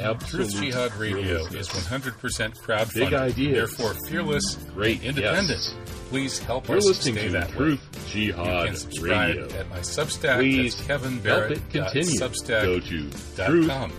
Absolute 0.00 0.50
Truth 0.50 0.54
Jihad 0.62 0.94
Radio 0.96 1.44
is 1.46 1.68
100% 1.68 2.58
crowdfunded. 2.58 2.94
Big 2.94 3.12
ideas. 3.14 3.54
Therefore, 3.56 3.94
fearless, 4.08 4.56
Great 4.74 5.02
independent. 5.02 5.48
guests. 5.48 5.74
Please 6.08 6.38
help 6.38 6.68
You're 6.68 6.76
us 6.78 6.86
listening 6.86 7.14
stay 7.16 7.26
to 7.26 7.32
that 7.32 7.48
way. 7.50 7.56
Truth 7.56 7.80
You 8.14 8.32
Jihad 8.32 8.66
can 8.66 8.76
subscribe 8.76 9.36
Radio. 9.36 9.48
at 9.58 9.68
my 9.70 9.78
Substack. 9.80 10.36
Please 10.36 10.74
Kevin 10.86 11.12
help 11.12 11.24
Barrett. 11.24 11.52
it 11.52 11.70
continue. 11.70 12.18
Substack. 12.20 12.62
Go 12.62 12.80
to 12.80 13.04
truthjihad.com. 13.08 13.92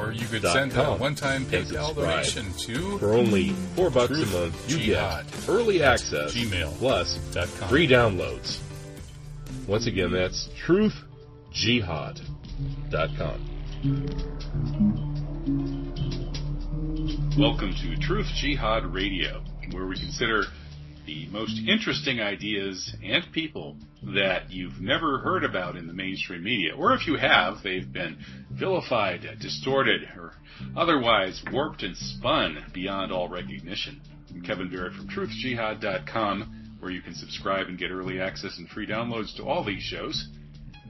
Or 0.00 0.12
you 0.12 0.26
could 0.26 0.42
send 0.42 0.76
a 0.76 0.94
one-time 0.96 1.46
PayPal 1.46 1.94
donation 1.94 2.52
to 2.58 2.98
For 2.98 3.14
only 3.14 3.50
four 3.76 3.88
bucks 3.90 4.20
a 4.20 4.26
month, 4.26 4.70
you 4.70 4.78
Jihad. 4.78 5.26
get 5.30 5.48
early 5.48 5.82
access 5.82 6.34
Gmail. 6.34 6.76
plus 6.78 7.18
com. 7.32 7.46
free 7.68 7.86
downloads. 7.88 8.58
Once 9.66 9.86
again, 9.86 10.12
that's 10.12 10.48
truthjihad.com. 10.66 13.40
Welcome 17.36 17.74
to 17.82 17.96
Truth 18.00 18.28
Jihad 18.36 18.86
Radio, 18.86 19.44
where 19.72 19.84
we 19.86 20.00
consider 20.00 20.44
the 21.04 21.28
most 21.30 21.60
interesting 21.68 22.18
ideas 22.18 22.96
and 23.04 23.30
people 23.32 23.76
that 24.14 24.50
you've 24.50 24.80
never 24.80 25.18
heard 25.18 25.44
about 25.44 25.76
in 25.76 25.86
the 25.86 25.92
mainstream 25.92 26.44
media. 26.44 26.74
Or 26.74 26.94
if 26.94 27.06
you 27.06 27.18
have, 27.18 27.56
they've 27.62 27.92
been 27.92 28.16
vilified, 28.50 29.26
distorted, 29.42 30.08
or 30.16 30.32
otherwise 30.74 31.42
warped 31.52 31.82
and 31.82 31.94
spun 31.94 32.64
beyond 32.72 33.12
all 33.12 33.28
recognition. 33.28 34.00
I'm 34.30 34.40
Kevin 34.40 34.70
Barrett 34.70 34.94
from 34.94 35.08
TruthJihad.com, 35.08 36.78
where 36.80 36.90
you 36.90 37.02
can 37.02 37.14
subscribe 37.14 37.66
and 37.66 37.78
get 37.78 37.90
early 37.90 38.18
access 38.18 38.56
and 38.56 38.66
free 38.66 38.86
downloads 38.86 39.36
to 39.36 39.42
all 39.44 39.62
these 39.62 39.82
shows. 39.82 40.26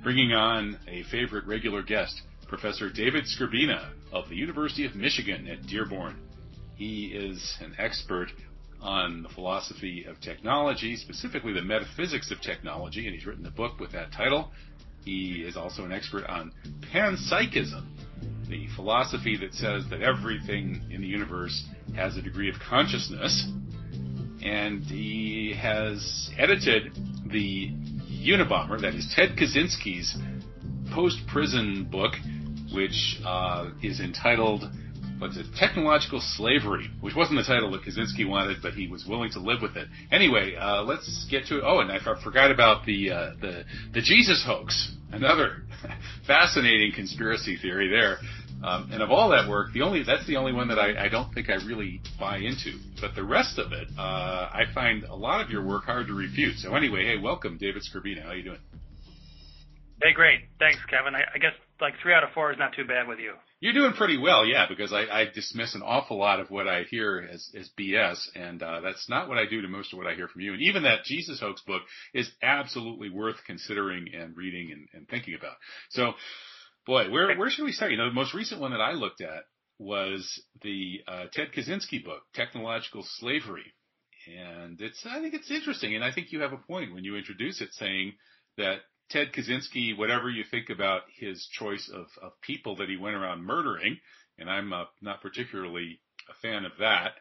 Bringing 0.04 0.32
on 0.32 0.78
a 0.86 1.02
favorite 1.10 1.46
regular 1.46 1.82
guest, 1.82 2.22
Professor 2.54 2.88
David 2.88 3.24
Skrbina 3.24 3.90
of 4.12 4.28
the 4.28 4.36
University 4.36 4.86
of 4.86 4.94
Michigan 4.94 5.48
at 5.48 5.66
Dearborn. 5.66 6.16
He 6.76 7.06
is 7.06 7.56
an 7.60 7.74
expert 7.78 8.28
on 8.80 9.24
the 9.24 9.28
philosophy 9.28 10.04
of 10.08 10.20
technology, 10.20 10.94
specifically 10.94 11.52
the 11.52 11.62
metaphysics 11.62 12.30
of 12.30 12.40
technology, 12.40 13.06
and 13.06 13.14
he's 13.14 13.26
written 13.26 13.44
a 13.44 13.50
book 13.50 13.80
with 13.80 13.90
that 13.90 14.12
title. 14.12 14.52
He 15.04 15.42
is 15.44 15.56
also 15.56 15.84
an 15.84 15.90
expert 15.90 16.26
on 16.26 16.52
panpsychism, 16.92 17.88
the 18.48 18.68
philosophy 18.76 19.36
that 19.38 19.52
says 19.52 19.82
that 19.90 20.02
everything 20.02 20.80
in 20.92 21.00
the 21.00 21.08
universe 21.08 21.66
has 21.96 22.16
a 22.16 22.22
degree 22.22 22.48
of 22.48 22.54
consciousness. 22.60 23.50
And 24.44 24.84
he 24.84 25.56
has 25.60 26.30
edited 26.38 26.96
the 27.32 27.72
Unabomber, 28.24 28.80
that 28.80 28.94
is 28.94 29.12
Ted 29.16 29.30
Kaczynski's 29.30 30.16
post-prison 30.94 31.88
book, 31.90 32.12
which 32.74 33.20
uh, 33.24 33.70
is 33.82 34.00
entitled 34.00 34.64
what's 35.18 35.36
it, 35.36 35.46
Technological 35.56 36.20
Slavery, 36.20 36.90
which 37.00 37.14
wasn't 37.14 37.38
the 37.38 37.44
title 37.44 37.70
that 37.72 37.82
Kaczynski 37.82 38.28
wanted, 38.28 38.58
but 38.62 38.74
he 38.74 38.88
was 38.88 39.06
willing 39.06 39.30
to 39.32 39.40
live 39.40 39.62
with 39.62 39.76
it. 39.76 39.88
Anyway, 40.10 40.54
uh, 40.56 40.82
let's 40.82 41.26
get 41.30 41.46
to 41.46 41.58
it. 41.58 41.64
Oh, 41.64 41.80
and 41.80 41.90
I 41.90 41.98
forgot 42.22 42.50
about 42.50 42.84
the 42.84 43.10
uh, 43.10 43.30
the 43.40 43.64
the 43.92 44.00
Jesus 44.00 44.44
hoax, 44.46 44.92
another 45.12 45.62
fascinating 46.26 46.92
conspiracy 46.94 47.56
theory 47.56 47.88
there. 47.88 48.18
Um, 48.62 48.88
and 48.92 49.02
of 49.02 49.10
all 49.10 49.28
that 49.30 49.48
work, 49.48 49.72
the 49.74 49.82
only 49.82 50.04
that's 50.04 50.26
the 50.26 50.36
only 50.36 50.52
one 50.52 50.68
that 50.68 50.78
I, 50.78 51.06
I 51.06 51.08
don't 51.08 51.32
think 51.34 51.50
I 51.50 51.54
really 51.66 52.00
buy 52.18 52.38
into. 52.38 52.78
But 53.00 53.14
the 53.14 53.24
rest 53.24 53.58
of 53.58 53.72
it, 53.72 53.88
uh, 53.98 54.00
I 54.00 54.62
find 54.74 55.04
a 55.04 55.14
lot 55.14 55.42
of 55.42 55.50
your 55.50 55.64
work 55.64 55.84
hard 55.84 56.06
to 56.06 56.14
refute. 56.14 56.56
So 56.58 56.74
anyway, 56.74 57.04
hey, 57.04 57.18
welcome, 57.18 57.58
David 57.58 57.82
Skrbina. 57.82 58.22
How 58.22 58.30
are 58.30 58.36
you 58.36 58.44
doing? 58.44 58.60
Hey, 60.02 60.12
great. 60.14 60.40
Thanks, 60.58 60.78
Kevin. 60.88 61.14
I, 61.14 61.24
I 61.34 61.38
guess 61.38 61.52
like 61.80 61.94
three 62.02 62.14
out 62.14 62.24
of 62.24 62.30
four 62.30 62.52
is 62.52 62.58
not 62.58 62.74
too 62.74 62.84
bad 62.84 63.08
with 63.08 63.18
you. 63.18 63.32
You're 63.60 63.72
doing 63.72 63.92
pretty 63.92 64.18
well, 64.18 64.44
yeah, 64.44 64.66
because 64.68 64.92
I, 64.92 65.02
I 65.02 65.24
dismiss 65.32 65.74
an 65.74 65.82
awful 65.82 66.18
lot 66.18 66.38
of 66.38 66.50
what 66.50 66.68
I 66.68 66.82
hear 66.82 67.26
as, 67.32 67.50
as 67.58 67.70
BS, 67.78 68.18
and 68.34 68.62
uh, 68.62 68.80
that's 68.80 69.08
not 69.08 69.28
what 69.28 69.38
I 69.38 69.46
do 69.46 69.62
to 69.62 69.68
most 69.68 69.92
of 69.92 69.98
what 69.98 70.06
I 70.06 70.14
hear 70.14 70.28
from 70.28 70.42
you. 70.42 70.52
And 70.52 70.62
even 70.62 70.82
that 70.82 71.04
Jesus 71.04 71.40
hoax 71.40 71.62
book 71.62 71.82
is 72.12 72.30
absolutely 72.42 73.10
worth 73.10 73.36
considering 73.46 74.08
and 74.14 74.36
reading 74.36 74.70
and, 74.70 74.88
and 74.92 75.08
thinking 75.08 75.34
about. 75.34 75.56
So, 75.90 76.12
boy, 76.86 77.10
where 77.10 77.36
where 77.36 77.50
should 77.50 77.64
we 77.64 77.72
start? 77.72 77.90
You 77.90 77.96
know, 77.96 78.08
the 78.08 78.14
most 78.14 78.34
recent 78.34 78.60
one 78.60 78.72
that 78.72 78.80
I 78.80 78.92
looked 78.92 79.20
at 79.20 79.44
was 79.78 80.42
the 80.62 81.00
uh, 81.08 81.24
Ted 81.32 81.48
Kaczynski 81.56 82.04
book, 82.04 82.22
Technological 82.34 83.04
Slavery, 83.18 83.72
and 84.26 84.80
it's 84.80 85.04
I 85.06 85.20
think 85.20 85.34
it's 85.34 85.50
interesting, 85.50 85.94
and 85.94 86.04
I 86.04 86.12
think 86.12 86.32
you 86.32 86.40
have 86.40 86.52
a 86.52 86.58
point 86.58 86.92
when 86.94 87.04
you 87.04 87.16
introduce 87.16 87.60
it, 87.60 87.72
saying 87.72 88.12
that 88.58 88.80
Ted 89.14 89.32
Kaczynski, 89.32 89.96
whatever 89.96 90.28
you 90.28 90.42
think 90.42 90.70
about 90.70 91.02
his 91.16 91.46
choice 91.52 91.88
of, 91.88 92.06
of 92.20 92.32
people 92.40 92.74
that 92.76 92.88
he 92.88 92.96
went 92.96 93.14
around 93.14 93.44
murdering, 93.44 94.00
and 94.38 94.50
I'm 94.50 94.72
uh, 94.72 94.86
not 95.00 95.22
particularly 95.22 96.00
a 96.28 96.34
fan 96.42 96.64
of 96.64 96.72
that, 96.80 97.12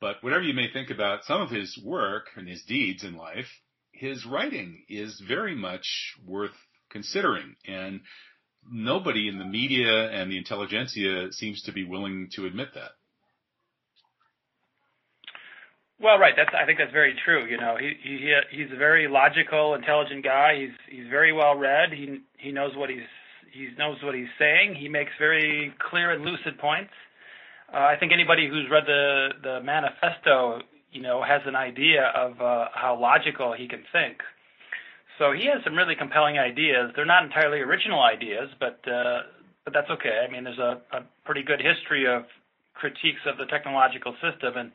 but 0.00 0.16
whatever 0.20 0.42
you 0.42 0.52
may 0.52 0.66
think 0.72 0.90
about 0.90 1.22
some 1.22 1.40
of 1.40 1.50
his 1.50 1.80
work 1.84 2.26
and 2.34 2.48
his 2.48 2.64
deeds 2.64 3.04
in 3.04 3.16
life, 3.16 3.46
his 3.92 4.26
writing 4.26 4.84
is 4.88 5.22
very 5.28 5.54
much 5.54 6.16
worth 6.26 6.56
considering. 6.90 7.54
And 7.68 8.00
nobody 8.68 9.28
in 9.28 9.38
the 9.38 9.44
media 9.44 10.10
and 10.10 10.32
the 10.32 10.38
intelligentsia 10.38 11.30
seems 11.30 11.62
to 11.62 11.72
be 11.72 11.84
willing 11.84 12.30
to 12.32 12.46
admit 12.46 12.70
that. 12.74 12.97
Well, 16.00 16.18
right. 16.18 16.34
That's 16.36 16.50
I 16.54 16.64
think 16.64 16.78
that's 16.78 16.92
very 16.92 17.14
true. 17.24 17.46
You 17.46 17.56
know, 17.56 17.76
he 17.78 17.92
he 18.02 18.34
he's 18.50 18.70
a 18.72 18.76
very 18.76 19.08
logical, 19.08 19.74
intelligent 19.74 20.24
guy. 20.24 20.54
He's 20.60 20.76
he's 20.88 21.10
very 21.10 21.32
well 21.32 21.56
read. 21.56 21.92
He 21.92 22.20
he 22.38 22.52
knows 22.52 22.76
what 22.76 22.88
he's 22.88 23.08
he 23.52 23.68
knows 23.76 23.96
what 24.02 24.14
he's 24.14 24.30
saying. 24.38 24.76
He 24.76 24.88
makes 24.88 25.10
very 25.18 25.74
clear 25.90 26.12
and 26.12 26.24
lucid 26.24 26.58
points. 26.58 26.92
Uh, 27.72 27.78
I 27.78 27.96
think 27.98 28.12
anybody 28.12 28.48
who's 28.48 28.66
read 28.70 28.84
the 28.86 29.28
the 29.42 29.60
manifesto, 29.62 30.60
you 30.92 31.02
know, 31.02 31.22
has 31.22 31.42
an 31.46 31.56
idea 31.56 32.12
of 32.14 32.40
uh, 32.40 32.68
how 32.74 32.96
logical 33.00 33.52
he 33.52 33.66
can 33.66 33.82
think. 33.90 34.18
So 35.18 35.32
he 35.32 35.46
has 35.46 35.64
some 35.64 35.74
really 35.74 35.96
compelling 35.96 36.38
ideas. 36.38 36.92
They're 36.94 37.04
not 37.04 37.24
entirely 37.24 37.58
original 37.58 38.00
ideas, 38.02 38.50
but 38.60 38.78
uh, 38.86 39.22
but 39.64 39.74
that's 39.74 39.90
okay. 39.90 40.24
I 40.26 40.30
mean, 40.30 40.44
there's 40.44 40.58
a, 40.58 40.80
a 40.92 41.00
pretty 41.24 41.42
good 41.42 41.60
history 41.60 42.06
of 42.06 42.22
critiques 42.74 43.26
of 43.26 43.36
the 43.36 43.46
technological 43.46 44.14
system 44.22 44.56
and 44.56 44.70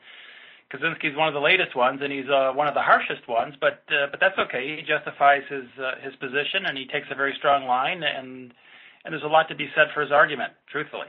Kaczynski's 0.74 1.16
one 1.16 1.28
of 1.28 1.34
the 1.34 1.40
latest 1.40 1.76
ones, 1.76 2.00
and 2.02 2.12
he's 2.12 2.28
uh, 2.28 2.52
one 2.52 2.66
of 2.66 2.74
the 2.74 2.82
harshest 2.82 3.28
ones. 3.28 3.54
But 3.60 3.84
uh, 3.88 4.08
but 4.10 4.20
that's 4.20 4.38
okay. 4.38 4.76
He 4.76 4.82
justifies 4.82 5.42
his 5.48 5.64
uh, 5.78 6.00
his 6.02 6.14
position, 6.16 6.66
and 6.66 6.76
he 6.76 6.86
takes 6.86 7.06
a 7.10 7.14
very 7.14 7.34
strong 7.38 7.66
line, 7.66 8.02
and 8.02 8.52
and 9.04 9.12
there's 9.12 9.22
a 9.22 9.28
lot 9.28 9.48
to 9.48 9.54
be 9.54 9.68
said 9.74 9.88
for 9.94 10.00
his 10.00 10.10
argument. 10.10 10.52
Truthfully, 10.70 11.06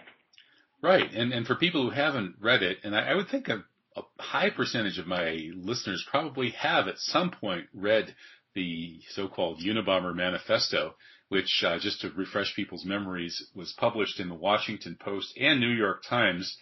right. 0.82 1.12
And 1.14 1.34
and 1.34 1.48
for 1.48 1.56
people 1.56 1.84
who 1.84 1.90
haven't 1.90 2.36
read 2.40 2.62
it, 2.62 2.78
and 2.84 2.96
I, 2.96 3.12
I 3.12 3.16
would 3.16 3.30
think 3.30 3.50
a, 3.50 3.64
a 3.96 4.02
high 4.20 4.52
percentage 4.52 5.00
of 5.00 5.08
my 5.08 5.50
listeners 5.56 6.06
probably 6.10 6.52
have 6.52 6.88
at 6.88 7.00
some 7.00 7.32
point 7.32 7.66
read 7.74 8.14
the 8.54 9.02
so-called 9.10 9.60
Unabomber 9.60 10.16
Manifesto, 10.16 10.96
which 11.30 11.64
uh, 11.66 11.78
just 11.80 12.02
to 12.02 12.10
refresh 12.12 12.56
people's 12.56 12.86
memories 12.86 13.50
was 13.54 13.74
published 13.74 14.20
in 14.20 14.30
the 14.30 14.36
Washington 14.36 14.96
Post 14.98 15.38
and 15.38 15.60
New 15.60 15.72
York 15.72 16.04
Times 16.08 16.58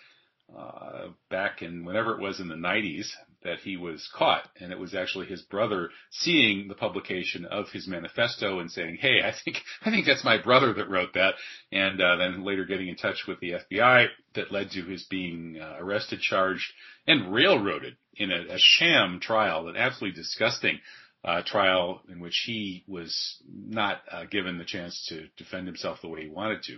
uh, 0.58 1.08
back 1.30 1.62
in 1.62 1.86
whenever 1.86 2.14
it 2.14 2.22
was 2.22 2.40
in 2.40 2.47
the 2.47 2.56
90s 2.56 3.08
that 3.44 3.59
he 3.59 3.78
was 3.78 4.09
caught, 4.16 4.47
and 4.59 4.72
it 4.72 4.80
was 4.80 4.96
actually 4.96 5.25
his 5.25 5.41
brother 5.41 5.90
seeing 6.12 6.68
the 6.68 6.75
publication 6.75 7.46
of 7.46 7.69
his 7.72 7.88
manifesto 7.88 8.59
and 8.59 8.72
saying, 8.72 8.97
"Hey, 9.00 9.22
I 9.24 9.34
think 9.44 9.58
I 9.86 9.90
think 9.90 10.06
that's 10.06 10.24
my 10.24 10.38
brother 10.38 10.74
that 10.74 10.90
wrote 10.90 11.13
that," 11.13 11.36
and 11.72 12.02
uh, 12.02 12.16
then 12.18 12.44
later 12.44 12.66
getting 12.66 12.88
in 12.88 12.96
touch 12.96 13.25
with 13.28 13.40
the 13.40 13.56
FBI 13.72 14.08
that 14.36 14.52
led 14.52 14.72
to 14.72 14.84
his 14.84 15.03
being 15.03 15.59
uh, 15.59 15.75
arrested, 15.80 16.22
charged, 16.22 16.72
and 17.08 17.34
railroaded 17.34 17.97
in 18.16 18.31
a, 18.31 18.53
a 18.53 18.58
sham 18.58 19.19
trial, 19.19 19.68
an 19.68 19.75
absolutely 19.75 20.16
disgusting 20.16 20.80
uh, 21.25 21.42
trial 21.46 22.02
in 22.09 22.19
which 22.19 22.44
he 22.46 22.84
was 22.88 23.42
not 23.47 24.02
uh, 24.12 24.25
given 24.25 24.58
the 24.58 24.66
chance 24.66 25.06
to 25.09 25.28
defend 25.38 25.68
himself 25.68 26.00
the 26.02 26.09
way 26.09 26.24
he 26.24 26.30
wanted 26.30 26.63
to. 26.63 26.78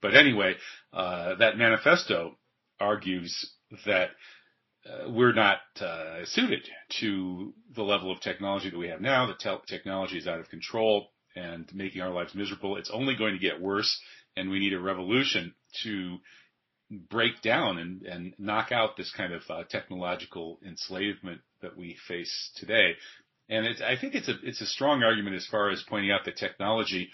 But 0.00 0.16
anyway, 0.16 0.56
uh, 0.92 1.36
that 1.36 1.56
manifesto 1.56 2.36
argues 2.82 3.54
that 3.86 4.10
uh, 4.84 5.08
we're 5.08 5.32
not 5.32 5.58
uh, 5.80 6.24
suited 6.24 6.68
to 7.00 7.54
the 7.74 7.82
level 7.82 8.10
of 8.10 8.20
technology 8.20 8.68
that 8.68 8.78
we 8.78 8.88
have 8.88 9.00
now. 9.00 9.26
The 9.26 9.34
te- 9.34 9.74
technology 9.74 10.18
is 10.18 10.26
out 10.26 10.40
of 10.40 10.48
control 10.48 11.08
and 11.36 11.70
making 11.72 12.02
our 12.02 12.10
lives 12.10 12.34
miserable. 12.34 12.76
It's 12.76 12.90
only 12.92 13.16
going 13.16 13.34
to 13.34 13.38
get 13.38 13.60
worse, 13.60 14.00
and 14.36 14.50
we 14.50 14.58
need 14.58 14.72
a 14.72 14.80
revolution 14.80 15.54
to 15.84 16.18
break 16.90 17.40
down 17.42 17.78
and, 17.78 18.02
and 18.02 18.34
knock 18.38 18.72
out 18.72 18.96
this 18.96 19.12
kind 19.16 19.32
of 19.32 19.42
uh, 19.48 19.62
technological 19.70 20.58
enslavement 20.66 21.40
that 21.62 21.76
we 21.76 21.96
face 22.08 22.50
today. 22.56 22.96
And 23.48 23.66
I 23.84 23.96
think 23.96 24.14
it's 24.14 24.28
a 24.28 24.34
it's 24.42 24.60
a 24.60 24.66
strong 24.66 25.02
argument 25.02 25.36
as 25.36 25.46
far 25.46 25.70
as 25.70 25.84
pointing 25.88 26.10
out 26.10 26.24
that 26.24 26.36
technology 26.36 27.10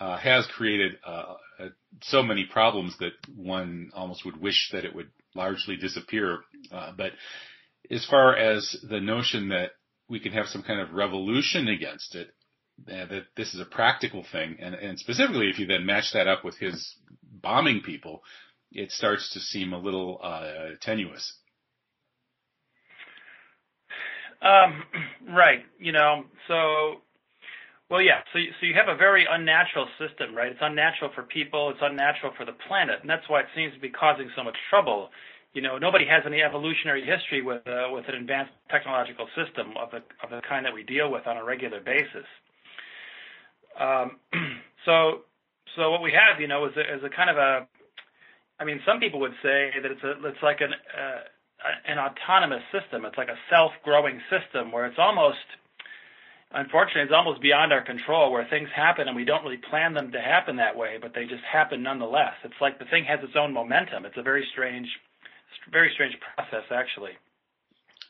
uh, 0.00 0.18
has 0.18 0.46
created 0.46 0.92
uh, 1.06 1.34
uh, 1.58 1.68
so 2.02 2.22
many 2.22 2.44
problems 2.44 2.96
that 2.98 3.12
one 3.34 3.90
almost 3.94 4.24
would 4.24 4.40
wish 4.40 4.68
that 4.72 4.84
it 4.84 4.94
would 4.94 5.10
largely 5.34 5.76
disappear. 5.76 6.40
Uh, 6.70 6.92
but 6.96 7.12
as 7.90 8.04
far 8.06 8.36
as 8.36 8.76
the 8.88 9.00
notion 9.00 9.48
that 9.48 9.70
we 10.08 10.20
can 10.20 10.32
have 10.32 10.46
some 10.46 10.62
kind 10.62 10.80
of 10.80 10.92
revolution 10.92 11.68
against 11.68 12.14
it, 12.14 12.28
uh, 12.88 13.06
that 13.06 13.22
this 13.36 13.54
is 13.54 13.60
a 13.60 13.64
practical 13.64 14.24
thing, 14.30 14.56
and, 14.60 14.74
and 14.74 14.98
specifically 14.98 15.48
if 15.48 15.58
you 15.58 15.66
then 15.66 15.86
match 15.86 16.12
that 16.12 16.28
up 16.28 16.44
with 16.44 16.56
his 16.58 16.94
bombing 17.22 17.80
people, 17.80 18.22
it 18.70 18.90
starts 18.90 19.32
to 19.32 19.40
seem 19.40 19.72
a 19.72 19.78
little 19.78 20.20
tenuous. 20.82 21.38
Um, 24.42 24.84
right. 25.34 25.64
You 25.78 25.92
know, 25.92 26.24
so 26.48 27.00
well, 27.90 28.02
yeah. 28.02 28.26
So, 28.32 28.38
so 28.60 28.66
you 28.66 28.74
have 28.74 28.88
a 28.88 28.96
very 28.96 29.26
unnatural 29.30 29.86
system, 29.98 30.34
right? 30.34 30.50
It's 30.50 30.60
unnatural 30.62 31.12
for 31.14 31.22
people. 31.22 31.70
It's 31.70 31.78
unnatural 31.82 32.32
for 32.36 32.44
the 32.44 32.56
planet, 32.66 32.98
and 33.00 33.08
that's 33.08 33.28
why 33.28 33.40
it 33.40 33.46
seems 33.54 33.74
to 33.74 33.80
be 33.80 33.90
causing 33.90 34.28
so 34.34 34.42
much 34.42 34.56
trouble. 34.70 35.10
You 35.54 35.62
know, 35.62 35.78
nobody 35.78 36.04
has 36.04 36.22
any 36.26 36.42
evolutionary 36.42 37.06
history 37.06 37.42
with 37.42 37.66
uh, 37.66 37.88
with 37.92 38.04
an 38.08 38.16
advanced 38.16 38.52
technological 38.70 39.28
system 39.38 39.74
of 39.78 39.90
the 39.90 40.02
of 40.22 40.30
the 40.30 40.42
kind 40.48 40.66
that 40.66 40.74
we 40.74 40.82
deal 40.82 41.10
with 41.10 41.26
on 41.26 41.36
a 41.36 41.44
regular 41.44 41.80
basis. 41.80 42.26
Um, 43.78 44.18
so, 44.84 45.22
so 45.76 45.90
what 45.90 46.02
we 46.02 46.12
have, 46.12 46.40
you 46.40 46.48
know, 46.48 46.66
is 46.66 46.72
a, 46.76 46.82
is 46.82 47.04
a 47.04 47.10
kind 47.14 47.30
of 47.30 47.36
a. 47.36 47.68
I 48.58 48.64
mean, 48.64 48.80
some 48.84 48.98
people 48.98 49.20
would 49.20 49.36
say 49.42 49.70
that 49.80 49.92
it's 49.92 50.02
a 50.02 50.12
it's 50.26 50.42
like 50.42 50.60
an 50.60 50.74
uh, 50.74 51.22
an 51.86 51.98
autonomous 51.98 52.62
system. 52.72 53.04
It's 53.04 53.16
like 53.16 53.28
a 53.28 53.38
self-growing 53.48 54.20
system 54.26 54.72
where 54.72 54.86
it's 54.86 54.98
almost 54.98 55.46
unfortunately, 56.52 57.02
it's 57.02 57.12
almost 57.14 57.40
beyond 57.42 57.72
our 57.72 57.84
control 57.84 58.32
where 58.32 58.46
things 58.48 58.68
happen 58.74 59.08
and 59.08 59.16
we 59.16 59.24
don't 59.24 59.42
really 59.42 59.60
plan 59.70 59.94
them 59.94 60.12
to 60.12 60.20
happen 60.20 60.56
that 60.56 60.76
way, 60.76 60.96
but 61.00 61.12
they 61.14 61.24
just 61.24 61.44
happen 61.50 61.82
nonetheless. 61.82 62.34
It's 62.44 62.60
like 62.60 62.78
the 62.78 62.84
thing 62.86 63.04
has 63.04 63.20
its 63.22 63.34
own 63.36 63.52
momentum. 63.52 64.04
It's 64.04 64.16
a 64.16 64.22
very 64.22 64.46
strange, 64.52 64.88
very 65.70 65.90
strange 65.94 66.14
process, 66.34 66.64
actually. 66.70 67.12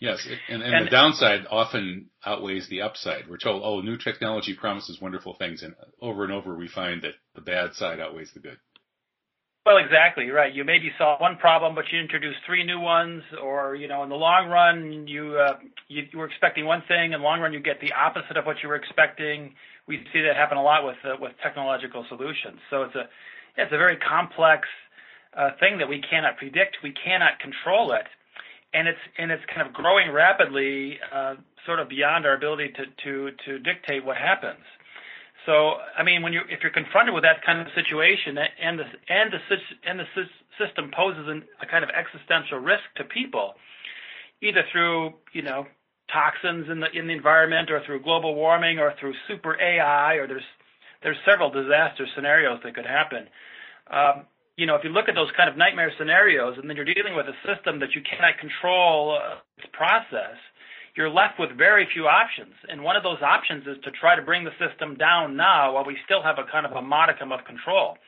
Yes, 0.00 0.26
and, 0.48 0.62
and, 0.62 0.74
and 0.74 0.86
the 0.86 0.90
downside 0.90 1.46
often 1.50 2.10
outweighs 2.24 2.68
the 2.68 2.82
upside. 2.82 3.28
We're 3.28 3.38
told, 3.38 3.62
oh, 3.64 3.80
new 3.80 3.96
technology 3.96 4.54
promises 4.54 5.00
wonderful 5.00 5.34
things, 5.38 5.62
and 5.62 5.74
over 6.02 6.22
and 6.22 6.32
over 6.32 6.54
we 6.54 6.68
find 6.68 7.00
that 7.02 7.14
the 7.34 7.40
bad 7.40 7.72
side 7.74 7.98
outweighs 7.98 8.30
the 8.34 8.40
good. 8.40 8.58
Well, 9.66 9.78
exactly 9.78 10.30
right. 10.30 10.54
You 10.54 10.62
maybe 10.62 10.92
solve 10.96 11.20
one 11.20 11.36
problem, 11.38 11.74
but 11.74 11.86
you 11.90 11.98
introduce 11.98 12.36
three 12.46 12.62
new 12.62 12.78
ones, 12.78 13.24
or 13.42 13.74
you 13.74 13.88
know, 13.88 14.04
in 14.04 14.08
the 14.08 14.14
long 14.14 14.48
run, 14.48 15.08
you 15.08 15.36
uh, 15.36 15.58
you, 15.88 16.04
you 16.12 16.18
were 16.20 16.26
expecting 16.26 16.66
one 16.66 16.84
thing, 16.86 17.12
in 17.12 17.18
the 17.18 17.24
long 17.24 17.40
run, 17.40 17.52
you 17.52 17.58
get 17.58 17.80
the 17.80 17.92
opposite 17.92 18.36
of 18.36 18.46
what 18.46 18.58
you 18.62 18.68
were 18.68 18.76
expecting. 18.76 19.52
We 19.88 19.98
see 20.12 20.22
that 20.22 20.36
happen 20.36 20.56
a 20.56 20.62
lot 20.62 20.84
with 20.84 20.94
uh, 21.04 21.16
with 21.20 21.32
technological 21.42 22.06
solutions. 22.08 22.60
So 22.70 22.84
it's 22.84 22.94
a 22.94 23.08
it's 23.56 23.72
a 23.72 23.76
very 23.76 23.96
complex 23.96 24.68
uh, 25.36 25.50
thing 25.58 25.78
that 25.78 25.88
we 25.88 26.00
cannot 26.00 26.36
predict. 26.36 26.76
We 26.84 26.94
cannot 27.04 27.40
control 27.40 27.90
it, 27.90 28.06
and 28.72 28.86
it's 28.86 29.02
and 29.18 29.32
it's 29.32 29.42
kind 29.52 29.66
of 29.66 29.74
growing 29.74 30.12
rapidly, 30.12 31.00
uh, 31.12 31.34
sort 31.66 31.80
of 31.80 31.88
beyond 31.88 32.24
our 32.24 32.34
ability 32.36 32.70
to 32.76 32.84
to 33.02 33.36
to 33.46 33.58
dictate 33.58 34.04
what 34.06 34.16
happens. 34.16 34.62
So, 35.46 35.78
I 35.96 36.02
mean, 36.02 36.22
when 36.22 36.32
you 36.32 36.42
if 36.50 36.60
you're 36.62 36.74
confronted 36.74 37.14
with 37.14 37.22
that 37.22 37.46
kind 37.46 37.60
of 37.60 37.68
situation, 37.74 38.36
and 38.36 38.78
the 38.78 38.84
and 39.08 39.30
the 39.32 39.40
and 39.88 39.98
the 40.00 40.06
system 40.58 40.90
poses 40.94 41.28
a 41.62 41.66
kind 41.66 41.84
of 41.84 41.90
existential 41.90 42.58
risk 42.58 42.82
to 42.96 43.04
people, 43.04 43.54
either 44.42 44.62
through 44.72 45.14
you 45.32 45.42
know 45.42 45.66
toxins 46.12 46.66
in 46.68 46.80
the 46.80 46.90
in 46.92 47.06
the 47.06 47.14
environment, 47.14 47.70
or 47.70 47.80
through 47.86 48.02
global 48.02 48.34
warming, 48.34 48.78
or 48.78 48.92
through 48.98 49.14
super 49.28 49.56
AI, 49.60 50.14
or 50.14 50.26
there's 50.26 50.50
there's 51.02 51.18
several 51.24 51.50
disaster 51.50 52.06
scenarios 52.16 52.58
that 52.64 52.74
could 52.74 52.86
happen. 52.86 53.28
Um, 53.90 54.26
you 54.56 54.66
know, 54.66 54.74
if 54.74 54.82
you 54.82 54.90
look 54.90 55.08
at 55.08 55.14
those 55.14 55.30
kind 55.36 55.48
of 55.48 55.56
nightmare 55.56 55.92
scenarios, 55.96 56.56
and 56.58 56.68
then 56.68 56.76
you're 56.76 56.88
dealing 56.88 57.14
with 57.14 57.26
a 57.26 57.36
system 57.46 57.78
that 57.80 57.94
you 57.94 58.02
cannot 58.02 58.38
control 58.38 59.14
uh, 59.14 59.38
its 59.58 59.68
process, 59.72 60.40
you're 60.96 61.10
left 61.10 61.38
with 61.38 61.56
very 61.56 61.86
few 61.92 62.06
options. 62.06 62.54
And 62.68 62.82
one 62.82 62.96
of 62.96 63.02
those 63.02 63.20
options 63.22 63.66
is 63.66 63.76
to 63.84 63.90
try 63.90 64.16
to 64.16 64.22
bring 64.22 64.44
the 64.44 64.50
system 64.58 64.96
down 64.96 65.36
now 65.36 65.74
while 65.74 65.84
we 65.84 65.96
still 66.04 66.22
have 66.22 66.38
a 66.38 66.50
kind 66.50 66.64
of 66.64 66.72
a 66.72 66.82
modicum 66.82 67.32
of 67.32 67.44
control. 67.44 67.98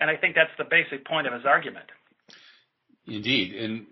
And 0.00 0.10
I 0.10 0.16
think 0.16 0.34
that's 0.34 0.50
the 0.58 0.64
basic 0.64 1.06
point 1.06 1.26
of 1.26 1.32
his 1.32 1.44
argument. 1.46 1.86
Indeed, 3.06 3.54
and 3.54 3.86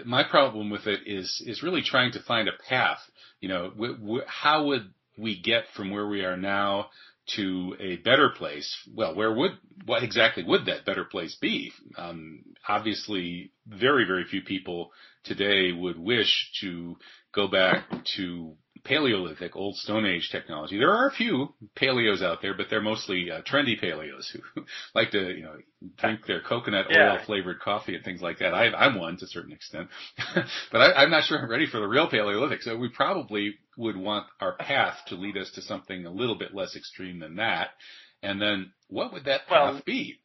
uh, 0.00 0.04
my 0.04 0.22
problem 0.22 0.70
with 0.70 0.86
it 0.86 1.00
is 1.06 1.42
is 1.46 1.64
really 1.64 1.82
trying 1.82 2.12
to 2.12 2.22
find 2.22 2.48
a 2.48 2.52
path. 2.68 3.00
You 3.40 3.48
know, 3.48 3.70
w- 3.70 3.96
w- 3.96 4.22
how 4.26 4.66
would 4.66 4.92
we 5.18 5.40
get 5.40 5.64
from 5.74 5.90
where 5.90 6.06
we 6.06 6.24
are 6.24 6.36
now 6.36 6.90
to 7.34 7.76
a 7.80 7.96
better 7.96 8.28
place? 8.30 8.72
Well, 8.94 9.16
where 9.16 9.32
would 9.32 9.52
what 9.84 10.04
exactly 10.04 10.44
would 10.44 10.66
that 10.66 10.84
better 10.84 11.04
place 11.04 11.36
be? 11.40 11.72
Um, 11.98 12.44
obviously, 12.68 13.50
very 13.66 14.04
very 14.04 14.24
few 14.24 14.42
people 14.42 14.92
today 15.24 15.72
would 15.72 15.98
wish 15.98 16.50
to 16.60 16.96
go 17.34 17.48
back 17.48 17.84
to 18.16 18.56
Paleolithic, 18.84 19.54
old 19.54 19.76
Stone 19.76 20.06
Age 20.06 20.28
technology. 20.30 20.76
There 20.76 20.90
are 20.90 21.06
a 21.06 21.12
few 21.12 21.54
paleos 21.76 22.22
out 22.22 22.42
there, 22.42 22.54
but 22.54 22.66
they're 22.68 22.82
mostly 22.82 23.30
uh, 23.30 23.42
trendy 23.42 23.80
paleos 23.80 24.26
who 24.32 24.64
like 24.94 25.12
to, 25.12 25.30
you 25.30 25.44
know, 25.44 25.56
drink 25.98 26.26
their 26.26 26.40
coconut 26.40 26.86
oil 26.90 27.18
flavored 27.24 27.60
coffee 27.60 27.94
and 27.94 28.04
things 28.04 28.20
like 28.20 28.40
that. 28.40 28.54
I, 28.54 28.86
am 28.86 28.98
one 28.98 29.16
to 29.18 29.24
a 29.24 29.28
certain 29.28 29.52
extent, 29.52 29.88
but 30.72 30.78
I, 30.78 31.04
am 31.04 31.10
not 31.10 31.24
sure 31.24 31.38
I'm 31.38 31.48
ready 31.48 31.66
for 31.66 31.78
the 31.78 31.86
real 31.86 32.08
Paleolithic. 32.08 32.62
So 32.62 32.76
we 32.76 32.88
probably 32.88 33.54
would 33.76 33.96
want 33.96 34.26
our 34.40 34.56
path 34.56 34.96
to 35.08 35.14
lead 35.14 35.36
us 35.36 35.50
to 35.54 35.62
something 35.62 36.04
a 36.04 36.10
little 36.10 36.36
bit 36.36 36.52
less 36.52 36.74
extreme 36.74 37.20
than 37.20 37.36
that. 37.36 37.68
And 38.22 38.42
then 38.42 38.72
what 38.88 39.12
would 39.12 39.26
that 39.26 39.46
path 39.46 39.74
well, 39.74 39.82
be? 39.86 40.18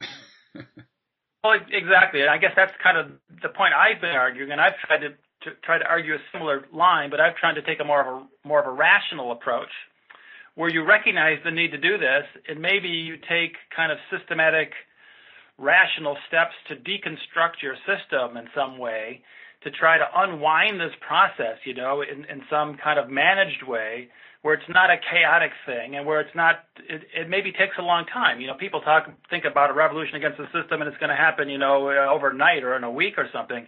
well, 1.43 1.59
exactly. 1.71 2.23
I 2.27 2.39
guess 2.39 2.53
that's 2.55 2.73
kind 2.81 2.97
of 2.97 3.11
the 3.43 3.49
point 3.49 3.73
I've 3.75 4.01
been 4.01 4.11
arguing, 4.11 4.51
and 4.51 4.59
I've 4.59 4.77
tried 4.77 4.99
to 4.99 5.09
to 5.41 5.51
try 5.63 5.77
to 5.77 5.85
argue 5.85 6.15
a 6.15 6.17
similar 6.31 6.65
line, 6.73 7.09
but 7.09 7.19
I've 7.19 7.35
tried 7.35 7.53
to 7.53 7.61
take 7.61 7.79
a 7.79 7.83
more 7.83 8.01
of 8.01 8.07
a 8.07 8.47
more 8.47 8.59
of 8.59 8.67
a 8.67 8.71
rational 8.71 9.31
approach, 9.31 9.69
where 10.55 10.69
you 10.69 10.83
recognize 10.83 11.37
the 11.43 11.51
need 11.51 11.71
to 11.71 11.77
do 11.77 11.97
this, 11.97 12.25
and 12.47 12.59
maybe 12.59 12.87
you 12.87 13.17
take 13.29 13.53
kind 13.75 13.91
of 13.91 13.97
systematic, 14.11 14.71
rational 15.57 16.17
steps 16.27 16.53
to 16.67 16.75
deconstruct 16.75 17.61
your 17.61 17.75
system 17.85 18.37
in 18.37 18.47
some 18.55 18.77
way, 18.77 19.21
to 19.63 19.71
try 19.71 19.97
to 19.97 20.05
unwind 20.15 20.79
this 20.79 20.93
process, 21.05 21.57
you 21.63 21.73
know, 21.73 22.01
in, 22.01 22.25
in 22.25 22.41
some 22.49 22.77
kind 22.83 22.97
of 22.97 23.09
managed 23.09 23.63
way, 23.63 24.09
where 24.41 24.53
it's 24.53 24.69
not 24.69 24.89
a 24.89 24.97
chaotic 25.11 25.51
thing, 25.65 25.95
and 25.95 26.05
where 26.05 26.21
it's 26.21 26.35
not, 26.35 26.65
it, 26.89 27.01
it 27.15 27.29
maybe 27.29 27.51
takes 27.51 27.75
a 27.77 27.81
long 27.81 28.05
time. 28.05 28.39
You 28.39 28.47
know, 28.47 28.53
people 28.55 28.81
talk 28.81 29.09
think 29.29 29.45
about 29.45 29.69
a 29.69 29.73
revolution 29.73 30.15
against 30.15 30.37
the 30.37 30.45
system, 30.45 30.81
and 30.81 30.87
it's 30.87 30.97
going 30.97 31.09
to 31.09 31.15
happen, 31.15 31.49
you 31.49 31.57
know, 31.57 31.89
overnight 31.89 32.63
or 32.63 32.75
in 32.75 32.83
a 32.83 32.91
week 32.91 33.15
or 33.17 33.27
something 33.31 33.67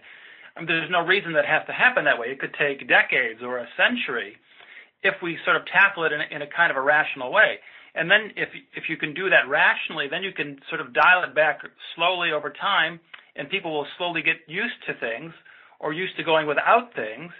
I 0.56 0.60
mean, 0.60 0.66
there's 0.66 0.90
no 0.90 1.06
reason 1.06 1.32
that 1.34 1.46
has 1.46 1.66
to 1.66 1.72
happen 1.72 2.04
that 2.04 2.18
way. 2.18 2.28
It 2.28 2.40
could 2.40 2.54
take 2.58 2.88
decades 2.88 3.40
or 3.42 3.58
a 3.58 3.68
century 3.76 4.36
if 5.02 5.14
we 5.22 5.38
sort 5.44 5.56
of 5.56 5.66
tackle 5.66 6.04
it 6.04 6.12
in 6.12 6.20
a, 6.20 6.26
in 6.30 6.42
a 6.42 6.46
kind 6.46 6.70
of 6.70 6.76
a 6.76 6.80
rational 6.80 7.32
way. 7.32 7.58
And 7.94 8.10
then 8.10 8.30
if 8.36 8.48
if 8.74 8.84
you 8.88 8.96
can 8.96 9.14
do 9.14 9.30
that 9.30 9.48
rationally, 9.48 10.06
then 10.08 10.22
you 10.22 10.32
can 10.32 10.60
sort 10.68 10.80
of 10.80 10.92
dial 10.92 11.24
it 11.24 11.34
back 11.34 11.60
slowly 11.96 12.30
over 12.32 12.50
time, 12.50 13.00
and 13.34 13.50
people 13.50 13.72
will 13.72 13.86
slowly 13.98 14.22
get 14.22 14.36
used 14.46 14.78
to 14.86 14.94
things 14.94 15.32
or 15.80 15.92
used 15.92 16.16
to 16.16 16.22
going 16.22 16.46
without 16.46 16.94
things. 16.94 17.32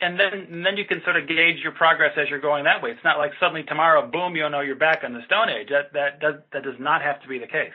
And 0.00 0.18
then 0.18 0.32
and 0.50 0.64
then 0.66 0.76
you 0.76 0.84
can 0.84 1.02
sort 1.04 1.16
of 1.16 1.26
gauge 1.26 1.58
your 1.62 1.72
progress 1.72 2.12
as 2.16 2.28
you're 2.28 2.40
going 2.40 2.64
that 2.64 2.82
way. 2.82 2.90
It's 2.90 3.04
not 3.04 3.18
like 3.18 3.32
suddenly 3.40 3.64
tomorrow, 3.64 4.06
boom, 4.06 4.36
you 4.36 4.48
know 4.48 4.60
you're 4.60 4.76
back 4.76 5.02
on 5.04 5.14
the 5.14 5.24
Stone 5.26 5.48
Age. 5.48 5.68
That 5.70 5.92
that 5.94 6.20
does 6.20 6.34
that 6.52 6.62
does 6.62 6.78
not 6.78 7.02
have 7.02 7.20
to 7.22 7.28
be 7.28 7.38
the 7.38 7.46
case. 7.46 7.74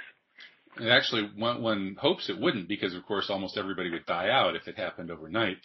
And 0.80 0.90
actually, 0.90 1.30
one, 1.36 1.62
one 1.62 1.96
hopes 2.00 2.30
it 2.30 2.40
wouldn't 2.40 2.68
because, 2.68 2.94
of 2.94 3.06
course, 3.06 3.30
almost 3.30 3.58
everybody 3.58 3.90
would 3.90 4.06
die 4.06 4.30
out 4.30 4.56
if 4.56 4.68
it 4.68 4.78
happened 4.78 5.12
overnight. 5.12 5.58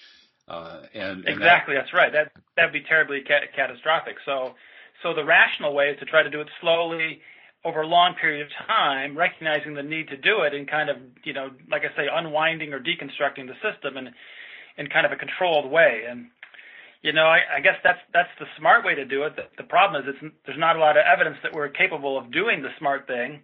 Uh, 0.48 0.82
and, 0.92 1.24
and 1.24 1.28
exactly, 1.28 1.74
that, 1.74 1.82
that's 1.82 1.94
right. 1.94 2.12
That 2.12 2.32
that'd 2.56 2.72
be 2.72 2.82
terribly 2.82 3.22
ca- 3.26 3.46
catastrophic. 3.54 4.16
So, 4.24 4.54
so 5.02 5.14
the 5.14 5.24
rational 5.24 5.74
way 5.74 5.90
is 5.90 5.98
to 6.00 6.04
try 6.04 6.22
to 6.22 6.30
do 6.30 6.40
it 6.40 6.48
slowly 6.60 7.20
over 7.64 7.82
a 7.82 7.86
long 7.86 8.14
period 8.20 8.44
of 8.44 8.48
time, 8.66 9.16
recognizing 9.16 9.74
the 9.74 9.82
need 9.82 10.08
to 10.08 10.16
do 10.16 10.42
it 10.42 10.52
and 10.52 10.68
kind 10.68 10.90
of, 10.90 10.96
you 11.24 11.32
know, 11.32 11.50
like 11.70 11.82
I 11.82 11.96
say, 11.96 12.08
unwinding 12.12 12.72
or 12.72 12.80
deconstructing 12.80 13.46
the 13.46 13.54
system 13.62 13.96
in 13.96 14.10
in 14.76 14.88
kind 14.88 15.06
of 15.06 15.12
a 15.12 15.16
controlled 15.16 15.70
way. 15.70 16.02
And 16.08 16.26
you 17.02 17.12
know, 17.12 17.26
I, 17.26 17.40
I 17.58 17.60
guess 17.60 17.76
that's 17.84 18.00
that's 18.12 18.30
the 18.40 18.46
smart 18.58 18.84
way 18.84 18.94
to 18.94 19.04
do 19.04 19.22
it. 19.24 19.36
The, 19.36 19.44
the 19.56 19.64
problem 19.64 20.02
is, 20.02 20.14
it's, 20.14 20.34
there's 20.46 20.58
not 20.58 20.76
a 20.76 20.80
lot 20.80 20.96
of 20.96 21.04
evidence 21.06 21.38
that 21.42 21.52
we're 21.52 21.68
capable 21.68 22.18
of 22.18 22.32
doing 22.32 22.62
the 22.62 22.70
smart 22.78 23.06
thing 23.06 23.40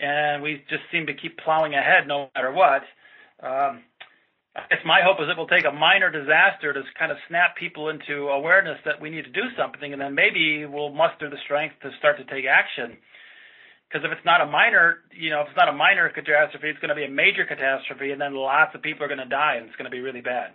and 0.00 0.42
we 0.42 0.64
just 0.68 0.82
seem 0.92 1.06
to 1.06 1.14
keep 1.14 1.38
plowing 1.38 1.74
ahead 1.74 2.06
no 2.06 2.30
matter 2.34 2.52
what. 2.52 2.82
Um, 3.42 3.82
I 4.56 4.66
guess 4.70 4.82
my 4.84 5.00
hope 5.04 5.20
is 5.20 5.28
it 5.30 5.36
will 5.36 5.46
take 5.46 5.64
a 5.64 5.72
minor 5.72 6.10
disaster 6.10 6.72
to 6.72 6.82
kind 6.98 7.12
of 7.12 7.18
snap 7.28 7.56
people 7.56 7.90
into 7.90 8.28
awareness 8.28 8.78
that 8.84 9.00
we 9.00 9.10
need 9.10 9.24
to 9.24 9.30
do 9.30 9.46
something, 9.56 9.92
and 9.92 10.00
then 10.02 10.14
maybe 10.14 10.66
we'll 10.66 10.90
muster 10.90 11.30
the 11.30 11.36
strength 11.44 11.76
to 11.82 11.90
start 11.98 12.18
to 12.18 12.24
take 12.24 12.44
action. 12.44 12.98
Because 13.88 14.04
if 14.04 14.12
it's 14.12 14.24
not 14.24 14.40
a 14.40 14.46
minor, 14.46 14.98
you 15.12 15.30
know, 15.30 15.42
if 15.42 15.48
it's 15.48 15.56
not 15.56 15.68
a 15.68 15.72
minor 15.72 16.08
catastrophe, 16.10 16.68
it's 16.68 16.78
going 16.80 16.90
to 16.90 16.94
be 16.94 17.04
a 17.04 17.10
major 17.10 17.46
catastrophe, 17.46 18.10
and 18.10 18.20
then 18.20 18.34
lots 18.34 18.74
of 18.74 18.82
people 18.82 19.04
are 19.04 19.08
going 19.08 19.22
to 19.22 19.28
die, 19.30 19.56
and 19.56 19.66
it's 19.66 19.76
going 19.76 19.90
to 19.90 19.94
be 19.94 20.00
really 20.00 20.20
bad. 20.20 20.50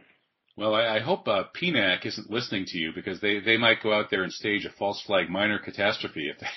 Well, 0.56 0.76
I, 0.76 0.98
I 0.98 1.00
hope 1.00 1.28
uh, 1.28 1.46
PNAC 1.60 2.06
isn't 2.06 2.30
listening 2.30 2.66
to 2.68 2.78
you 2.78 2.92
because 2.94 3.22
they, 3.22 3.40
they 3.40 3.58
might 3.58 3.82
go 3.82 3.94
out 3.94 4.12
there 4.12 4.24
and 4.24 4.32
stage 4.32 4.66
a 4.66 4.70
false 4.70 5.02
flag 5.02 5.30
minor 5.30 5.58
catastrophe 5.58 6.30
if 6.30 6.40
they, 6.40 6.48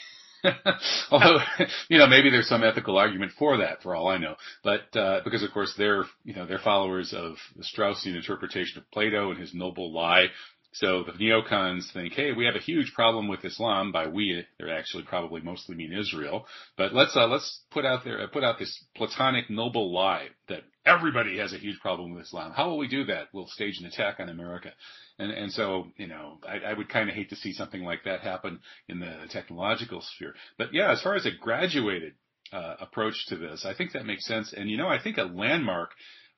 Although, 1.11 1.39
you 1.89 1.99
know, 1.99 2.07
maybe 2.07 2.31
there's 2.31 2.49
some 2.49 2.65
ethical 2.65 2.99
argument 2.99 3.33
for 3.39 3.59
that, 3.59 3.83
for 3.83 3.95
all 3.95 4.09
I 4.09 4.19
know. 4.19 4.37
But 4.63 4.97
uh, 4.97 5.21
because, 5.25 5.43
of 5.43 5.53
course, 5.53 5.75
they're 5.77 6.05
you 6.25 6.35
know 6.35 6.47
they're 6.47 6.59
followers 6.59 7.13
of 7.13 7.37
the 7.57 7.65
Straussian 7.65 8.17
interpretation 8.17 8.79
of 8.79 8.91
Plato 8.91 9.31
and 9.31 9.41
his 9.41 9.55
noble 9.55 9.93
lie. 9.93 10.27
So 10.73 11.05
the 11.05 11.13
neocons 11.13 11.91
think, 11.95 12.13
hey, 12.13 12.33
we 12.33 12.45
have 12.45 12.55
a 12.55 12.61
huge 12.61 12.93
problem 12.93 13.29
with 13.29 13.45
Islam. 13.47 13.93
By 13.93 14.09
we, 14.09 14.45
they 14.61 14.71
actually 14.71 15.05
probably 15.05 15.41
mostly 15.41 15.75
mean 15.75 15.95
Israel. 15.95 16.47
But 16.77 16.93
let's 16.93 17.17
uh, 17.17 17.29
let's 17.29 17.63
put 17.71 17.87
out 17.87 18.05
there 18.05 18.27
put 18.29 18.45
out 18.45 18.59
this 18.59 18.85
platonic 18.95 19.49
noble 19.49 19.93
lie 19.93 20.29
that 20.49 20.65
everybody 20.87 21.39
has 21.39 21.53
a 21.53 21.59
huge 21.59 21.81
problem 21.81 22.15
with 22.15 22.25
Islam. 22.25 22.53
How 22.53 22.69
will 22.69 22.79
we 22.79 22.89
do 22.89 23.05
that? 23.07 23.29
We'll 23.33 23.49
stage 23.49 23.79
an 23.81 23.87
attack 23.87 24.21
on 24.21 24.29
America. 24.29 24.73
And 25.19 25.31
and 25.31 25.53
so 25.53 25.89
you 25.97 26.07
know, 26.07 26.39
I, 26.49 26.71
I 26.71 26.73
would 26.73 26.89
kind 26.89 27.09
of 27.09 27.15
hate 27.15 27.31
to 27.31 27.37
see 27.37 27.53
something 27.53 27.83
like 27.83 28.05
that 28.05 28.21
happen 28.21 28.61
in 28.89 29.01
the 29.01 29.27
technological 29.31 30.01
sphere. 30.01 30.35
But 30.57 30.73
yeah, 30.73 30.93
as 30.93 31.03
far 31.03 31.15
as 31.15 31.27
a 31.27 31.31
graduated 31.39 32.15
uh, 32.53 32.77
approach 32.81 33.27
to 33.29 33.37
this, 33.37 33.67
I 33.67 33.75
think 33.75 33.93
that 33.93 34.07
makes 34.07 34.27
sense. 34.27 34.55
And 34.57 34.71
you 34.71 34.77
know, 34.77 34.89
I 34.89 35.03
think 35.03 35.19
a 35.19 35.25
landmark 35.25 35.91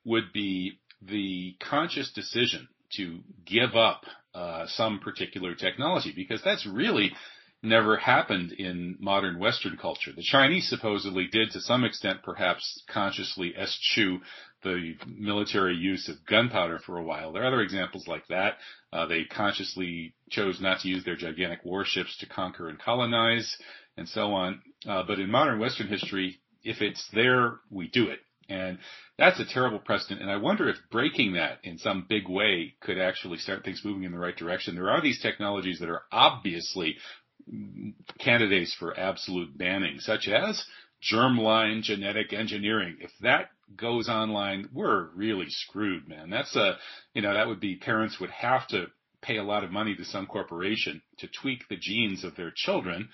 would 0.03 0.33
be 0.33 0.79
the 1.01 1.55
conscious 1.69 2.11
decision 2.11 2.67
to 2.97 3.19
give 3.45 3.75
up 3.75 4.01
uh, 4.33 4.65
some 4.67 4.99
particular 4.99 5.55
technology 5.55 6.13
because 6.15 6.41
that's 6.43 6.65
really 6.65 7.11
never 7.61 7.97
happened 7.97 8.53
in 8.53 8.95
modern 8.99 9.37
Western 9.37 9.77
culture. 9.77 10.11
The 10.15 10.23
Chinese 10.23 10.69
supposedly 10.69 11.27
did 11.31 11.51
to 11.51 11.61
some 11.61 11.83
extent 11.83 12.23
perhaps 12.23 12.83
consciously 12.89 13.53
eschew 13.55 14.19
the 14.63 14.95
military 15.07 15.75
use 15.75 16.09
of 16.09 16.25
gunpowder 16.25 16.79
for 16.79 16.97
a 16.97 17.03
while. 17.03 17.31
There 17.31 17.43
are 17.43 17.47
other 17.47 17.61
examples 17.61 18.07
like 18.07 18.27
that. 18.27 18.57
Uh, 18.91 19.05
they 19.05 19.23
consciously 19.23 20.13
chose 20.29 20.59
not 20.59 20.81
to 20.81 20.89
use 20.89 21.03
their 21.03 21.15
gigantic 21.15 21.63
warships 21.63 22.17
to 22.19 22.25
conquer 22.25 22.69
and 22.69 22.79
colonize 22.79 23.57
and 23.97 24.07
so 24.07 24.33
on. 24.33 24.61
Uh, 24.87 25.03
but 25.03 25.19
in 25.19 25.29
modern 25.29 25.59
Western 25.59 25.87
history, 25.87 26.39
if 26.63 26.81
it's 26.81 27.07
there, 27.13 27.59
we 27.69 27.87
do 27.87 28.07
it. 28.09 28.19
And 28.49 28.79
that's 29.17 29.39
a 29.39 29.45
terrible 29.45 29.79
precedent. 29.79 30.21
And 30.21 30.31
I 30.31 30.37
wonder 30.37 30.67
if 30.69 30.77
breaking 30.89 31.33
that 31.33 31.59
in 31.63 31.77
some 31.77 32.05
big 32.09 32.27
way 32.27 32.73
could 32.81 32.97
actually 32.97 33.37
start 33.37 33.63
things 33.63 33.81
moving 33.85 34.03
in 34.03 34.11
the 34.11 34.17
right 34.17 34.35
direction. 34.35 34.75
There 34.75 34.89
are 34.89 35.01
these 35.01 35.21
technologies 35.21 35.79
that 35.79 35.89
are 35.89 36.01
obviously 36.11 36.95
candidates 38.19 38.75
for 38.77 38.97
absolute 38.97 39.57
banning, 39.57 39.99
such 39.99 40.27
as 40.27 40.63
germline 41.11 41.81
genetic 41.81 42.33
engineering. 42.33 42.97
If 43.01 43.11
that 43.21 43.49
goes 43.75 44.09
online, 44.09 44.69
we're 44.73 45.09
really 45.15 45.47
screwed, 45.49 46.07
man. 46.07 46.29
That's 46.29 46.55
a, 46.55 46.77
you 47.13 47.21
know, 47.21 47.33
that 47.33 47.47
would 47.47 47.59
be 47.59 47.77
parents 47.77 48.19
would 48.19 48.31
have 48.31 48.67
to 48.69 48.87
pay 49.21 49.37
a 49.37 49.43
lot 49.43 49.63
of 49.63 49.71
money 49.71 49.95
to 49.95 50.05
some 50.05 50.25
corporation 50.25 51.01
to 51.19 51.27
tweak 51.41 51.67
the 51.69 51.77
genes 51.77 52.23
of 52.23 52.35
their 52.35 52.51
children 52.55 53.09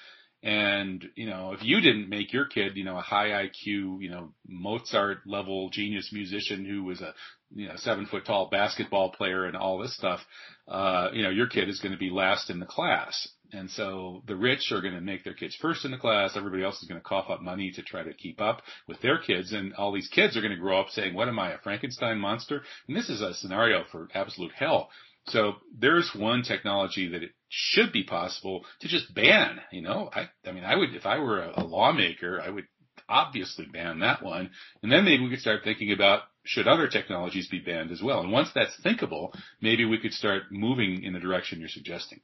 and, 0.45 1.03
you 1.15 1.27
know, 1.27 1.53
if 1.53 1.63
you 1.63 1.81
didn't 1.81 2.07
make 2.07 2.31
your 2.31 2.45
kid, 2.45 2.77
you 2.77 2.83
know, 2.83 2.97
a 2.97 3.01
high 3.01 3.29
IQ, 3.29 3.99
you 3.99 4.11
know, 4.11 4.29
Mozart 4.47 5.25
level 5.25 5.71
genius 5.71 6.11
musician 6.13 6.63
who 6.63 6.83
was 6.83 7.01
a, 7.01 7.15
you 7.55 7.67
know, 7.67 7.73
seven 7.77 8.05
foot 8.05 8.27
tall 8.27 8.49
basketball 8.51 9.11
player 9.11 9.45
and 9.45 9.57
all 9.57 9.79
this 9.79 9.97
stuff, 9.97 10.19
uh, 10.67 11.09
you 11.13 11.23
know, 11.23 11.31
your 11.31 11.47
kid 11.47 11.67
is 11.67 11.79
going 11.79 11.93
to 11.93 11.97
be 11.97 12.11
last 12.11 12.51
in 12.51 12.59
the 12.59 12.67
class. 12.67 13.27
And 13.55 13.69
so 13.71 14.21
the 14.27 14.35
rich 14.35 14.71
are 14.71 14.81
going 14.81 14.93
to 14.93 15.01
make 15.01 15.23
their 15.23 15.33
kids 15.33 15.55
first 15.55 15.85
in 15.85 15.91
the 15.91 15.97
class. 15.97 16.35
Everybody 16.35 16.63
else 16.63 16.81
is 16.81 16.87
going 16.87 16.99
to 16.99 17.07
cough 17.07 17.29
up 17.29 17.41
money 17.41 17.71
to 17.71 17.81
try 17.81 18.03
to 18.03 18.13
keep 18.13 18.41
up 18.41 18.61
with 18.87 18.99
their 19.01 19.17
kids. 19.17 19.53
And 19.53 19.73
all 19.75 19.93
these 19.93 20.09
kids 20.09 20.35
are 20.35 20.41
going 20.41 20.53
to 20.53 20.59
grow 20.59 20.79
up 20.79 20.89
saying, 20.89 21.13
what 21.13 21.29
am 21.29 21.39
I, 21.39 21.53
a 21.53 21.57
Frankenstein 21.59 22.19
monster? 22.19 22.63
And 22.87 22.95
this 22.95 23.09
is 23.09 23.21
a 23.21 23.33
scenario 23.33 23.83
for 23.91 24.09
absolute 24.13 24.51
hell. 24.51 24.89
So 25.27 25.53
there's 25.77 26.11
one 26.15 26.43
technology 26.43 27.07
that 27.09 27.23
it 27.23 27.31
should 27.49 27.91
be 27.91 28.03
possible 28.03 28.65
to 28.81 28.87
just 28.87 29.13
ban. 29.15 29.59
You 29.71 29.81
know, 29.81 30.09
I, 30.13 30.29
I 30.45 30.51
mean, 30.51 30.63
I 30.63 30.75
would, 30.75 30.93
if 30.93 31.05
I 31.05 31.19
were 31.19 31.39
a, 31.39 31.61
a 31.61 31.63
lawmaker, 31.63 32.41
I 32.41 32.49
would 32.49 32.65
obviously 33.07 33.65
ban 33.71 33.99
that 33.99 34.21
one. 34.21 34.51
And 34.83 34.91
then 34.91 35.05
maybe 35.05 35.23
we 35.23 35.29
could 35.29 35.39
start 35.39 35.61
thinking 35.63 35.91
about 35.91 36.23
should 36.43 36.67
other 36.67 36.87
technologies 36.87 37.47
be 37.49 37.59
banned 37.59 37.91
as 37.91 38.01
well. 38.03 38.21
And 38.21 38.31
once 38.31 38.49
that's 38.53 38.79
thinkable, 38.83 39.33
maybe 39.61 39.85
we 39.85 39.99
could 39.99 40.13
start 40.13 40.43
moving 40.51 41.03
in 41.03 41.13
the 41.13 41.19
direction 41.19 41.59
you're 41.59 41.69
suggesting. 41.69 42.19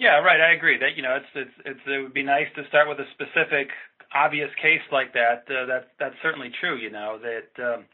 Yeah, 0.00 0.24
right. 0.24 0.40
I 0.40 0.56
agree 0.56 0.78
that 0.80 0.96
you 0.96 1.04
know 1.04 1.20
it's 1.20 1.32
it's, 1.36 1.56
it's 1.66 1.84
it 1.86 2.00
would 2.02 2.14
be 2.16 2.24
nice 2.24 2.48
to 2.56 2.64
start 2.68 2.88
with 2.88 2.98
a 3.00 3.08
specific 3.12 3.68
obvious 4.16 4.48
case 4.56 4.82
like 4.90 5.12
that. 5.12 5.44
Uh, 5.44 5.66
that 5.68 5.92
that's 6.00 6.16
certainly 6.24 6.50
true. 6.60 6.76
You 6.80 6.90
know 6.90 7.20
that. 7.20 7.52
Um, 7.60 7.84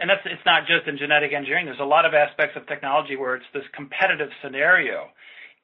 and 0.00 0.08
that's 0.10 0.20
it's 0.26 0.44
not 0.46 0.66
just 0.68 0.88
in 0.88 0.98
genetic 0.98 1.32
engineering. 1.32 1.66
There's 1.66 1.80
a 1.80 1.88
lot 1.88 2.04
of 2.04 2.14
aspects 2.14 2.56
of 2.56 2.66
technology 2.68 3.16
where 3.16 3.36
it's 3.36 3.48
this 3.54 3.64
competitive 3.74 4.28
scenario. 4.44 5.08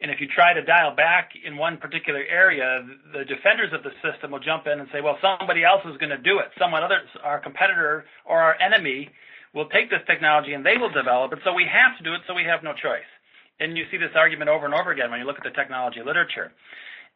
And 0.01 0.11
if 0.13 0.21
you 0.21 0.29
try 0.29 0.55
to 0.55 0.63
dial 0.63 0.95
back 0.95 1.33
in 1.45 1.57
one 1.57 1.79
particular 1.79 2.21
area, 2.29 2.85
the 3.13 3.25
defenders 3.25 3.73
of 3.73 3.83
the 3.83 3.93
system 4.05 4.33
will 4.33 4.45
jump 4.45 4.69
in 4.69 4.79
and 4.79 4.89
say, 4.93 5.01
well, 5.01 5.17
somebody 5.25 5.65
else 5.65 5.81
is 5.89 5.97
going 5.97 6.13
to 6.13 6.21
do 6.21 6.39
it. 6.39 6.53
Someone 6.61 6.85
other, 6.85 7.01
our 7.25 7.41
competitor 7.41 8.05
or 8.27 8.41
our 8.41 8.61
enemy 8.61 9.09
will 9.55 9.69
take 9.73 9.89
this 9.89 10.05
technology 10.07 10.53
and 10.53 10.65
they 10.65 10.77
will 10.77 10.93
develop 10.93 11.33
it. 11.33 11.41
So 11.45 11.55
we 11.55 11.65
have 11.65 11.97
to 11.97 12.05
do 12.05 12.13
it. 12.13 12.21
So 12.29 12.35
we 12.35 12.45
have 12.45 12.63
no 12.63 12.75
choice. 12.77 13.09
And 13.59 13.77
you 13.77 13.85
see 13.91 13.97
this 13.97 14.15
argument 14.15 14.51
over 14.51 14.67
and 14.67 14.75
over 14.75 14.91
again 14.93 15.11
when 15.11 15.21
you 15.21 15.27
look 15.27 15.39
at 15.39 15.45
the 15.45 15.51
technology 15.51 16.01
literature. 16.05 16.53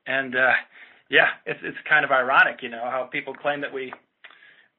And, 0.06 0.34
uh, 0.34 0.52
yeah, 1.10 1.28
it's, 1.44 1.60
it's 1.62 1.76
kind 1.88 2.04
of 2.04 2.10
ironic, 2.10 2.62
you 2.62 2.68
know, 2.68 2.82
how 2.84 3.08
people 3.12 3.34
claim 3.34 3.60
that 3.60 3.72
we 3.72 3.92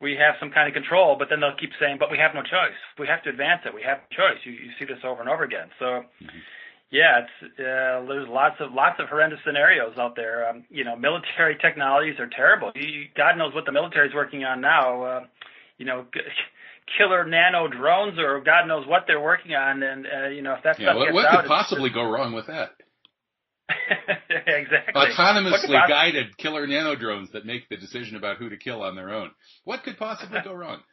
we 0.01 0.17
have 0.17 0.33
some 0.39 0.49
kind 0.49 0.67
of 0.67 0.73
control, 0.73 1.15
but 1.17 1.29
then 1.29 1.39
they'll 1.39 1.55
keep 1.55 1.69
saying, 1.79 1.97
but 1.99 2.09
we 2.09 2.17
have 2.17 2.33
no 2.33 2.41
choice. 2.41 2.75
We 2.97 3.05
have 3.07 3.21
to 3.23 3.29
advance 3.29 3.61
it. 3.65 3.73
We 3.73 3.83
have 3.83 3.99
no 4.09 4.17
choice. 4.17 4.41
You, 4.43 4.51
you 4.53 4.71
see 4.79 4.85
this 4.85 4.97
over 5.05 5.21
and 5.21 5.29
over 5.29 5.43
again. 5.43 5.69
So, 5.77 5.85
mm-hmm. 5.85 6.41
yeah, 6.89 7.21
it's 7.21 7.59
uh, 7.61 8.01
there's 8.09 8.27
lots 8.27 8.55
of 8.59 8.73
lots 8.73 8.99
of 8.99 9.09
horrendous 9.09 9.39
scenarios 9.45 9.93
out 9.97 10.15
there. 10.15 10.49
Um, 10.49 10.65
you 10.69 10.83
know, 10.83 10.95
military 10.95 11.55
technologies 11.61 12.19
are 12.19 12.27
terrible. 12.27 12.71
You, 12.73 13.05
God 13.15 13.37
knows 13.37 13.53
what 13.53 13.65
the 13.65 13.71
military 13.71 14.09
is 14.09 14.15
working 14.15 14.43
on 14.43 14.59
now. 14.59 15.03
Uh, 15.03 15.23
you 15.77 15.85
know, 15.85 16.05
killer 16.97 17.25
nano 17.25 17.67
drones, 17.67 18.17
or 18.19 18.41
God 18.41 18.67
knows 18.67 18.87
what 18.87 19.03
they're 19.07 19.21
working 19.21 19.53
on. 19.53 19.83
And 19.83 20.05
uh, 20.05 20.27
you 20.29 20.41
know, 20.41 20.53
if 20.53 20.63
that 20.63 20.79
yeah, 20.79 20.87
stuff 20.87 20.97
what, 20.97 21.05
gets 21.05 21.15
what 21.15 21.25
out, 21.25 21.41
could 21.41 21.47
possibly 21.47 21.89
go 21.89 22.03
wrong 22.03 22.33
with 22.33 22.47
that? 22.47 22.71
exactly. 24.29 24.93
Autonomously 24.93 25.87
guided 25.87 26.37
killer 26.37 26.67
nano 26.67 26.95
drones 26.95 27.31
that 27.33 27.45
make 27.45 27.69
the 27.69 27.77
decision 27.77 28.15
about 28.17 28.37
who 28.37 28.49
to 28.49 28.57
kill 28.57 28.81
on 28.81 28.95
their 28.95 29.09
own. 29.09 29.31
What 29.63 29.83
could 29.83 29.97
possibly 29.97 30.39
go 30.43 30.53
wrong? 30.53 30.79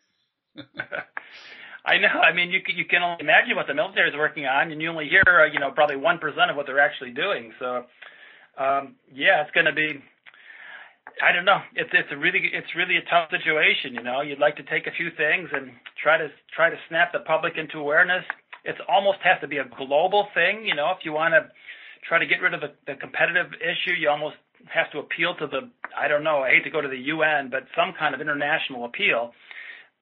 I 1.85 1.99
know. 1.99 2.09
I 2.09 2.35
mean, 2.35 2.51
you 2.51 2.61
can, 2.63 2.77
you 2.77 2.85
can 2.85 3.03
only 3.03 3.21
imagine 3.21 3.57
what 3.57 3.67
the 3.67 3.75
military 3.75 4.11
is 4.11 4.17
working 4.17 4.47
on, 4.47 4.71
and 4.71 4.81
you 4.81 4.91
only 4.91 5.09
hear, 5.09 5.23
uh, 5.27 5.53
you 5.53 5.59
know, 5.59 5.71
probably 5.71 5.97
one 5.97 6.19
percent 6.19 6.51
of 6.51 6.57
what 6.57 6.67
they're 6.67 6.81
actually 6.81 7.13
doing. 7.13 7.53
So, 7.59 7.85
um, 8.59 8.97
yeah, 9.13 9.43
it's 9.43 9.51
going 9.53 9.67
to 9.67 9.73
be. 9.73 10.03
I 11.23 11.33
don't 11.33 11.45
know. 11.45 11.61
It's 11.75 11.91
it's 11.93 12.09
a 12.13 12.17
really 12.17 12.51
it's 12.53 12.75
really 12.77 12.97
a 12.97 13.03
tough 13.11 13.31
situation. 13.31 13.95
You 13.95 14.03
know, 14.03 14.21
you'd 14.21 14.39
like 14.39 14.57
to 14.57 14.63
take 14.63 14.87
a 14.87 14.93
few 14.93 15.11
things 15.17 15.49
and 15.53 15.73
try 16.03 16.19
to 16.19 16.29
try 16.55 16.71
to 16.71 16.77
snap 16.89 17.13
the 17.13 17.21
public 17.21 17.57
into 17.57 17.79
awareness. 17.79 18.25
It 18.65 18.77
almost 18.89 19.19
has 19.23 19.41
to 19.41 19.49
be 19.49 19.59
a 19.59 19.65
global 19.65 20.29
thing. 20.35 20.65
You 20.65 20.75
know, 20.75 20.91
if 20.91 21.05
you 21.05 21.13
want 21.13 21.35
to 21.35 21.49
try 22.07 22.19
to 22.19 22.27
get 22.27 22.41
rid 22.41 22.55
of 22.55 22.61
the, 22.61 22.73
the 22.87 22.95
competitive 22.95 23.53
issue, 23.61 23.95
you 23.99 24.09
almost 24.09 24.37
have 24.67 24.91
to 24.93 24.99
appeal 24.99 25.35
to 25.37 25.47
the 25.47 25.71
I 25.97 26.09
don't 26.09 26.25
know, 26.25 26.43
I 26.43 26.51
hate 26.51 26.65
to 26.65 26.71
go 26.71 26.81
to 26.81 26.89
the 26.89 27.05
UN, 27.15 27.51
but 27.51 27.65
some 27.77 27.95
kind 27.99 28.15
of 28.15 28.21
international 28.21 28.85
appeal 28.85 29.33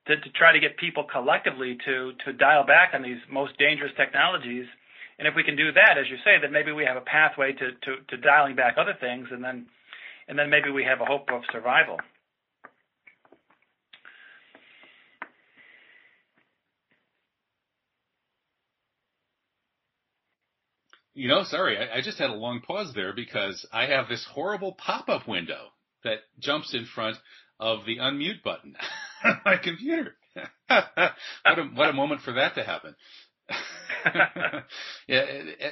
to, 0.07 0.17
to 0.17 0.31
try 0.31 0.53
to 0.53 0.61
get 0.61 0.77
people 0.77 1.05
collectively 1.05 1.79
to 1.87 2.13
to 2.25 2.33
dial 2.33 2.65
back 2.65 2.93
on 2.95 3.03
these 3.03 3.21
most 3.31 3.57
dangerous 3.59 3.93
technologies. 3.97 4.67
And 5.19 5.27
if 5.27 5.35
we 5.35 5.45
can 5.45 5.57
do 5.57 5.73
that, 5.73 5.97
as 5.97 6.05
you 6.11 6.19
say, 6.25 6.37
then 6.41 6.53
maybe 6.53 6.73
we 6.73 6.85
have 6.85 6.99
a 6.99 7.01
pathway 7.01 7.53
to, 7.53 7.73
to, 7.73 8.05
to 8.09 8.17
dialing 8.19 8.55
back 8.55 8.77
other 8.77 8.93
things, 9.01 9.29
and 9.33 9.43
then 9.43 9.65
and 10.29 10.39
then 10.39 10.51
maybe 10.51 10.71
we 10.71 10.85
have 10.85 11.01
a 11.01 11.05
hope 11.05 11.29
of 11.33 11.43
survival. 11.53 11.99
You 21.15 21.29
know, 21.29 21.45
sorry, 21.45 21.79
I, 21.79 21.99
I 21.99 22.01
just 22.03 22.19
had 22.19 22.29
a 22.29 22.35
long 22.35 22.61
pause 22.61 22.93
there 22.95 23.15
because 23.15 23.67
I 23.73 23.87
have 23.87 24.07
this 24.09 24.27
horrible 24.31 24.73
pop-up 24.73 25.27
window 25.27 25.69
that 26.05 26.19
jumps 26.39 26.75
in 26.75 26.85
front 26.85 27.17
of 27.59 27.87
the 27.87 27.97
unmute 27.97 28.43
button 28.45 28.77
on 29.25 29.41
my 29.45 29.57
computer. 29.57 30.15
what 30.67 31.59
a 31.59 31.63
what 31.75 31.89
a 31.89 31.95
moment 31.95 32.21
for 32.21 32.35
that 32.35 32.55
to 32.57 32.63
happen. 32.63 32.95
yeah, 35.09 35.25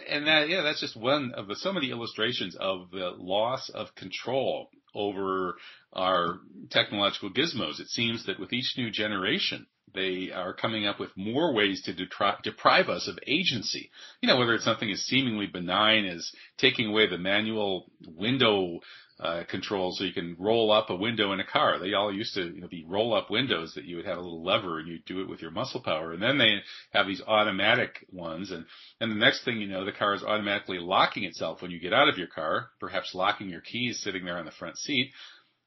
and 0.08 0.26
that 0.26 0.48
yeah, 0.48 0.62
that's 0.62 0.80
just 0.80 0.96
one 0.96 1.32
of 1.36 1.46
the 1.46 1.56
so 1.56 1.72
many 1.72 1.90
illustrations 1.90 2.56
of 2.58 2.90
the 2.90 3.12
loss 3.16 3.70
of 3.70 3.94
control 3.94 4.68
over 4.94 5.56
our 5.92 6.38
technological 6.70 7.30
gizmos. 7.30 7.80
It 7.80 7.88
seems 7.88 8.26
that 8.26 8.38
with 8.38 8.52
each 8.52 8.74
new 8.76 8.90
generation, 8.90 9.66
they 9.94 10.30
are 10.32 10.52
coming 10.52 10.86
up 10.86 10.98
with 10.98 11.16
more 11.16 11.52
ways 11.54 11.82
to 11.82 11.92
detri- 11.92 12.42
deprive 12.42 12.88
us 12.88 13.08
of 13.08 13.18
agency. 13.26 13.90
You 14.20 14.28
know, 14.28 14.38
whether 14.38 14.54
it's 14.54 14.64
something 14.64 14.90
as 14.90 15.02
seemingly 15.02 15.46
benign 15.46 16.04
as 16.04 16.30
taking 16.58 16.88
away 16.88 17.08
the 17.08 17.18
manual 17.18 17.90
window 18.06 18.80
uh, 19.20 19.44
control 19.48 19.92
so 19.92 20.04
you 20.04 20.12
can 20.12 20.36
roll 20.38 20.72
up 20.72 20.90
a 20.90 20.96
window 20.96 21.32
in 21.32 21.40
a 21.40 21.46
car. 21.46 21.78
They 21.78 21.94
all 21.94 22.12
used 22.12 22.34
to 22.34 22.52
you 22.52 22.60
know, 22.60 22.68
be 22.68 22.84
roll 22.86 23.14
up 23.14 23.30
windows 23.30 23.72
that 23.74 23.84
you 23.84 23.96
would 23.96 24.06
have 24.06 24.18
a 24.18 24.20
little 24.20 24.42
lever 24.44 24.80
and 24.80 24.88
you 24.88 24.98
do 25.06 25.20
it 25.20 25.28
with 25.28 25.40
your 25.40 25.52
muscle 25.52 25.80
power. 25.80 26.12
And 26.12 26.22
then 26.22 26.36
they 26.36 26.58
have 26.92 27.06
these 27.06 27.22
automatic 27.26 28.04
ones. 28.10 28.50
And, 28.50 28.64
and 29.00 29.12
the 29.12 29.16
next 29.16 29.44
thing 29.44 29.58
you 29.58 29.68
know, 29.68 29.84
the 29.84 29.92
car 29.92 30.14
is 30.14 30.24
automatically 30.24 30.78
locking 30.80 31.22
itself 31.24 31.62
when 31.62 31.70
you 31.70 31.78
get 31.78 31.92
out 31.92 32.08
of 32.08 32.18
your 32.18 32.26
car, 32.26 32.70
perhaps 32.80 33.14
locking 33.14 33.48
your 33.48 33.60
keys 33.60 34.00
sitting 34.02 34.24
there 34.24 34.38
on 34.38 34.46
the 34.46 34.50
front 34.50 34.76
seat. 34.78 35.12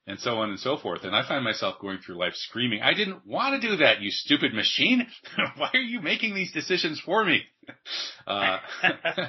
and 0.07 0.19
so 0.19 0.37
on 0.37 0.49
and 0.49 0.59
so 0.59 0.77
forth. 0.77 1.03
And 1.03 1.15
I 1.15 1.27
find 1.27 1.43
myself 1.43 1.79
going 1.81 1.99
through 1.99 2.17
life 2.17 2.33
screaming, 2.35 2.81
I 2.81 2.93
didn't 2.93 3.25
want 3.27 3.61
to 3.61 3.67
do 3.69 3.77
that, 3.77 4.01
you 4.01 4.09
stupid 4.09 4.53
machine. 4.53 5.05
Why 5.57 5.69
are 5.73 5.79
you 5.79 6.01
making 6.01 6.33
these 6.33 6.51
decisions 6.53 6.99
for 7.05 7.23
me? 7.23 7.43
Uh, 8.25 8.59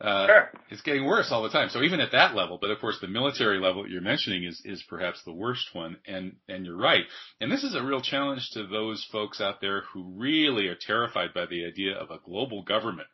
uh, 0.00 0.26
Sure. 0.26 0.50
it's 0.70 0.82
getting 0.82 1.04
worse 1.04 1.28
all 1.30 1.42
the 1.42 1.50
time. 1.50 1.68
So 1.70 1.82
even 1.82 2.00
at 2.00 2.12
that 2.12 2.34
level, 2.34 2.58
but 2.60 2.70
of 2.70 2.78
course 2.80 2.98
the 3.00 3.08
military 3.08 3.58
level 3.58 3.82
that 3.82 3.90
you're 3.90 4.00
mentioning 4.00 4.44
is, 4.44 4.60
is 4.64 4.82
perhaps 4.88 5.22
the 5.24 5.32
worst 5.32 5.68
one. 5.72 5.96
And, 6.06 6.36
and 6.48 6.64
you're 6.64 6.76
right. 6.76 7.04
And 7.40 7.50
this 7.50 7.64
is 7.64 7.74
a 7.74 7.82
real 7.82 8.00
challenge 8.00 8.48
to 8.52 8.66
those 8.66 9.06
folks 9.10 9.40
out 9.40 9.60
there 9.60 9.82
who 9.92 10.12
really 10.16 10.68
are 10.68 10.76
terrified 10.80 11.34
by 11.34 11.46
the 11.46 11.64
idea 11.64 11.96
of 11.96 12.10
a 12.10 12.20
global 12.24 12.62
government. 12.62 13.08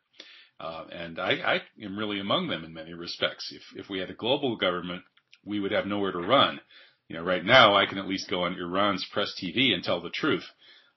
Uh, 0.59 0.85
and 0.91 1.19
I, 1.19 1.31
I 1.55 1.61
am 1.83 1.97
really 1.97 2.19
among 2.19 2.47
them 2.47 2.63
in 2.63 2.73
many 2.73 2.93
respects. 2.93 3.51
If, 3.51 3.83
if 3.83 3.89
we 3.89 3.99
had 3.99 4.09
a 4.09 4.15
global 4.15 4.55
government, 4.55 5.03
we 5.43 5.59
would 5.59 5.71
have 5.71 5.85
nowhere 5.85 6.11
to 6.11 6.19
run. 6.19 6.59
You 7.07 7.17
know, 7.17 7.23
right 7.23 7.43
now 7.43 7.75
I 7.75 7.85
can 7.87 7.97
at 7.97 8.07
least 8.07 8.29
go 8.29 8.43
on 8.43 8.57
Iran's 8.59 9.05
press 9.11 9.33
TV 9.41 9.73
and 9.73 9.83
tell 9.83 10.01
the 10.01 10.09
truth. 10.09 10.45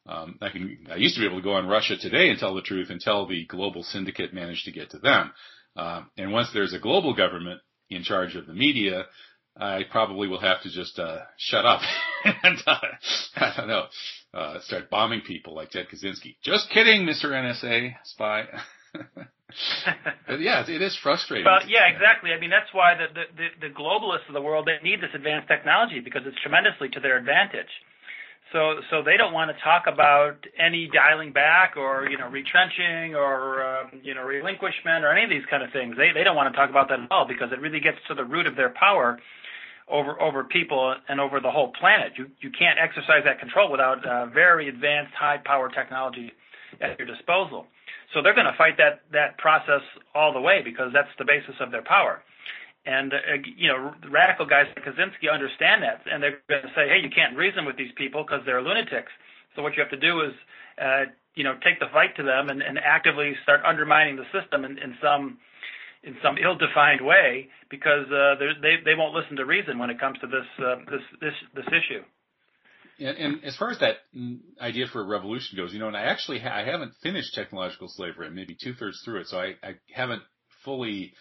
Um, 0.07 0.39
I 0.41 0.49
can, 0.49 0.87
I 0.91 0.97
used 0.97 1.17
to 1.17 1.21
be 1.21 1.27
able 1.27 1.39
to 1.39 1.45
go 1.45 1.53
on 1.53 1.67
Russia 1.67 1.97
Today 1.99 2.31
and 2.31 2.39
tell 2.39 2.55
the 2.55 2.63
truth 2.63 2.89
until 2.89 3.27
the 3.27 3.45
global 3.47 3.83
syndicate 3.83 4.33
managed 4.33 4.65
to 4.65 4.73
get 4.73 4.91
to 4.91 4.99
them. 4.99 5.33
Uh, 5.77 6.03
and 6.17 6.33
once 6.33 6.49
there's 6.53 6.75
a 6.75 6.79
global 6.79 7.15
government 7.15 7.61
in 7.91 8.03
charge 8.03 8.37
of 8.37 8.47
the 8.47 8.55
media, 8.55 9.07
I 9.57 9.83
probably 9.91 10.29
will 10.29 10.41
have 10.41 10.63
to 10.63 10.71
just 10.71 10.99
uh, 10.99 11.19
shut 11.37 11.65
up 11.65 11.81
and 12.25 12.59
uh, 12.67 12.77
I 13.37 13.55
don't 13.57 13.69
know, 13.69 13.87
uh, 14.35 14.61
start 14.61 14.91
bombing 14.91 15.23
people 15.23 15.55
like 15.55 15.71
Ted 15.71 15.87
Kaczynski. 15.93 16.37
Just 16.43 16.71
kidding, 16.71 17.03
Mr. 17.03 17.27
NSA 17.27 17.95
spy. 18.05 18.45
yeah, 20.29 20.65
it 20.69 20.83
is 20.83 20.97
frustrating. 21.03 21.47
Yeah, 21.67 21.87
exactly. 21.93 22.33
I 22.33 22.41
mean, 22.41 22.51
that's 22.51 22.73
why 22.73 22.95
the, 22.95 23.07
the, 23.37 23.69
the 23.69 23.75
globalists 23.75 24.29
of 24.29 24.35
the 24.35 24.43
world, 24.43 24.69
they 24.69 24.83
need 24.89 25.01
this 25.01 25.11
advanced 25.15 25.49
technology 25.49 26.01
because 26.01 26.23
it's 26.27 26.39
tremendously 26.41 26.89
to 26.91 27.01
their 27.01 27.17
advantage. 27.17 27.71
So, 28.53 28.81
so 28.89 29.03
they 29.03 29.19
don't 29.19 29.35
want 29.35 29.55
to 29.55 29.63
talk 29.63 29.85
about 29.87 30.47
any 30.59 30.89
dialing 30.89 31.33
back 31.33 31.77
or, 31.77 32.09
you 32.09 32.17
know, 32.17 32.29
retrenching 32.29 33.15
or, 33.15 33.63
um, 33.63 34.01
you 34.03 34.15
know, 34.15 34.23
relinquishment 34.23 35.05
or 35.05 35.13
any 35.13 35.25
of 35.25 35.31
these 35.31 35.45
kind 35.51 35.63
of 35.63 35.71
things. 35.71 35.97
They, 35.99 36.13
they 36.13 36.25
don't 36.25 36.37
want 36.37 36.53
to 36.53 36.57
talk 36.57 36.71
about 36.71 36.89
that 36.89 37.01
at 37.01 37.11
all 37.11 37.27
because 37.29 37.53
it 37.53 37.61
really 37.61 37.81
gets 37.81 37.99
to 38.09 38.15
the 38.15 38.25
root 38.25 38.47
of 38.47 38.57
their 38.57 38.71
power 38.71 39.19
over, 39.87 40.21
over 40.21 40.45
people 40.45 40.95
and 41.09 41.21
over 41.21 41.41
the 41.41 41.51
whole 41.51 41.73
planet. 41.79 42.13
You, 42.17 42.31
you 42.41 42.51
can't 42.51 42.79
exercise 42.79 43.23
that 43.25 43.39
control 43.39 43.71
without 43.71 44.05
uh, 44.07 44.27
very 44.27 44.69
advanced 44.69 45.13
high 45.13 45.39
power 45.45 45.69
technology 45.69 46.33
at 46.81 46.99
your 46.99 47.07
disposal. 47.07 47.67
So 48.15 48.23
they're 48.23 48.35
going 48.35 48.47
to 48.47 48.57
fight 48.57 48.79
that 48.79 49.03
that 49.13 49.37
process 49.37 49.83
all 50.15 50.33
the 50.33 50.41
way 50.41 50.63
because 50.65 50.93
that's 50.95 51.13
the 51.19 51.25
basis 51.25 51.55
of 51.61 51.71
their 51.71 51.83
power. 51.83 52.23
And 52.89 53.13
uh, 53.13 53.19
you 53.45 53.69
know, 53.69 53.93
radical 54.09 54.47
guys 54.47 54.65
like 54.73 54.83
Kaczynski 54.83 55.29
understand 55.31 55.83
that, 55.83 56.01
and 56.11 56.23
they're 56.23 56.41
going 56.49 56.63
to 56.63 56.73
say, 56.75 56.89
"Hey, 56.89 57.05
you 57.05 57.11
can't 57.13 57.37
reason 57.37 57.67
with 57.67 57.77
these 57.77 57.93
people 57.99 58.25
because 58.25 58.41
they're 58.47 58.63
lunatics." 58.63 59.13
So 59.55 59.61
what 59.61 59.77
you 59.77 59.83
have 59.83 59.93
to 59.93 60.01
do 60.01 60.23
is, 60.23 60.33
uh, 60.81 61.05
you 61.35 61.45
know, 61.45 61.53
take 61.63 61.81
the 61.81 61.93
fight 61.93 62.17
to 62.17 62.23
them 62.23 62.49
and, 62.49 62.63
and 62.63 62.79
actively 62.79 63.35
start 63.43 63.61
undermining 63.63 64.17
the 64.17 64.25
system 64.33 64.65
in, 64.65 64.79
in 64.79 64.97
some 65.03 65.37
in 66.03 66.17
some 66.23 66.39
ill-defined 66.39 67.05
way 67.05 67.49
because 67.69 68.07
uh, 68.09 68.41
they 68.41 68.81
they 68.83 68.95
won't 68.95 69.15
listen 69.15 69.37
to 69.37 69.45
reason 69.45 69.79
when 69.79 69.91
it 69.91 70.01
comes 70.01 70.19
to 70.21 70.27
this 70.27 70.49
uh, 70.65 70.77
this 70.91 71.05
this 71.21 71.35
this 71.55 71.67
issue. 71.69 72.03
And, 73.01 73.17
and, 73.19 73.45
as 73.45 73.55
far 73.57 73.71
as 73.71 73.79
that 73.81 73.97
idea 74.61 74.87
for 74.91 75.03
a 75.03 75.07
revolution 75.07 75.59
goes, 75.59 75.75
you 75.75 75.79
know, 75.79 75.89
and 75.89 75.97
I 75.97 76.05
actually 76.05 76.41
ha- 76.41 76.57
I 76.57 76.65
haven't 76.65 76.95
finished 77.03 77.35
technological 77.35 77.89
slavery. 77.89 78.29
I'm 78.29 78.35
maybe 78.35 78.57
two 78.59 78.73
thirds 78.73 79.03
through 79.05 79.21
it, 79.21 79.27
so 79.27 79.39
I, 79.39 79.57
I 79.63 79.75
haven't 79.93 80.23
fully 80.65 81.13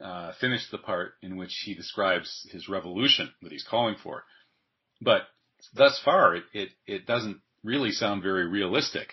uh, 0.00 0.32
finished 0.40 0.70
the 0.70 0.78
part 0.78 1.12
in 1.22 1.36
which 1.36 1.62
he 1.64 1.74
describes 1.74 2.46
his 2.50 2.68
revolution 2.68 3.30
that 3.42 3.52
he's 3.52 3.66
calling 3.68 3.96
for. 4.02 4.24
But 5.00 5.22
thus 5.74 6.00
far, 6.04 6.36
it 6.36 6.44
it, 6.52 6.68
it 6.86 7.06
doesn't 7.06 7.40
really 7.62 7.92
sound 7.92 8.22
very 8.22 8.46
realistic. 8.46 9.12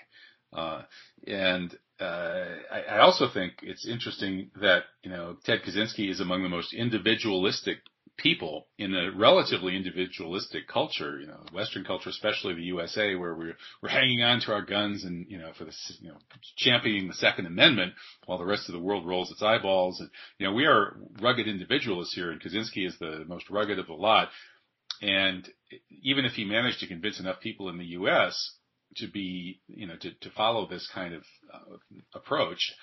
Uh, 0.51 0.83
and 1.25 1.75
uh, 1.99 2.45
I, 2.71 2.81
I 2.91 2.99
also 2.99 3.27
think 3.33 3.53
it's 3.63 3.87
interesting 3.87 4.51
that 4.61 4.83
you 5.03 5.09
know 5.09 5.37
Ted 5.45 5.61
Kaczynski 5.65 6.09
is 6.09 6.19
among 6.19 6.43
the 6.43 6.49
most 6.49 6.73
individualistic 6.73 7.79
people 8.17 8.67
in 8.77 8.93
a 8.93 9.11
relatively 9.11 9.75
individualistic 9.75 10.67
culture, 10.67 11.19
you 11.19 11.27
know, 11.27 11.43
Western 11.51 11.83
culture, 11.83 12.09
especially 12.09 12.53
the 12.53 12.61
USA, 12.63 13.15
where 13.15 13.33
we're 13.35 13.55
we're 13.81 13.89
hanging 13.89 14.21
on 14.21 14.39
to 14.41 14.53
our 14.53 14.61
guns 14.61 15.03
and 15.03 15.25
you 15.29 15.37
know 15.37 15.51
for 15.57 15.65
the 15.65 15.73
you 15.99 16.09
know 16.09 16.17
championing 16.57 17.07
the 17.07 17.13
Second 17.15 17.47
Amendment, 17.47 17.93
while 18.25 18.37
the 18.37 18.45
rest 18.45 18.69
of 18.69 18.73
the 18.73 18.79
world 18.79 19.05
rolls 19.05 19.31
its 19.31 19.41
eyeballs. 19.41 19.99
And 19.99 20.09
you 20.37 20.47
know, 20.47 20.53
we 20.53 20.65
are 20.65 20.97
rugged 21.21 21.47
individualists 21.47 22.13
here, 22.13 22.31
and 22.31 22.41
Kaczynski 22.41 22.85
is 22.85 22.97
the 22.99 23.25
most 23.27 23.49
rugged 23.49 23.79
of 23.79 23.87
the 23.87 23.93
lot. 23.93 24.29
And 25.01 25.47
even 26.01 26.25
if 26.25 26.33
he 26.33 26.45
managed 26.45 26.79
to 26.79 26.87
convince 26.87 27.19
enough 27.19 27.41
people 27.41 27.69
in 27.69 27.77
the 27.77 27.85
U.S. 27.85 28.51
to 28.97 29.07
be, 29.07 29.59
you 29.67 29.87
know, 29.87 29.95
to, 29.97 30.11
to 30.13 30.29
follow 30.31 30.67
this 30.67 30.89
kind 30.93 31.13
of 31.13 31.23
uh, 31.53 31.77
approach, 32.13 32.73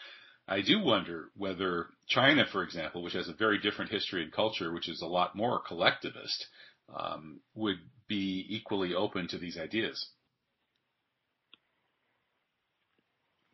I 0.50 0.62
do 0.62 0.80
wonder 0.80 1.30
whether 1.36 1.86
China, 2.08 2.44
for 2.50 2.64
example, 2.64 3.04
which 3.04 3.14
has 3.14 3.28
a 3.28 3.32
very 3.32 3.58
different 3.58 3.92
history 3.92 4.24
and 4.24 4.32
culture, 4.32 4.72
which 4.72 4.88
is 4.88 5.00
a 5.00 5.06
lot 5.06 5.36
more 5.36 5.60
collectivist, 5.60 6.44
um, 6.92 7.38
would 7.54 7.78
be 8.08 8.44
equally 8.48 8.92
open 8.92 9.28
to 9.28 9.38
these 9.38 9.56
ideas. 9.56 10.08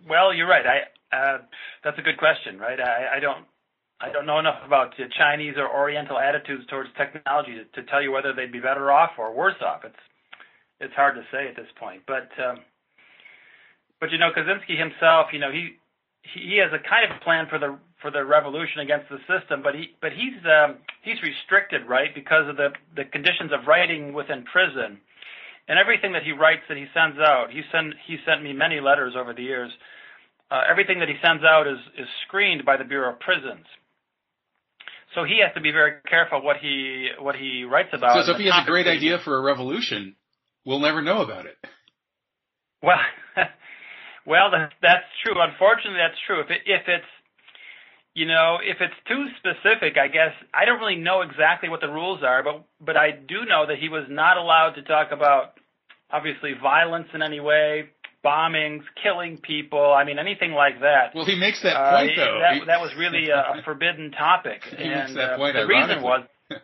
Well, 0.09 0.33
you're 0.33 0.49
right. 0.49 0.65
I 0.67 1.17
uh, 1.17 1.39
that's 1.85 1.99
a 1.99 2.03
good 2.03 2.17
question, 2.19 2.59
right? 2.59 2.81
I, 2.81 3.17
I 3.17 3.21
don't 3.21 3.45
I 4.01 4.11
don't 4.11 4.27
know 4.27 4.39
enough 4.39 4.61
about 4.65 4.95
uh, 4.99 5.05
Chinese 5.19 5.55
or 5.57 5.69
Oriental 5.69 6.19
attitudes 6.19 6.65
towards 6.69 6.89
technology 6.97 7.57
to, 7.57 7.83
to 7.83 7.91
tell 7.91 8.03
you 8.03 8.11
whether 8.11 8.33
they'd 8.33 8.53
be 8.53 8.61
better 8.61 8.91
off 8.91 9.11
or 9.19 9.35
worse 9.35 9.61
off. 9.65 9.85
It's 9.85 9.97
it's 10.81 10.95
hard 10.95 11.15
to 11.17 11.23
say 11.31 11.49
at 11.49 11.57
this 11.57 11.69
point, 11.79 12.03
but 12.07 12.29
um, 12.43 12.61
but 14.01 14.11
you 14.13 14.19
know, 14.19 14.31
Kaczynski 14.37 14.79
himself, 14.79 15.29
you 15.33 15.39
know, 15.39 15.51
he 15.51 15.77
he 16.35 16.59
has 16.59 16.73
a 16.73 16.83
kind 16.83 17.11
of 17.11 17.21
plan 17.23 17.47
for 17.49 17.59
the 17.59 17.79
for 18.03 18.11
the 18.11 18.25
revolution 18.25 18.81
against 18.81 19.09
the 19.09 19.19
system, 19.25 19.63
but 19.63 19.75
he 19.75 19.95
but 20.01 20.13
he's 20.13 20.39
um, 20.45 20.79
he's 21.03 21.21
restricted, 21.23 21.87
right, 21.89 22.15
because 22.15 22.49
of 22.49 22.57
the 22.57 22.71
the 22.95 23.05
conditions 23.05 23.53
of 23.53 23.67
writing 23.67 24.13
within 24.13 24.45
prison, 24.45 24.99
and 25.69 25.79
everything 25.79 26.13
that 26.13 26.23
he 26.23 26.33
writes 26.33 26.63
that 26.69 26.77
he 26.77 26.87
sends 26.93 27.19
out. 27.19 27.51
He 27.51 27.63
sent 27.73 27.95
he 28.07 28.17
sent 28.27 28.43
me 28.43 28.53
many 28.53 28.81
letters 28.81 29.15
over 29.19 29.33
the 29.33 29.43
years. 29.43 29.71
Uh, 30.51 30.63
everything 30.71 31.01
that 31.01 31.09
he 31.09 31.17
sends 31.23 31.43
out 31.45 31.67
is 31.67 31.79
is 31.99 32.07
screened 32.27 32.65
by 32.65 32.77
the 32.77 32.85
Bureau 32.85 33.13
of 33.13 33.21
Prisons. 33.21 33.67
So 35.15 35.25
he 35.25 35.41
has 35.41 35.55
to 35.55 35.61
be 35.61 35.71
very 35.71 36.01
careful 36.09 36.43
what 36.43 36.59
he 36.59 37.09
what 37.19 37.37
he 37.37 37.65
writes 37.65 37.91
about. 37.93 38.15
So, 38.21 38.27
so 38.27 38.33
if 38.33 38.39
he 38.39 38.47
has 38.47 38.65
a 38.67 38.71
great 38.71 38.87
idea 38.87 39.19
for 39.25 39.39
a 39.39 39.41
revolution, 39.41 40.17
we'll 40.65 40.81
never 40.81 41.03
know 41.03 41.23
about 41.23 41.47
it. 41.47 41.57
Well. 42.83 42.99
Well, 44.27 44.51
that's 44.51 45.09
true. 45.25 45.35
Unfortunately, 45.41 45.99
that's 45.99 46.19
true. 46.27 46.41
If 46.41 46.51
it, 46.51 46.63
if 46.67 46.83
it's 46.89 47.11
you 48.15 48.27
know, 48.27 48.57
if 48.65 48.79
it's 48.81 48.95
too 49.07 49.27
specific, 49.39 49.99
I 49.99 50.09
guess 50.09 50.33
I 50.55 50.65
don't 50.65 50.81
really 50.81 50.97
know 50.97 51.21
exactly 51.21 51.69
what 51.69 51.81
the 51.81 51.89
rules 51.89 52.23
are, 52.23 52.43
but 52.43 52.65
but 52.81 52.97
I 52.97 53.11
do 53.13 53.45
know 53.45 53.67
that 53.67 53.79
he 53.79 53.89
was 53.89 54.05
not 54.09 54.37
allowed 54.37 54.73
to 54.77 54.83
talk 54.83 55.13
about 55.13 55.53
obviously 56.11 56.53
violence 56.61 57.09
in 57.13 57.21
any 57.23 57.41
way, 57.41 57.91
bombings, 58.25 58.83
killing 59.03 59.39
people. 59.39 59.93
I 59.93 60.05
mean, 60.05 60.19
anything 60.19 60.53
like 60.53 60.81
that. 60.81 61.15
Well, 61.15 61.27
he 61.27 61.39
makes 61.39 61.63
that 61.63 61.77
point 61.77 62.19
uh, 62.19 62.25
though. 62.25 62.39
That, 62.41 62.55
he, 62.55 62.65
that 62.67 62.81
was 62.81 62.91
really 62.99 63.29
a, 63.29 63.61
a 63.61 63.63
forbidden 63.65 64.13
topic. 64.13 64.63
he 64.65 64.85
and, 64.85 64.95
makes 64.95 65.15
that 65.15 65.33
uh, 65.33 65.37
point. 65.37 65.55
The 65.55 65.67
reason 65.67 66.03
was 66.03 66.27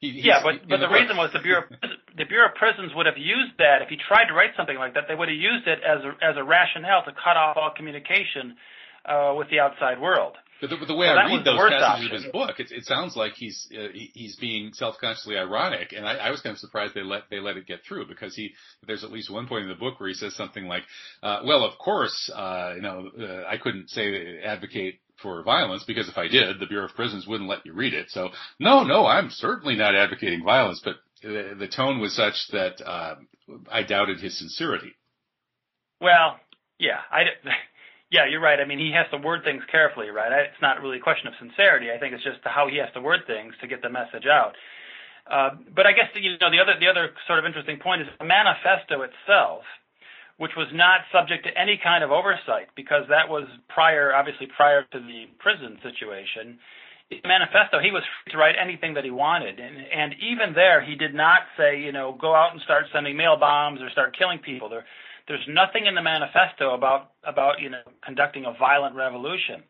He, 0.00 0.20
yeah, 0.24 0.42
but 0.42 0.68
but 0.68 0.80
the, 0.80 0.88
the 0.88 0.92
reason 0.92 1.16
was 1.16 1.32
the 1.32 1.38
bureau 1.38 1.64
the 2.16 2.24
bureau 2.24 2.48
of 2.48 2.54
prisons 2.54 2.92
would 2.94 3.06
have 3.06 3.18
used 3.18 3.52
that 3.58 3.82
if 3.82 3.88
he 3.88 3.96
tried 4.08 4.26
to 4.26 4.34
write 4.34 4.50
something 4.56 4.76
like 4.76 4.94
that. 4.94 5.04
They 5.08 5.14
would 5.14 5.28
have 5.28 5.38
used 5.38 5.66
it 5.66 5.80
as 5.84 6.02
a 6.04 6.12
as 6.24 6.36
a 6.36 6.44
rationale 6.44 7.04
to 7.04 7.12
cut 7.12 7.36
off 7.36 7.56
all 7.56 7.72
communication 7.76 8.56
uh, 9.04 9.34
with 9.36 9.50
the 9.50 9.60
outside 9.60 10.00
world. 10.00 10.34
But 10.60 10.70
the, 10.70 10.76
the 10.86 10.94
way 10.94 11.06
so 11.06 11.12
I 11.12 11.26
read 11.26 11.44
those 11.44 11.58
passages 11.58 11.82
option. 11.82 12.06
of 12.06 12.22
his 12.22 12.32
book, 12.32 12.60
it, 12.60 12.72
it 12.72 12.86
sounds 12.86 13.14
like 13.14 13.34
he's 13.34 13.68
uh, 13.76 13.88
he's 13.92 14.36
being 14.36 14.72
self-consciously 14.72 15.36
ironic, 15.36 15.92
and 15.92 16.06
I, 16.06 16.14
I, 16.14 16.30
was 16.30 16.40
kind 16.40 16.54
of 16.54 16.58
surprised 16.58 16.94
they 16.94 17.02
let 17.02 17.24
they 17.30 17.40
let 17.40 17.58
it 17.58 17.66
get 17.66 17.80
through 17.86 18.06
because 18.08 18.34
he 18.34 18.54
there's 18.86 19.04
at 19.04 19.12
least 19.12 19.30
one 19.30 19.46
point 19.46 19.64
in 19.64 19.68
the 19.68 19.74
book 19.74 20.00
where 20.00 20.08
he 20.08 20.14
says 20.14 20.34
something 20.34 20.66
like, 20.66 20.82
uh, 21.22 21.40
"Well, 21.44 21.62
of 21.62 21.76
course, 21.78 22.30
uh, 22.34 22.72
you 22.74 22.80
know, 22.80 23.10
uh, 23.20 23.44
I 23.46 23.58
couldn't 23.58 23.90
say 23.90 24.40
advocate 24.42 25.00
for 25.20 25.42
violence 25.42 25.84
because 25.84 26.08
if 26.08 26.16
I 26.16 26.28
did, 26.28 26.58
the 26.58 26.66
Bureau 26.66 26.86
of 26.86 26.94
Prisons 26.94 27.26
wouldn't 27.26 27.50
let 27.50 27.64
you 27.66 27.74
read 27.74 27.92
it. 27.92 28.10
So 28.10 28.30
no, 28.58 28.82
no, 28.82 29.04
I'm 29.04 29.28
certainly 29.30 29.76
not 29.76 29.94
advocating 29.94 30.42
violence, 30.42 30.80
but 30.82 30.96
the, 31.22 31.68
tone 31.74 32.00
was 32.00 32.14
such 32.14 32.34
that 32.52 32.80
uh, 32.84 33.16
I 33.70 33.82
doubted 33.82 34.20
his 34.20 34.38
sincerity. 34.38 34.94
Well, 36.00 36.38
yeah, 36.78 37.00
I. 37.10 37.22
Yeah, 38.08 38.30
you're 38.30 38.40
right. 38.40 38.60
I 38.60 38.64
mean, 38.64 38.78
he 38.78 38.94
has 38.94 39.10
to 39.10 39.18
word 39.18 39.42
things 39.42 39.64
carefully, 39.68 40.10
right? 40.10 40.30
It's 40.30 40.62
not 40.62 40.80
really 40.80 40.98
a 40.98 41.00
question 41.02 41.26
of 41.26 41.34
sincerity. 41.42 41.90
I 41.90 41.98
think 41.98 42.14
it's 42.14 42.22
just 42.22 42.38
how 42.44 42.68
he 42.70 42.78
has 42.78 42.86
to 42.94 43.00
word 43.00 43.26
things 43.26 43.52
to 43.60 43.66
get 43.66 43.82
the 43.82 43.90
message 43.90 44.30
out. 44.30 44.54
Uh, 45.26 45.58
but 45.74 45.90
I 45.90 45.92
guess 45.92 46.14
you 46.14 46.38
know 46.38 46.54
the 46.54 46.62
other 46.62 46.78
the 46.78 46.86
other 46.86 47.10
sort 47.26 47.40
of 47.40 47.44
interesting 47.44 47.82
point 47.82 48.02
is 48.02 48.08
the 48.20 48.24
manifesto 48.24 49.02
itself 49.02 49.66
which 50.38 50.52
was 50.56 50.68
not 50.72 51.00
subject 51.12 51.44
to 51.44 51.58
any 51.58 51.80
kind 51.82 52.04
of 52.04 52.10
oversight 52.10 52.68
because 52.76 53.04
that 53.08 53.28
was 53.28 53.48
prior, 53.68 54.14
obviously 54.14 54.46
prior 54.54 54.84
to 54.92 55.00
the 55.00 55.24
prison 55.38 55.78
situation. 55.82 56.58
Manifesto, 57.24 57.78
he 57.78 57.90
was 57.90 58.02
free 58.02 58.32
to 58.32 58.38
write 58.38 58.56
anything 58.60 58.94
that 58.94 59.04
he 59.04 59.10
wanted, 59.10 59.60
and 59.60 59.76
and 59.76 60.14
even 60.20 60.54
there, 60.54 60.84
he 60.84 60.96
did 60.96 61.14
not 61.14 61.40
say, 61.56 61.80
you 61.80 61.92
know, 61.92 62.16
go 62.20 62.34
out 62.34 62.52
and 62.52 62.60
start 62.62 62.86
sending 62.92 63.16
mail 63.16 63.36
bombs 63.38 63.80
or 63.80 63.90
start 63.90 64.16
killing 64.16 64.38
people. 64.38 64.68
There, 64.68 64.84
there's 65.28 65.46
nothing 65.48 65.86
in 65.86 65.94
the 65.94 66.02
manifesto 66.02 66.74
about 66.74 67.12
about 67.24 67.60
you 67.60 67.70
know 67.70 67.82
conducting 68.04 68.44
a 68.44 68.52
violent 68.58 68.96
revolution. 68.96 69.62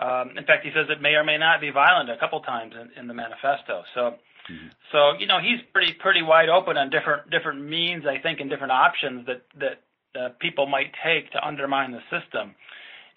Um, 0.00 0.38
in 0.38 0.44
fact, 0.44 0.64
he 0.64 0.70
says 0.70 0.86
it 0.88 1.02
may 1.02 1.14
or 1.14 1.24
may 1.24 1.38
not 1.38 1.60
be 1.60 1.70
violent 1.70 2.10
a 2.10 2.16
couple 2.18 2.40
times 2.40 2.72
in, 2.78 3.00
in 3.00 3.08
the 3.08 3.14
manifesto. 3.14 3.82
So, 3.94 4.00
mm-hmm. 4.46 4.68
so 4.92 5.18
you 5.18 5.26
know, 5.26 5.40
he's 5.42 5.58
pretty 5.72 5.94
pretty 5.98 6.22
wide 6.22 6.48
open 6.48 6.76
on 6.76 6.90
different 6.90 7.30
different 7.30 7.62
means, 7.66 8.04
I 8.06 8.22
think, 8.22 8.38
and 8.38 8.48
different 8.48 8.72
options 8.72 9.26
that 9.26 9.42
that 9.58 9.82
uh, 10.14 10.28
people 10.38 10.66
might 10.66 10.92
take 11.04 11.30
to 11.32 11.44
undermine 11.44 11.90
the 11.90 12.02
system. 12.06 12.54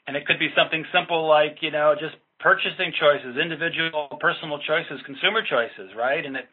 And 0.08 0.18
it 0.18 0.26
could 0.26 0.40
be 0.40 0.50
something 0.58 0.84
simple 0.92 1.28
like 1.28 1.58
you 1.62 1.70
know 1.70 1.94
just 1.94 2.16
purchasing 2.42 2.92
choices, 3.00 3.38
individual 3.38 4.18
personal 4.20 4.60
choices, 4.60 5.00
consumer 5.06 5.42
choices, 5.46 5.94
right? 5.96 6.26
And 6.26 6.36
it 6.36 6.46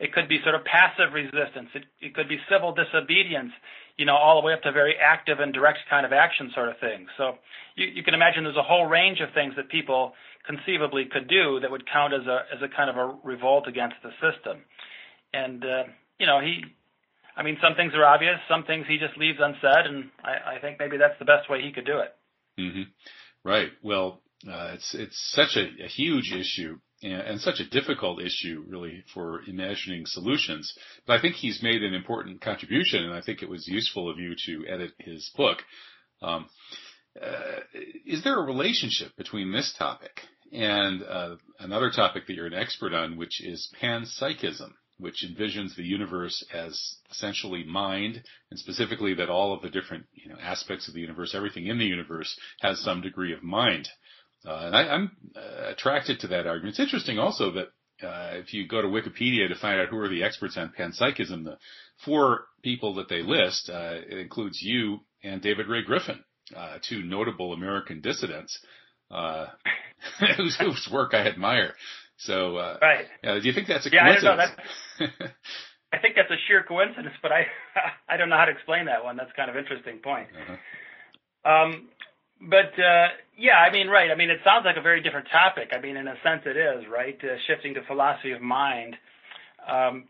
it 0.00 0.12
could 0.12 0.28
be 0.28 0.40
sort 0.42 0.56
of 0.56 0.64
passive 0.64 1.14
resistance. 1.14 1.70
It, 1.74 1.84
it 2.00 2.14
could 2.14 2.28
be 2.28 2.38
civil 2.50 2.74
disobedience, 2.74 3.52
you 3.96 4.04
know, 4.04 4.16
all 4.16 4.40
the 4.40 4.44
way 4.44 4.52
up 4.52 4.62
to 4.62 4.72
very 4.72 4.96
active 4.98 5.38
and 5.38 5.52
direct 5.52 5.78
kind 5.88 6.04
of 6.04 6.12
action 6.12 6.50
sort 6.52 6.68
of 6.68 6.74
things. 6.80 7.08
So 7.16 7.38
you, 7.76 7.86
you 7.86 8.02
can 8.02 8.14
imagine 8.14 8.42
there's 8.42 8.56
a 8.56 8.62
whole 8.62 8.86
range 8.86 9.20
of 9.20 9.32
things 9.34 9.54
that 9.56 9.68
people 9.68 10.14
conceivably 10.46 11.06
could 11.06 11.28
do 11.28 11.60
that 11.60 11.70
would 11.70 11.84
count 11.86 12.12
as 12.12 12.26
a 12.26 12.44
as 12.52 12.60
a 12.62 12.68
kind 12.74 12.90
of 12.90 12.96
a 12.96 13.14
revolt 13.22 13.68
against 13.68 13.96
the 14.02 14.10
system. 14.18 14.64
And 15.32 15.62
uh, 15.64 15.84
you 16.18 16.26
know, 16.26 16.40
he, 16.40 16.64
I 17.36 17.42
mean, 17.42 17.58
some 17.62 17.74
things 17.76 17.92
are 17.94 18.04
obvious, 18.04 18.36
some 18.48 18.64
things 18.64 18.86
he 18.88 18.98
just 18.98 19.16
leaves 19.16 19.38
unsaid, 19.40 19.86
and 19.86 20.10
I, 20.22 20.56
I 20.56 20.58
think 20.60 20.78
maybe 20.78 20.96
that's 20.96 21.18
the 21.18 21.24
best 21.24 21.50
way 21.50 21.62
he 21.62 21.72
could 21.72 21.86
do 21.86 21.98
it. 21.98 22.14
Mm-hmm. 22.58 22.82
Right. 23.44 23.70
Well, 23.82 24.20
uh, 24.48 24.72
it's 24.74 24.94
it's 24.94 25.32
such 25.32 25.56
a, 25.56 25.84
a 25.84 25.88
huge 25.88 26.32
issue 26.32 26.78
and, 27.02 27.12
and, 27.12 27.40
such 27.40 27.60
a 27.60 27.68
difficult 27.68 28.20
issue, 28.20 28.64
really, 28.66 29.04
for 29.12 29.42
imagining 29.46 30.06
solutions. 30.06 30.72
But 31.06 31.18
I 31.18 31.22
think 31.22 31.36
he's 31.36 31.62
made 31.62 31.82
an 31.82 31.94
important 31.94 32.40
contribution, 32.40 33.04
and 33.04 33.14
I 33.14 33.20
think 33.20 33.42
it 33.42 33.48
was 33.48 33.66
useful 33.68 34.10
of 34.10 34.18
you 34.18 34.34
to 34.46 34.66
edit 34.68 34.92
his 34.98 35.30
book. 35.36 35.58
Um, 36.22 36.46
uh, 37.20 37.60
is 38.06 38.24
there 38.24 38.38
a 38.38 38.46
relationship 38.46 39.16
between 39.16 39.52
this 39.52 39.74
topic 39.78 40.20
and 40.52 41.02
uh, 41.02 41.36
another 41.60 41.90
topic 41.90 42.26
that 42.26 42.34
you're 42.34 42.46
an 42.46 42.54
expert 42.54 42.92
on, 42.92 43.16
which 43.16 43.42
is 43.42 43.72
panpsychism? 43.80 44.72
which 44.98 45.24
envisions 45.24 45.74
the 45.74 45.82
universe 45.82 46.44
as 46.52 46.98
essentially 47.10 47.64
mind, 47.64 48.22
and 48.50 48.58
specifically 48.58 49.14
that 49.14 49.28
all 49.28 49.52
of 49.52 49.62
the 49.62 49.68
different 49.68 50.06
you 50.12 50.28
know, 50.28 50.38
aspects 50.40 50.86
of 50.86 50.94
the 50.94 51.00
universe, 51.00 51.34
everything 51.34 51.66
in 51.66 51.78
the 51.78 51.84
universe, 51.84 52.38
has 52.60 52.78
some 52.80 53.00
degree 53.00 53.32
of 53.32 53.42
mind. 53.42 53.88
Uh, 54.46 54.66
and 54.66 54.76
I, 54.76 54.94
am 54.94 55.16
uh, 55.36 55.70
attracted 55.70 56.20
to 56.20 56.28
that 56.28 56.46
argument. 56.46 56.74
It's 56.74 56.80
interesting 56.80 57.18
also 57.18 57.52
that 57.52 57.68
uh, 58.06 58.36
if 58.36 58.52
you 58.52 58.66
go 58.66 58.82
to 58.82 58.88
Wikipedia 58.88 59.48
to 59.48 59.54
find 59.54 59.80
out 59.80 59.88
who 59.88 59.98
are 59.98 60.08
the 60.08 60.22
experts 60.22 60.56
on 60.56 60.72
panpsychism, 60.78 61.44
the 61.44 61.58
four 62.04 62.46
people 62.62 62.94
that 62.96 63.08
they 63.08 63.22
list, 63.22 63.70
uh, 63.70 63.94
it 64.06 64.18
includes 64.18 64.60
you 64.60 65.00
and 65.22 65.40
David 65.40 65.68
Ray 65.68 65.82
Griffin, 65.82 66.22
uh, 66.54 66.78
two 66.86 67.02
notable 67.02 67.52
American 67.52 68.00
dissidents 68.00 68.58
uh, 69.10 69.46
whose, 70.36 70.56
whose, 70.58 70.88
work 70.92 71.14
I 71.14 71.26
admire. 71.26 71.74
So, 72.18 72.56
right. 72.80 73.06
do 73.22 73.40
you 73.42 73.52
think 73.52 73.66
that's 73.66 73.86
a 73.86 73.90
yeah, 73.90 74.06
coincidence? 74.06 74.40
I 74.40 75.00
don't 75.00 75.10
know. 75.10 75.16
That's, 75.20 75.32
I 75.94 75.98
think 75.98 76.16
that's 76.16 76.30
a 76.30 76.40
sheer 76.48 76.64
coincidence, 76.66 77.14
but 77.22 77.30
I 77.30 77.46
I 78.08 78.16
don't 78.16 78.28
know 78.28 78.36
how 78.36 78.46
to 78.46 78.52
explain 78.52 78.86
that 78.86 79.04
one. 79.04 79.16
That's 79.16 79.30
kind 79.36 79.50
of 79.50 79.56
interesting 79.56 79.98
point. 79.98 80.28
Uh-huh. 80.34 81.50
Um, 81.50 81.88
but 82.40 82.72
uh, 82.78 83.08
yeah, 83.36 83.56
I 83.56 83.72
mean, 83.72 83.88
right. 83.88 84.10
I 84.10 84.14
mean, 84.14 84.30
it 84.30 84.40
sounds 84.44 84.64
like 84.64 84.76
a 84.76 84.82
very 84.82 85.02
different 85.02 85.28
topic. 85.30 85.70
I 85.76 85.80
mean, 85.80 85.96
in 85.96 86.08
a 86.08 86.14
sense, 86.22 86.42
it 86.46 86.56
is 86.56 86.84
right. 86.92 87.18
Uh, 87.22 87.36
shifting 87.46 87.74
to 87.74 87.82
philosophy 87.84 88.32
of 88.32 88.42
mind. 88.42 88.96
Um, 89.66 90.04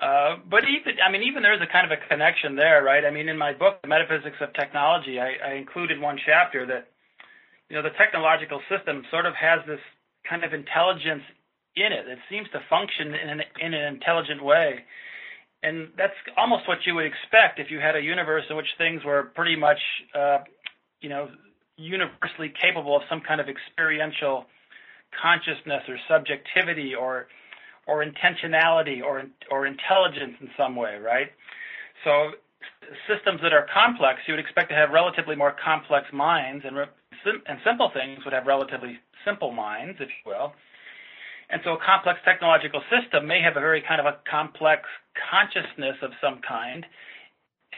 uh, 0.00 0.36
but 0.50 0.64
even, 0.66 0.98
I 0.98 1.10
mean, 1.10 1.22
even 1.22 1.42
there 1.42 1.54
is 1.54 1.62
a 1.62 1.70
kind 1.70 1.90
of 1.90 1.96
a 1.96 2.08
connection 2.08 2.56
there, 2.56 2.82
right? 2.82 3.04
I 3.04 3.10
mean, 3.10 3.28
in 3.28 3.38
my 3.38 3.52
book, 3.52 3.80
The 3.82 3.88
Metaphysics 3.88 4.36
of 4.40 4.52
Technology, 4.54 5.20
I, 5.20 5.52
I 5.52 5.54
included 5.54 6.00
one 6.00 6.18
chapter 6.26 6.66
that, 6.66 6.88
you 7.68 7.76
know, 7.76 7.82
the 7.82 7.94
technological 7.96 8.60
system 8.68 9.04
sort 9.10 9.26
of 9.26 9.34
has 9.34 9.60
this 9.66 9.80
kind 10.28 10.42
of 10.44 10.52
intelligence 10.52 11.22
in 11.76 11.92
it. 11.92 12.06
It 12.08 12.18
seems 12.28 12.48
to 12.50 12.60
function 12.68 13.14
in 13.14 13.28
an, 13.30 13.40
in 13.60 13.74
an 13.74 13.94
intelligent 13.94 14.42
way. 14.42 14.84
And 15.62 15.88
that's 15.96 16.18
almost 16.36 16.66
what 16.66 16.78
you 16.84 16.96
would 16.96 17.06
expect 17.06 17.60
if 17.60 17.70
you 17.70 17.78
had 17.78 17.94
a 17.94 18.00
universe 18.00 18.42
in 18.50 18.56
which 18.56 18.66
things 18.78 19.04
were 19.04 19.30
pretty 19.34 19.54
much 19.54 19.78
uh, 20.18 20.38
you 21.02 21.08
know, 21.10 21.28
universally 21.76 22.52
capable 22.60 22.96
of 22.96 23.02
some 23.08 23.20
kind 23.20 23.40
of 23.40 23.48
experiential 23.48 24.46
consciousness 25.20 25.82
or 25.88 25.98
subjectivity 26.08 26.94
or 26.94 27.26
or 27.86 28.04
intentionality 28.04 29.02
or 29.02 29.24
or 29.50 29.66
intelligence 29.66 30.34
in 30.40 30.48
some 30.56 30.76
way, 30.76 30.96
right? 30.96 31.28
So 32.04 32.32
systems 33.06 33.40
that 33.42 33.52
are 33.52 33.66
complex, 33.72 34.20
you 34.26 34.34
would 34.34 34.40
expect 34.40 34.70
to 34.70 34.76
have 34.76 34.90
relatively 34.90 35.36
more 35.36 35.54
complex 35.62 36.06
minds, 36.12 36.64
and 36.64 36.76
and 36.78 37.58
simple 37.64 37.90
things 37.92 38.24
would 38.24 38.32
have 38.32 38.46
relatively 38.46 38.98
simple 39.24 39.52
minds, 39.52 39.98
if 40.00 40.08
you 40.08 40.32
will. 40.32 40.52
And 41.50 41.60
so 41.64 41.74
a 41.74 41.78
complex 41.84 42.18
technological 42.24 42.82
system 42.88 43.26
may 43.26 43.42
have 43.42 43.56
a 43.56 43.60
very 43.60 43.82
kind 43.86 44.00
of 44.00 44.06
a 44.06 44.16
complex 44.28 44.88
consciousness 45.30 45.96
of 46.00 46.10
some 46.20 46.40
kind, 46.46 46.86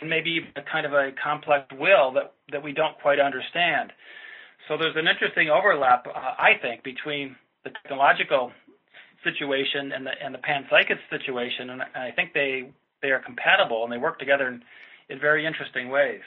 and 0.00 0.10
maybe 0.10 0.40
a 0.56 0.62
kind 0.62 0.86
of 0.86 0.92
a 0.92 1.10
complex 1.22 1.66
will 1.78 2.12
that, 2.12 2.32
that 2.52 2.62
we 2.62 2.72
don't 2.72 2.98
quite 3.00 3.20
understand. 3.20 3.92
So 4.68 4.76
there's 4.76 4.96
an 4.96 5.06
interesting 5.06 5.50
overlap, 5.50 6.06
uh, 6.06 6.10
I 6.12 6.52
think, 6.60 6.82
between 6.82 7.36
the 7.64 7.70
technological 7.70 8.52
situation 9.22 9.92
and 9.92 10.06
the 10.06 10.12
and 10.22 10.34
the 10.34 10.38
panpsychic 10.38 10.98
situation, 11.10 11.70
and 11.70 11.82
I 11.82 12.10
think 12.14 12.32
they 12.34 12.70
they 13.02 13.08
are 13.08 13.20
compatible 13.20 13.84
and 13.84 13.92
they 13.92 13.98
work 13.98 14.18
together 14.18 14.48
in, 14.48 14.62
in 15.08 15.18
very 15.20 15.46
interesting 15.46 15.88
ways. 15.88 16.20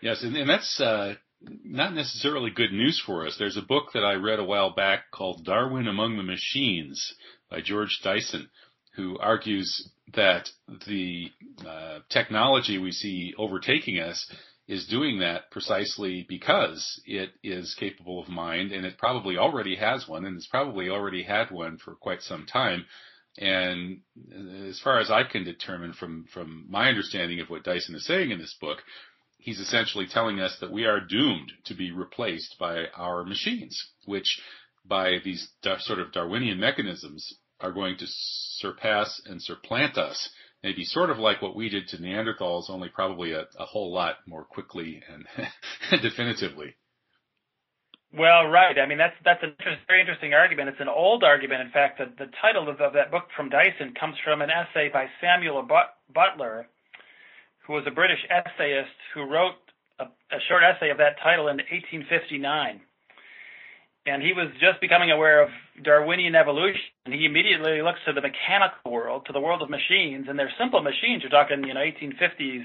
Yes, 0.00 0.22
and, 0.22 0.36
and 0.36 0.48
that's 0.48 0.80
uh, 0.80 1.14
not 1.64 1.94
necessarily 1.94 2.50
good 2.50 2.72
news 2.72 3.02
for 3.04 3.26
us. 3.26 3.36
There's 3.38 3.56
a 3.56 3.62
book 3.62 3.92
that 3.94 4.04
I 4.04 4.14
read 4.14 4.38
a 4.38 4.44
while 4.44 4.74
back 4.74 5.10
called 5.10 5.44
Darwin 5.44 5.88
Among 5.88 6.16
the 6.16 6.22
Machines 6.22 7.14
by 7.50 7.60
George 7.60 8.00
Dyson, 8.02 8.48
who 8.96 9.18
argues 9.18 9.88
that 10.14 10.48
the 10.86 11.30
uh, 11.66 11.98
technology 12.08 12.78
we 12.78 12.92
see 12.92 13.34
overtaking 13.38 13.98
us 13.98 14.30
is 14.68 14.86
doing 14.86 15.20
that 15.20 15.50
precisely 15.50 16.26
because 16.28 17.00
it 17.06 17.30
is 17.42 17.76
capable 17.78 18.20
of 18.20 18.28
mind 18.28 18.72
and 18.72 18.84
it 18.84 18.98
probably 18.98 19.36
already 19.36 19.76
has 19.76 20.08
one 20.08 20.24
and 20.24 20.36
it's 20.36 20.48
probably 20.48 20.88
already 20.88 21.22
had 21.22 21.50
one 21.50 21.78
for 21.78 21.94
quite 21.94 22.22
some 22.22 22.46
time. 22.46 22.84
And 23.38 24.00
as 24.66 24.80
far 24.80 24.98
as 24.98 25.10
I 25.10 25.22
can 25.24 25.44
determine 25.44 25.92
from, 25.92 26.24
from 26.32 26.66
my 26.68 26.88
understanding 26.88 27.40
of 27.40 27.50
what 27.50 27.64
Dyson 27.64 27.94
is 27.94 28.06
saying 28.06 28.30
in 28.30 28.38
this 28.38 28.56
book, 28.60 28.78
he's 29.38 29.60
essentially 29.60 30.06
telling 30.10 30.40
us 30.40 30.56
that 30.60 30.72
we 30.72 30.84
are 30.84 31.00
doomed 31.00 31.52
to 31.66 31.74
be 31.74 31.92
replaced 31.92 32.56
by 32.58 32.86
our 32.96 33.24
machines, 33.24 33.78
which 34.06 34.40
by 34.84 35.18
these 35.24 35.48
sort 35.80 35.98
of 35.98 36.12
Darwinian 36.12 36.58
mechanisms 36.58 37.34
are 37.60 37.72
going 37.72 37.96
to 37.98 38.06
surpass 38.06 39.20
and 39.26 39.40
supplant 39.42 39.98
us. 39.98 40.28
Maybe 40.62 40.84
sort 40.84 41.10
of 41.10 41.18
like 41.18 41.42
what 41.42 41.54
we 41.54 41.68
did 41.68 41.88
to 41.88 41.98
Neanderthals, 41.98 42.70
only 42.70 42.88
probably 42.88 43.32
a, 43.32 43.46
a 43.58 43.64
whole 43.64 43.92
lot 43.92 44.16
more 44.26 44.44
quickly 44.44 45.02
and 45.08 45.26
definitively. 46.02 46.74
Well, 48.12 48.46
right. 48.46 48.78
I 48.78 48.86
mean, 48.86 48.98
that's 48.98 49.16
that's 49.24 49.42
a 49.42 49.52
very 49.86 50.00
interesting 50.00 50.32
argument. 50.32 50.70
It's 50.70 50.80
an 50.80 50.88
old 50.88 51.22
argument. 51.22 51.60
In 51.60 51.70
fact, 51.70 51.98
the, 51.98 52.06
the 52.18 52.30
title 52.40 52.68
of, 52.68 52.80
of 52.80 52.94
that 52.94 53.10
book 53.10 53.24
from 53.36 53.50
Dyson 53.50 53.94
comes 53.98 54.16
from 54.24 54.42
an 54.42 54.48
essay 54.50 54.88
by 54.92 55.06
Samuel 55.20 55.66
Butler, 56.12 56.68
who 57.66 57.74
was 57.74 57.84
a 57.86 57.90
British 57.90 58.24
essayist 58.30 58.96
who 59.12 59.22
wrote 59.22 59.58
a, 59.98 60.04
a 60.04 60.40
short 60.48 60.62
essay 60.62 60.90
of 60.90 60.98
that 60.98 61.20
title 61.22 61.48
in 61.48 61.56
1859 61.58 62.80
and 64.06 64.22
he 64.22 64.32
was 64.32 64.48
just 64.60 64.80
becoming 64.80 65.10
aware 65.10 65.42
of 65.42 65.50
Darwinian 65.82 66.34
evolution. 66.34 66.94
And 67.04 67.14
he 67.14 67.26
immediately 67.26 67.82
looks 67.82 67.98
to 68.06 68.12
the 68.12 68.22
mechanical 68.22 68.90
world, 68.90 69.26
to 69.26 69.32
the 69.32 69.40
world 69.40 69.62
of 69.62 69.70
machines, 69.70 70.26
and 70.28 70.38
they're 70.38 70.52
simple 70.58 70.80
machines. 70.80 71.22
You're 71.22 71.30
talking, 71.30 71.64
you 71.66 71.74
know, 71.74 71.80
1850s 71.80 72.64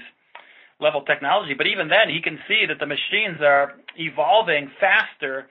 level 0.80 1.02
technology, 1.02 1.54
but 1.54 1.66
even 1.66 1.88
then, 1.88 2.08
he 2.08 2.20
can 2.22 2.38
see 2.48 2.64
that 2.66 2.78
the 2.78 2.86
machines 2.86 3.40
are 3.40 3.74
evolving 3.96 4.70
faster 4.80 5.46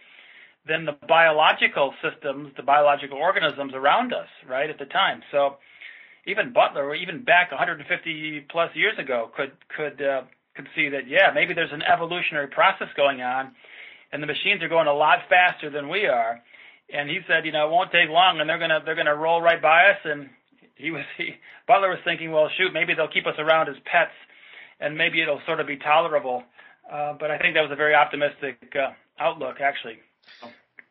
than 0.68 0.86
the 0.86 0.96
biological 1.08 1.94
systems, 2.04 2.52
the 2.56 2.64
biological 2.64 3.18
organisms 3.18 3.74
around 3.74 4.14
us, 4.14 4.28
right 4.48 4.70
at 4.70 4.78
the 4.78 4.86
time. 4.86 5.22
So 5.32 5.56
even 6.28 6.54
Butler, 6.54 6.86
or 6.86 6.96
even 6.96 7.24
back 7.24 7.52
150 7.52 8.46
plus 8.52 8.70
years 8.76 8.98
ago, 9.00 9.32
could 9.36 9.52
could 9.76 10.02
uh, 10.02 10.22
could 10.56 10.68
see 10.76 10.90
that 10.90 11.08
yeah, 11.08 11.32
maybe 11.34 11.54
there's 11.54 11.74
an 11.74 11.82
evolutionary 11.82 12.48
process 12.48 12.90
going 12.96 13.22
on 13.22 13.52
and 14.12 14.22
the 14.22 14.28
machines 14.28 14.62
are 14.64 14.70
going 14.70 14.88
a 14.88 14.94
lot 14.94 15.20
faster 15.30 15.70
than 15.70 15.90
we 15.90 16.06
are. 16.06 16.42
And 16.94 17.10
he 17.10 17.20
said, 17.28 17.46
you 17.46 17.52
know, 17.54 17.68
it 17.68 17.72
won't 17.72 17.92
take 17.92 18.10
long, 18.10 18.40
and 18.40 18.50
they're 18.50 18.60
gonna 18.60 18.80
they're 18.86 18.96
gonna 18.96 19.16
roll 19.16 19.42
right 19.42 19.62
by 19.62 19.86
us. 19.92 19.98
And 20.04 20.30
he 20.76 20.92
was 20.92 21.04
he, 21.18 21.32
Butler 21.68 21.90
was 21.90 22.00
thinking, 22.04 22.32
well, 22.32 22.50
shoot, 22.58 22.74
maybe 22.74 22.94
they'll 22.94 23.08
keep 23.08 23.28
us 23.28 23.36
around 23.40 23.70
as 23.70 23.76
pets, 23.86 24.12
and 24.80 24.98
maybe 24.98 25.22
it'll 25.22 25.42
sort 25.46 25.60
of 25.60 25.68
be 25.68 25.78
tolerable. 25.78 26.44
Uh, 26.92 27.14
but 27.20 27.32
I 27.32 27.38
think 27.38 27.54
that 27.56 27.62
was 27.62 27.72
a 27.72 27.76
very 27.78 27.96
optimistic 27.96 28.58
uh, 28.76 28.92
outlook, 29.20 29.62
actually. 29.62 30.00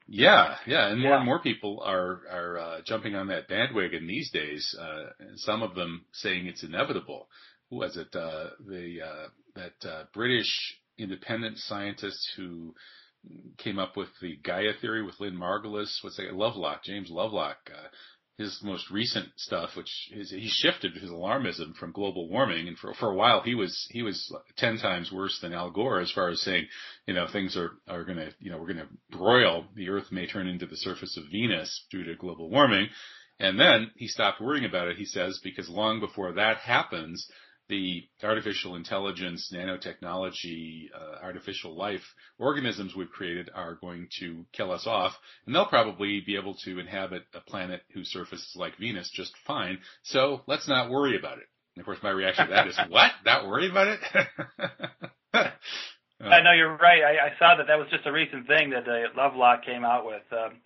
Yeah, 0.09 0.56
yeah, 0.66 0.88
and 0.88 1.00
more 1.00 1.11
Yeah. 1.12 1.16
and 1.18 1.26
more 1.26 1.38
people 1.40 1.83
are 1.85 2.22
are 2.30 2.59
uh, 2.59 2.80
jumping 2.85 3.14
on 3.14 3.28
that 3.28 3.48
bandwagon 3.48 4.06
these 4.06 4.30
days. 4.30 4.74
Uh, 4.80 5.11
some 5.37 5.62
of 5.62 5.74
them 5.74 6.04
saying 6.12 6.46
it's 6.46 6.64
inevitable. 6.64 7.28
Who 7.68 7.76
was 7.76 7.96
it? 7.96 8.14
Uh, 8.16 8.50
the 8.66 8.98
uh, 9.04 9.28
that 9.54 9.88
uh, 9.88 10.04
British 10.12 10.50
independent 10.98 11.59
scientist 11.59 12.28
who 12.37 12.74
came 13.59 13.78
up 13.78 13.96
with 13.96 14.09
the 14.20 14.37
Gaia 14.42 14.72
theory 14.80 15.02
with 15.02 15.20
Lynn 15.20 15.37
Margulis. 15.37 16.02
What's 16.02 16.16
that? 16.16 16.35
Lovelock, 16.35 16.85
James 16.85 17.11
Lovelock. 17.11 17.70
Uh, 17.70 17.88
his 18.40 18.59
most 18.62 18.90
recent 18.90 19.28
stuff, 19.37 19.76
which 19.76 20.09
is 20.12 20.30
he 20.30 20.48
shifted 20.48 20.94
his 20.94 21.11
alarmism 21.11 21.76
from 21.76 21.92
global 21.92 22.26
warming, 22.26 22.68
and 22.68 22.78
for 22.78 22.94
for 22.94 23.11
a 23.11 23.14
while 23.14 23.42
he 23.42 23.54
was 23.54 23.87
he 23.90 24.02
was 24.02 24.35
ten 24.56 24.78
times 24.78 25.12
worse 25.12 25.38
than 25.40 25.52
Al 25.52 25.70
Gore 25.70 26.00
as 26.00 26.11
far 26.11 26.30
as 26.30 26.40
saying, 26.40 26.66
you 27.06 27.12
know, 27.12 27.26
things 27.30 27.54
are 27.54 27.72
are 27.87 28.02
going 28.02 28.16
to 28.16 28.33
you 28.40 28.50
know 28.50 28.56
we're 28.56 28.72
going 28.72 28.78
to 28.78 29.16
broil, 29.16 29.66
the 29.76 29.90
Earth 29.90 30.11
may 30.11 30.26
turn 30.26 30.48
into 30.48 30.64
the 30.64 30.76
surface 30.76 31.18
of 31.18 31.24
Venus 31.30 31.85
due 31.90 32.02
to 32.04 32.14
global 32.14 32.48
warming, 32.48 32.88
and 33.38 33.61
then 33.61 33.90
he 33.96 34.09
stopped 34.09 34.40
worrying 34.40 34.64
about 34.64 34.88
it. 34.88 34.96
He 34.96 35.04
says 35.04 35.38
because 35.44 35.68
long 35.68 36.00
before 36.00 36.33
that 36.33 36.56
happens, 36.59 37.30
the 37.70 38.02
artificial 38.22 38.76
intelligence, 38.76 39.50
nanotechnology, 39.54 40.90
uh, 40.94 41.24
artificial 41.24 41.74
life 41.74 42.02
organisms 42.38 42.94
we've 42.94 43.11
created 43.11 43.48
are 43.54 43.76
going 43.76 44.09
to 44.18 44.44
kill 44.52 44.70
us 44.72 44.87
off, 44.87 45.12
and 45.46 45.54
they'll 45.54 45.66
probably 45.66 46.20
be 46.20 46.37
able 46.37 46.54
to 46.64 46.78
inhabit 46.78 47.22
a 47.33 47.40
planet 47.40 47.83
whose 47.94 48.09
surface 48.09 48.40
is 48.40 48.56
like 48.56 48.76
Venus 48.78 49.11
just 49.11 49.33
fine. 49.46 49.78
So 50.02 50.42
let's 50.46 50.68
not 50.68 50.90
worry 50.90 51.16
about 51.16 51.38
it. 51.38 51.44
And 51.76 51.80
of 51.80 51.87
course, 51.87 51.98
my 52.02 52.11
reaction 52.11 52.48
to 52.48 52.52
that 52.52 52.66
is, 52.66 52.78
"What? 52.88 53.12
Not 53.24 53.48
worry 53.48 53.70
about 53.70 53.88
it?" 53.88 54.00
I 56.22 56.42
know 56.42 56.52
you're 56.52 56.76
right. 56.76 57.02
I, 57.02 57.28
I 57.28 57.38
saw 57.38 57.56
that 57.56 57.68
that 57.68 57.78
was 57.78 57.88
just 57.90 58.06
a 58.06 58.12
recent 58.12 58.46
thing 58.46 58.70
that 58.70 58.87
uh, 58.87 59.09
Lovelock 59.16 59.64
came 59.64 59.85
out 59.85 60.04
with. 60.04 60.22
Um, 60.33 60.61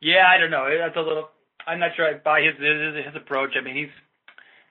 yeah, 0.00 0.24
I 0.26 0.38
don't 0.38 0.50
know. 0.50 0.66
That's 0.78 0.96
a 0.96 1.00
little. 1.00 1.28
I'm 1.66 1.80
not 1.80 1.90
sure 1.96 2.06
I 2.06 2.14
buy 2.14 2.40
his 2.40 2.54
his, 2.56 3.04
his 3.04 3.16
approach. 3.16 3.50
I 3.60 3.64
mean, 3.64 3.76
he's 3.76 3.94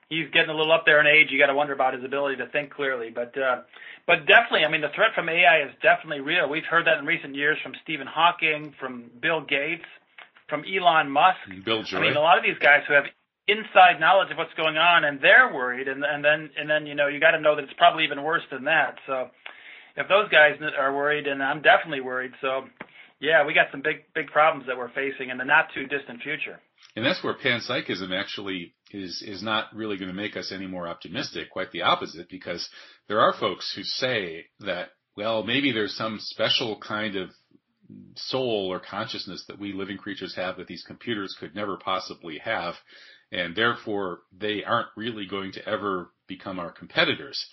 he's 0.08 0.30
getting 0.32 0.50
a 0.50 0.56
little 0.56 0.72
up 0.72 0.84
there 0.86 1.00
in 1.00 1.06
age. 1.06 1.28
You 1.30 1.38
got 1.38 1.46
to 1.46 1.54
wonder 1.54 1.72
about 1.72 1.94
his 1.94 2.04
ability 2.04 2.36
to 2.36 2.46
think 2.48 2.70
clearly. 2.70 3.10
But 3.10 3.36
uh, 3.36 3.62
but 4.06 4.26
definitely, 4.26 4.64
I 4.64 4.70
mean, 4.70 4.80
the 4.80 4.94
threat 4.94 5.10
from 5.14 5.28
AI 5.28 5.62
is 5.62 5.72
definitely 5.82 6.20
real. 6.20 6.48
We've 6.48 6.68
heard 6.68 6.86
that 6.86 6.98
in 6.98 7.06
recent 7.06 7.34
years 7.34 7.58
from 7.62 7.72
Stephen 7.82 8.06
Hawking, 8.06 8.74
from 8.78 9.10
Bill 9.20 9.40
Gates, 9.40 9.86
from 10.48 10.64
Elon 10.64 11.10
Musk. 11.10 11.38
Bill 11.64 11.82
Joy. 11.82 11.98
I 11.98 12.00
mean, 12.00 12.16
a 12.16 12.20
lot 12.20 12.38
of 12.38 12.44
these 12.44 12.58
guys 12.58 12.82
who 12.86 12.94
have 12.94 13.04
inside 13.48 14.00
knowledge 14.00 14.30
of 14.30 14.38
what's 14.38 14.54
going 14.54 14.76
on, 14.76 15.04
and 15.04 15.20
they're 15.20 15.52
worried, 15.52 15.88
and 15.88 16.04
and 16.04 16.24
then 16.24 16.50
and 16.56 16.68
then 16.70 16.86
you 16.86 16.94
know 16.94 17.08
you 17.08 17.20
got 17.20 17.32
to 17.32 17.40
know 17.40 17.56
that 17.56 17.64
it's 17.64 17.76
probably 17.76 18.04
even 18.04 18.22
worse 18.22 18.42
than 18.50 18.64
that. 18.64 18.96
So 19.06 19.30
if 19.96 20.08
those 20.08 20.28
guys 20.30 20.58
are 20.78 20.94
worried, 20.94 21.26
and 21.26 21.42
I'm 21.42 21.62
definitely 21.62 22.00
worried. 22.00 22.32
So 22.40 22.64
yeah, 23.20 23.46
we 23.46 23.54
got 23.54 23.68
some 23.70 23.82
big 23.82 24.04
big 24.14 24.28
problems 24.28 24.66
that 24.66 24.76
we're 24.76 24.92
facing 24.92 25.30
in 25.30 25.38
the 25.38 25.44
not 25.44 25.68
too 25.74 25.86
distant 25.86 26.22
future. 26.22 26.60
And 26.94 27.04
that's 27.04 27.22
where 27.22 27.34
panpsychism 27.34 28.12
actually 28.18 28.72
is 28.90 29.22
is 29.26 29.42
not 29.42 29.74
really 29.74 29.96
going 29.96 30.08
to 30.08 30.14
make 30.14 30.36
us 30.36 30.52
any 30.52 30.66
more 30.66 30.88
optimistic. 30.88 31.50
Quite 31.50 31.72
the 31.72 31.82
opposite, 31.82 32.28
because 32.28 32.68
there 33.08 33.20
are 33.20 33.34
folks 33.38 33.72
who 33.74 33.82
say 33.82 34.46
that 34.60 34.88
well, 35.16 35.42
maybe 35.42 35.72
there's 35.72 35.96
some 35.96 36.18
special 36.20 36.78
kind 36.78 37.16
of 37.16 37.30
soul 38.16 38.68
or 38.70 38.80
consciousness 38.80 39.44
that 39.48 39.58
we 39.58 39.72
living 39.72 39.96
creatures 39.96 40.34
have 40.36 40.56
that 40.56 40.66
these 40.66 40.84
computers 40.86 41.36
could 41.38 41.54
never 41.54 41.76
possibly 41.76 42.38
have, 42.38 42.74
and 43.32 43.54
therefore 43.54 44.20
they 44.36 44.62
aren't 44.64 44.88
really 44.96 45.26
going 45.26 45.52
to 45.52 45.68
ever 45.68 46.10
become 46.26 46.58
our 46.58 46.72
competitors. 46.72 47.46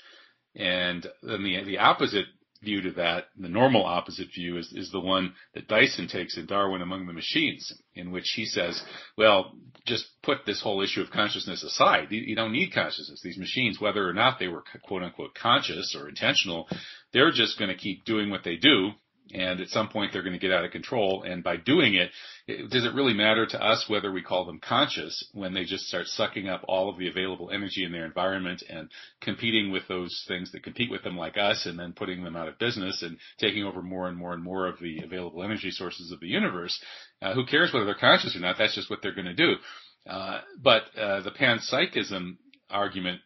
And 0.56 1.06
then 1.22 1.44
the 1.44 1.64
the 1.64 1.78
opposite 1.80 2.26
view 2.64 2.82
to 2.82 2.92
that, 2.92 3.26
the 3.38 3.50
normal 3.50 3.86
opposite 3.86 4.28
view 4.34 4.58
is, 4.58 4.72
is 4.74 4.92
the 4.92 5.00
one 5.00 5.34
that 5.54 5.68
Dyson 5.68 6.08
takes 6.08 6.38
in 6.38 6.46
Darwin 6.46 6.82
Among 6.82 7.06
the 7.06 7.14
Machines, 7.14 7.74
in 7.96 8.12
which 8.12 8.34
he 8.36 8.46
says, 8.46 8.82
well, 9.18 9.54
just 9.86 10.06
put 10.22 10.46
this 10.46 10.62
whole 10.62 10.82
issue 10.82 11.02
of 11.02 11.12
consciousness 11.12 11.64
aside. 11.64 12.08
You, 12.10 12.22
you 12.22 12.36
don't 12.36 12.54
need 12.54 12.74
consciousness. 12.74 13.22
These 13.24 13.38
machines, 13.38 13.80
whether 13.80 14.08
or 14.08 14.14
not 14.14 14.40
they 14.40 14.48
were 14.48 14.64
quote 14.84 15.04
unquote 15.04 15.36
conscious 15.36 15.96
or 16.00 16.08
intentional, 16.08 16.68
they're 17.12 17.32
just 17.32 17.60
going 17.60 17.70
to 17.70 17.78
keep 17.78 18.06
doing 18.06 18.30
what 18.30 18.44
they 18.44 18.56
do. 18.56 18.92
And 19.32 19.62
at 19.62 19.70
some 19.70 19.88
point 19.88 20.12
they're 20.12 20.22
going 20.22 20.34
to 20.34 20.40
get 20.40 20.52
out 20.52 20.66
of 20.66 20.72
control. 20.72 21.24
And 21.24 21.44
by 21.44 21.56
doing 21.56 21.96
it, 21.96 22.12
it, 22.46 22.70
does 22.70 22.86
it 22.86 22.94
really 22.94 23.14
matter 23.14 23.46
to 23.46 23.64
us 23.64 23.86
whether 23.88 24.12
we 24.12 24.22
call 24.22 24.46
them 24.46 24.60
conscious 24.60 25.28
when 25.34 25.54
they 25.54 25.64
just 25.64 25.88
start 25.88 26.08
sucking 26.08 26.50
up 26.50 26.64
all 26.68 26.90
of 26.90 26.98
the 26.98 27.08
available 27.08 27.50
energy 27.50 27.86
in 27.86 27.92
their 27.92 28.06
environment 28.06 28.64
and 28.70 28.92
competing 29.22 29.72
with 29.72 29.88
those 29.88 30.26
things 30.28 30.52
that 30.52 30.64
compete 30.64 30.92
with 30.92 31.04
them 31.04 31.18
like 31.18 31.38
us 31.38 31.66
and 31.66 31.80
then 31.80 31.94
putting 31.94 32.24
them 32.24 32.36
out 32.36 32.50
of 32.50 32.60
business 32.60 33.02
and 33.02 33.18
taking 33.40 33.64
over 33.64 33.82
more 33.82 34.08
and 34.08 34.18
more 34.18 34.34
and 34.34 34.44
more 34.44 34.68
of 34.68 34.80
the 34.80 35.00
available 35.04 35.42
energy 35.42 35.72
sources 35.72 36.12
of 36.12 36.20
the 36.20 36.28
universe? 36.28 36.78
Uh, 37.22 37.34
who 37.34 37.46
cares 37.46 37.74
whether 37.74 37.86
they're 37.86 37.96
conscious 37.96 38.36
or 38.36 38.40
not? 38.40 38.58
That's 38.58 38.76
just 38.76 38.90
what 38.90 39.02
they're 39.02 39.16
going 39.16 39.26
to 39.26 39.34
do. 39.34 39.56
Uh, 40.06 40.42
but 40.62 40.84
uh, 40.98 41.22
the 41.22 41.32
panpsychism 41.32 42.36
argument 42.70 43.22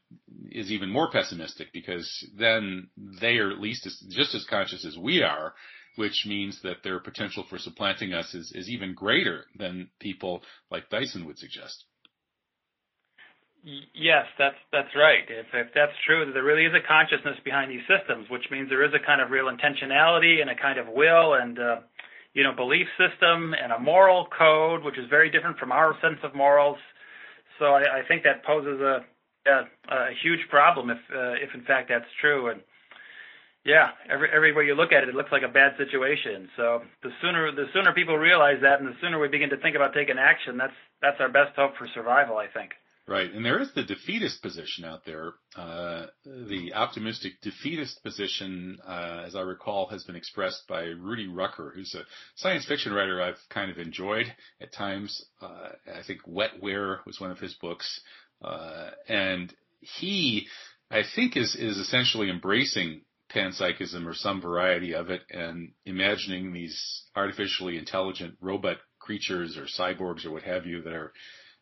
is 0.51 0.71
even 0.71 0.89
more 0.89 1.09
pessimistic 1.09 1.67
because 1.73 2.27
then 2.37 2.89
they 2.97 3.37
are 3.37 3.51
at 3.51 3.59
least 3.59 3.85
as, 3.85 3.97
just 4.09 4.35
as 4.35 4.45
conscious 4.49 4.85
as 4.85 4.97
we 4.97 5.23
are, 5.23 5.53
which 5.97 6.25
means 6.25 6.61
that 6.61 6.83
their 6.83 6.99
potential 6.99 7.43
for 7.49 7.57
supplanting 7.57 8.13
us 8.13 8.33
is, 8.33 8.51
is 8.53 8.69
even 8.69 8.93
greater 8.93 9.45
than 9.57 9.89
people 9.99 10.41
like 10.71 10.89
Dyson 10.89 11.25
would 11.25 11.37
suggest. 11.37 11.85
Yes, 13.93 14.25
that's 14.37 14.55
that's 14.71 14.95
right. 14.95 15.25
If 15.27 15.47
if 15.53 15.67
that's 15.73 15.91
true, 16.05 16.25
that 16.25 16.31
there 16.31 16.43
really 16.43 16.63
is 16.63 16.73
a 16.73 16.87
consciousness 16.87 17.35
behind 17.43 17.71
these 17.71 17.83
systems, 17.83 18.29
which 18.29 18.45
means 18.49 18.69
there 18.69 18.85
is 18.85 18.93
a 18.93 19.05
kind 19.05 19.19
of 19.19 19.29
real 19.29 19.51
intentionality 19.51 20.39
and 20.39 20.49
a 20.49 20.55
kind 20.55 20.79
of 20.79 20.87
will 20.87 21.33
and 21.33 21.59
uh, 21.59 21.77
you 22.33 22.43
know 22.43 22.53
belief 22.55 22.87
system 22.95 23.53
and 23.53 23.73
a 23.73 23.79
moral 23.79 24.27
code, 24.37 24.83
which 24.85 24.97
is 24.97 25.09
very 25.09 25.29
different 25.29 25.57
from 25.57 25.71
our 25.73 25.95
sense 26.01 26.19
of 26.23 26.33
morals. 26.33 26.77
So 27.59 27.65
I, 27.73 27.99
I 27.99 28.01
think 28.07 28.23
that 28.23 28.45
poses 28.45 28.79
a, 28.79 29.03
a 29.49 29.67
a 29.91 30.09
huge 30.23 30.47
problem 30.49 30.89
if 30.89 30.99
uh, 31.13 31.33
if 31.33 31.53
in 31.53 31.63
fact 31.63 31.89
that's 31.89 32.11
true. 32.21 32.49
And 32.49 32.61
yeah, 33.67 33.89
every 34.09 34.29
everywhere 34.33 34.63
you 34.63 34.75
look 34.75 34.93
at 34.93 35.03
it, 35.03 35.09
it 35.09 35.15
looks 35.15 35.31
like 35.31 35.43
a 35.43 35.51
bad 35.51 35.75
situation. 35.77 36.47
So 36.55 36.83
the 37.03 37.09
sooner 37.21 37.51
the 37.51 37.65
sooner 37.73 37.93
people 37.93 38.17
realize 38.17 38.61
that, 38.61 38.79
and 38.79 38.87
the 38.87 38.95
sooner 39.01 39.19
we 39.19 39.27
begin 39.27 39.49
to 39.49 39.57
think 39.57 39.75
about 39.75 39.93
taking 39.93 40.17
action, 40.17 40.57
that's 40.57 40.73
that's 41.01 41.17
our 41.19 41.27
best 41.27 41.53
hope 41.57 41.75
for 41.77 41.85
survival, 41.93 42.37
I 42.37 42.47
think. 42.47 42.71
Right, 43.09 43.31
and 43.31 43.43
there 43.43 43.61
is 43.61 43.71
the 43.73 43.83
defeatist 43.83 44.41
position 44.41 44.83
out 44.83 45.05
there. 45.05 45.33
Uh, 45.55 46.07
the 46.25 46.73
optimistic 46.73 47.33
defeatist 47.41 48.03
position, 48.03 48.79
uh, 48.85 49.23
as 49.25 49.35
I 49.35 49.41
recall, 49.41 49.87
has 49.87 50.03
been 50.03 50.17
expressed 50.17 50.63
by 50.67 50.83
Rudy 50.83 51.27
Rucker, 51.27 51.71
who's 51.73 51.95
a 51.95 52.03
science 52.35 52.65
fiction 52.65 52.93
writer 52.93 53.21
I've 53.21 53.39
kind 53.49 53.71
of 53.71 53.77
enjoyed 53.77 54.33
at 54.61 54.73
times. 54.73 55.25
Uh, 55.41 55.69
I 55.93 56.03
think 56.05 56.21
Wetware 56.27 56.99
was 57.05 57.19
one 57.19 57.31
of 57.31 57.39
his 57.39 57.53
books, 57.53 58.01
uh, 58.41 58.89
and 59.07 59.53
he, 59.79 60.47
I 60.91 61.03
think, 61.15 61.37
is 61.37 61.55
is 61.55 61.77
essentially 61.77 62.29
embracing 62.29 63.01
panpsychism 63.33 64.05
or 64.05 64.13
some 64.13 64.41
variety 64.41 64.93
of 64.93 65.09
it, 65.09 65.21
and 65.29 65.71
imagining 65.85 66.53
these 66.53 67.03
artificially 67.15 67.77
intelligent 67.77 68.35
robot 68.41 68.77
creatures 68.99 69.57
or 69.57 69.65
cyborgs 69.65 70.25
or 70.25 70.31
what 70.31 70.43
have 70.43 70.65
you 70.65 70.81
that 70.81 70.93
are 70.93 71.13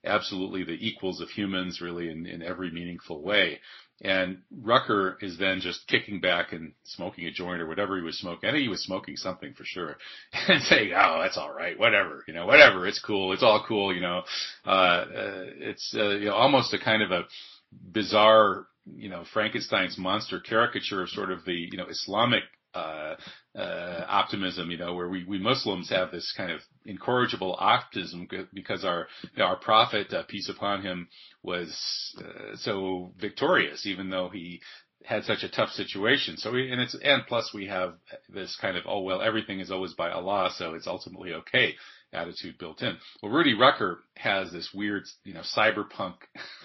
absolutely 0.03 0.63
the 0.63 0.87
equals 0.87 1.21
of 1.21 1.29
humans 1.29 1.81
really 1.81 2.09
in, 2.09 2.25
in 2.25 2.41
every 2.41 2.71
meaningful 2.71 3.21
way. 3.21 3.59
And 4.01 4.39
Rucker 4.51 5.17
is 5.21 5.37
then 5.37 5.61
just 5.61 5.87
kicking 5.87 6.19
back 6.19 6.51
and 6.51 6.73
smoking 6.83 7.25
a 7.25 7.31
joint 7.31 7.61
or 7.61 7.67
whatever 7.67 7.95
he 7.95 8.03
was 8.03 8.19
smoking. 8.19 8.49
I 8.49 8.51
think 8.51 8.63
he 8.63 8.67
was 8.67 8.83
smoking 8.83 9.15
something 9.15 9.53
for 9.53 9.63
sure. 9.63 9.97
And 10.47 10.61
saying, 10.63 10.91
oh, 10.93 11.21
that's 11.21 11.37
all 11.37 11.53
right. 11.53 11.79
Whatever. 11.79 12.23
You 12.27 12.33
know, 12.33 12.45
whatever. 12.45 12.87
It's 12.87 12.99
cool. 12.99 13.31
It's 13.31 13.43
all 13.43 13.63
cool. 13.65 13.95
You 13.95 14.01
know, 14.01 14.23
uh, 14.65 14.69
uh 14.69 15.45
it's, 15.59 15.95
uh, 15.97 16.09
you 16.09 16.25
know, 16.25 16.35
almost 16.35 16.73
a 16.73 16.77
kind 16.77 17.01
of 17.01 17.11
a 17.11 17.23
bizarre, 17.71 18.67
you 18.85 19.09
know, 19.09 19.23
Frankenstein's 19.33 19.97
monster 19.97 20.39
caricature 20.39 21.01
of 21.01 21.09
sort 21.09 21.31
of 21.31 21.43
the, 21.45 21.53
you 21.53 21.77
know, 21.77 21.87
Islamic 21.89 22.43
uh, 22.75 23.15
uh, 23.57 24.05
optimism, 24.07 24.69
you 24.69 24.77
know, 24.77 24.93
where 24.95 25.07
we, 25.07 25.23
we 25.23 25.39
Muslims 25.39 25.89
have 25.89 26.11
this 26.11 26.33
kind 26.35 26.51
of 26.51 26.59
incorrigible 26.85 27.55
optimism 27.57 28.27
because 28.53 28.83
our 28.83 29.07
you 29.23 29.39
know, 29.39 29.45
our 29.45 29.55
prophet, 29.55 30.11
uh, 30.13 30.23
peace 30.27 30.49
upon 30.49 30.81
him, 30.81 31.07
was 31.41 32.13
uh, 32.19 32.55
so 32.57 33.13
victorious, 33.17 33.85
even 33.85 34.09
though 34.09 34.29
he 34.29 34.61
had 35.05 35.23
such 35.23 35.43
a 35.43 35.49
tough 35.49 35.69
situation. 35.69 36.35
So 36.35 36.51
we, 36.51 36.69
and 36.69 36.81
it's 36.81 36.97
and 37.01 37.25
plus 37.27 37.51
we 37.53 37.67
have 37.67 37.93
this 38.27 38.57
kind 38.59 38.75
of 38.75 38.83
oh 38.87 39.01
well 39.01 39.21
everything 39.21 39.61
is 39.61 39.71
always 39.71 39.93
by 39.93 40.11
Allah, 40.11 40.51
so 40.57 40.73
it's 40.73 40.87
ultimately 40.87 41.33
okay 41.33 41.75
attitude 42.15 42.57
built 42.57 42.81
in. 42.81 42.97
Well, 43.21 43.31
Rudy 43.31 43.53
Rucker 43.53 43.99
has 44.15 44.51
this 44.51 44.69
weird, 44.73 45.03
you 45.23 45.33
know, 45.33 45.41
cyberpunk 45.55 46.15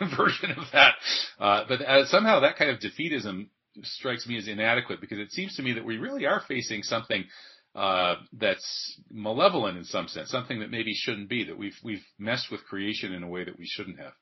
version 0.17 0.53
of 0.53 0.65
that, 0.73 0.95
uh, 1.39 1.65
but 1.69 1.83
uh, 1.83 2.07
somehow 2.07 2.41
that 2.41 2.57
kind 2.57 2.71
of 2.71 2.79
defeatism 2.79 3.49
strikes 3.83 4.27
me 4.27 4.37
as 4.37 4.49
inadequate 4.49 5.01
because 5.01 5.19
it 5.19 5.33
seems 5.33 5.57
to 5.57 5.63
me 5.63 5.73
that 5.75 5.85
we 5.85 5.99
really 5.99 6.27
are 6.27 6.43
facing 6.49 6.83
something 6.83 7.25
uh, 7.75 8.17
that's 8.33 9.01
malevolent 9.11 9.79
in 9.79 9.85
some 9.85 10.09
sense, 10.09 10.29
something 10.31 10.61
that 10.61 10.71
maybe 10.71 10.93
shouldn't 10.95 11.29
be. 11.29 11.45
That 11.45 11.57
we've 11.57 11.77
we've 11.85 12.05
messed 12.19 12.51
with 12.51 12.65
creation 12.65 13.13
in 13.13 13.23
a 13.23 13.29
way 13.29 13.45
that 13.45 13.59
we 13.59 13.67
shouldn't 13.67 13.99
have. 13.99 14.13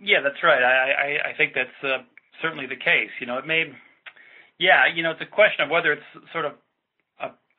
Yeah, 0.00 0.18
that's 0.22 0.42
right. 0.42 0.62
I 0.62 0.90
I, 0.90 1.30
I 1.30 1.36
think 1.36 1.54
that's 1.54 1.70
uh, 1.82 2.04
certainly 2.42 2.66
the 2.66 2.76
case. 2.76 3.10
You 3.20 3.26
know, 3.26 3.38
it 3.38 3.46
may, 3.46 3.64
yeah, 4.58 4.84
you 4.94 5.02
know, 5.02 5.12
it's 5.12 5.22
a 5.22 5.26
question 5.26 5.64
of 5.64 5.70
whether 5.70 5.92
it's 5.92 6.32
sort 6.32 6.44
of 6.44 6.52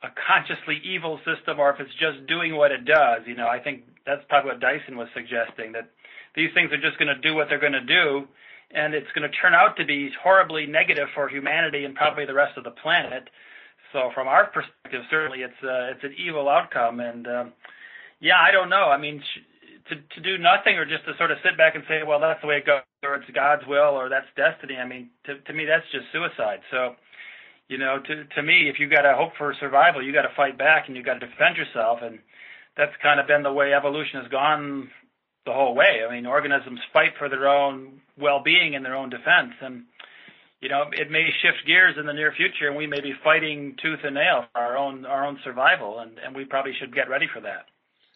a, 0.03 0.09
consciously 0.27 0.81
evil 0.83 1.19
system 1.25 1.59
or 1.59 1.71
if 1.71 1.79
it's 1.79 1.93
just 1.99 2.25
doing 2.27 2.55
what 2.55 2.71
it 2.71 2.85
does. 2.85 3.21
You 3.25 3.35
know, 3.35 3.47
I 3.47 3.59
think 3.59 3.83
that's 4.05 4.23
probably 4.29 4.51
what 4.51 4.59
Dyson 4.59 4.97
was 4.97 5.07
suggesting 5.13 5.73
that 5.73 5.89
these 6.35 6.49
things 6.53 6.71
are 6.71 6.81
just 6.81 6.97
going 6.97 7.13
to 7.13 7.19
do 7.21 7.35
what 7.35 7.47
they're 7.49 7.59
going 7.59 7.73
to 7.73 7.81
do, 7.81 8.27
and 8.71 8.93
it's 8.93 9.11
going 9.13 9.29
to 9.29 9.35
turn 9.37 9.53
out 9.53 9.77
to 9.77 9.85
be 9.85 10.09
horribly 10.21 10.65
negative 10.65 11.07
for 11.15 11.27
humanity 11.27 11.85
and 11.85 11.95
probably 11.95 12.25
the 12.25 12.33
rest 12.33 12.57
of 12.57 12.63
the 12.63 12.71
planet. 12.71 13.29
So 13.91 14.11
from 14.13 14.27
our 14.27 14.45
perspective, 14.45 15.01
certainly 15.09 15.41
it's 15.41 15.63
uh, 15.63 15.93
it's 15.93 16.03
an 16.03 16.13
evil 16.17 16.47
outcome, 16.47 16.99
and 16.99 17.25
um, 17.27 17.53
yeah, 18.19 18.37
I 18.39 18.51
don't 18.51 18.69
know. 18.69 18.85
I 18.85 18.97
mean, 18.97 19.21
sh- 19.21 19.41
to 19.89 19.95
to 19.95 20.21
do 20.21 20.37
nothing 20.37 20.77
or 20.77 20.85
just 20.85 21.05
to 21.05 21.17
sort 21.17 21.31
of 21.31 21.37
sit 21.43 21.57
back 21.57 21.75
and 21.75 21.83
say, 21.87 22.01
well, 22.05 22.19
that's 22.19 22.41
the 22.41 22.47
way 22.47 22.57
it 22.57 22.65
goes, 22.65 22.85
or 23.03 23.15
it's 23.15 23.29
God's 23.33 23.65
will, 23.65 23.97
or 23.97 24.09
that's 24.09 24.27
destiny. 24.35 24.77
I 24.77 24.85
mean, 24.85 25.09
to 25.25 25.39
to 25.39 25.53
me, 25.53 25.65
that's 25.65 25.85
just 25.91 26.05
suicide. 26.13 26.61
So, 26.69 26.95
you 27.69 27.77
know, 27.77 27.99
to 27.99 28.25
to 28.35 28.43
me, 28.43 28.67
if 28.67 28.79
you 28.79 28.89
got 28.89 29.03
to 29.03 29.15
hope 29.15 29.33
for 29.37 29.53
survival, 29.59 30.03
you 30.03 30.11
got 30.11 30.23
to 30.23 30.35
fight 30.35 30.57
back 30.57 30.87
and 30.87 30.97
you 30.97 31.03
got 31.03 31.19
to 31.19 31.27
defend 31.27 31.55
yourself, 31.55 31.99
and 32.01 32.19
that's 32.75 32.91
kind 33.01 33.19
of 33.19 33.27
been 33.27 33.43
the 33.43 33.53
way 33.53 33.73
evolution 33.73 34.21
has 34.21 34.29
gone 34.29 34.89
the 35.45 35.53
whole 35.53 35.75
way. 35.75 36.01
I 36.05 36.11
mean, 36.11 36.25
organisms 36.25 36.79
fight 36.91 37.13
for 37.17 37.29
their 37.29 37.47
own 37.47 38.01
well-being 38.17 38.75
and 38.75 38.83
their 38.83 38.95
own 38.95 39.09
defense, 39.09 39.53
and 39.61 39.85
you 40.61 40.67
know, 40.67 40.85
it 40.91 41.09
may 41.09 41.29
shift 41.41 41.65
gears 41.65 41.95
in 41.97 42.05
the 42.05 42.13
near 42.13 42.33
future, 42.35 42.67
and 42.67 42.75
we 42.75 42.87
may 42.87 42.99
be 42.99 43.13
fighting 43.23 43.77
tooth 43.81 43.99
and 44.03 44.15
nail 44.15 44.45
for 44.51 44.59
our 44.59 44.75
own 44.75 45.05
our 45.05 45.25
own 45.25 45.39
survival, 45.43 45.99
and 45.99 46.17
and 46.17 46.35
we 46.35 46.45
probably 46.45 46.73
should 46.79 46.93
get 46.93 47.07
ready 47.07 47.27
for 47.31 47.39
that. 47.41 47.65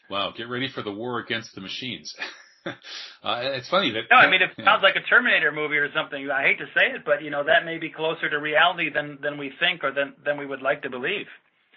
Wow, 0.10 0.34
get 0.36 0.50
ready 0.50 0.68
for 0.68 0.82
the 0.82 0.92
war 0.92 1.20
against 1.20 1.54
the 1.54 1.62
machines. 1.62 2.14
uh, 2.66 3.40
it's 3.58 3.70
funny 3.70 3.92
that. 3.92 4.04
No, 4.10 4.18
I 4.18 4.30
mean 4.30 4.42
it 4.42 4.52
sounds 4.64 4.84
like 4.84 4.96
a 4.96 5.02
Terminator 5.02 5.52
movie 5.52 5.78
or 5.78 5.92
something. 5.94 6.30
I 6.30 6.44
hate 6.44 6.60
to 6.60 6.66
say 6.68 6.96
it, 6.96 7.04
but 7.06 7.22
you 7.22 7.30
know 7.30 7.44
that 7.44 7.66
may 7.66 7.78
be 7.78 7.90
closer 7.90 8.30
to 8.30 8.38
reality 8.40 8.90
than 8.90 9.20
than 9.22 9.38
we 9.38 9.52
think 9.60 9.84
or 9.84 9.92
than 9.92 10.14
than 10.24 10.38
we 10.38 10.46
would 10.46 10.62
like 10.62 10.82
to 10.84 10.90
believe. 10.90 11.28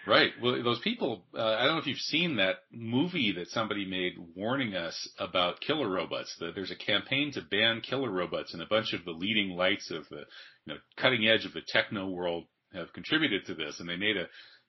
Right. 0.07 0.31
Well, 0.41 0.63
those 0.63 0.79
people. 0.79 1.25
Uh, 1.37 1.43
I 1.43 1.65
don't 1.65 1.75
know 1.75 1.81
if 1.81 1.87
you've 1.87 1.97
seen 1.97 2.37
that 2.37 2.57
movie 2.71 3.33
that 3.33 3.49
somebody 3.49 3.85
made 3.85 4.13
warning 4.35 4.73
us 4.73 5.09
about 5.19 5.59
killer 5.59 5.89
robots. 5.89 6.33
That 6.39 6.55
there's 6.55 6.71
a 6.71 6.75
campaign 6.75 7.33
to 7.33 7.41
ban 7.41 7.81
killer 7.81 8.09
robots, 8.09 8.53
and 8.53 8.63
a 8.63 8.67
bunch 8.67 8.93
of 8.93 9.03
the 9.03 9.11
leading 9.11 9.49
lights 9.49 9.91
of 9.91 10.07
the 10.09 10.23
you 10.65 10.73
know 10.73 10.77
cutting 10.95 11.27
edge 11.27 11.45
of 11.45 11.53
the 11.53 11.63
techno 11.67 12.07
world 12.07 12.45
have 12.73 12.93
contributed 12.93 13.45
to 13.47 13.55
this, 13.55 13.81
and 13.81 13.89
they 13.89 13.97
made 13.97 14.15
a 14.15 14.27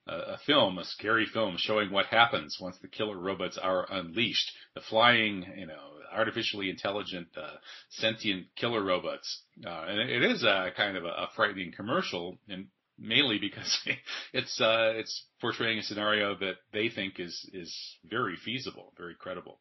a 0.08 0.38
film, 0.46 0.78
a 0.78 0.84
scary 0.84 1.26
film 1.26 1.56
showing 1.58 1.90
what 1.90 2.06
happens 2.06 2.56
once 2.60 2.78
the 2.80 2.88
killer 2.88 3.18
robots 3.18 3.58
are 3.58 3.86
unleashed. 3.90 4.50
The 4.74 4.80
flying, 4.80 5.44
you 5.56 5.66
know, 5.66 5.97
artificially 6.12 6.70
intelligent, 6.70 7.28
uh, 7.36 7.56
sentient 7.90 8.46
killer 8.56 8.82
robots. 8.82 9.42
Uh, 9.64 9.84
and 9.88 10.10
it 10.10 10.22
is 10.22 10.42
a 10.42 10.70
kind 10.76 10.96
of 10.96 11.04
a, 11.04 11.08
a 11.08 11.28
frightening 11.34 11.72
commercial, 11.76 12.38
and 12.48 12.66
mainly 12.98 13.38
because 13.38 13.78
it's 14.32 14.60
uh, 14.60 14.92
it's 14.96 15.24
portraying 15.40 15.78
a 15.78 15.82
scenario 15.82 16.34
that 16.36 16.56
they 16.72 16.88
think 16.88 17.18
is 17.18 17.48
is 17.52 17.74
very 18.04 18.36
feasible, 18.36 18.92
very 18.96 19.14
credible. 19.14 19.60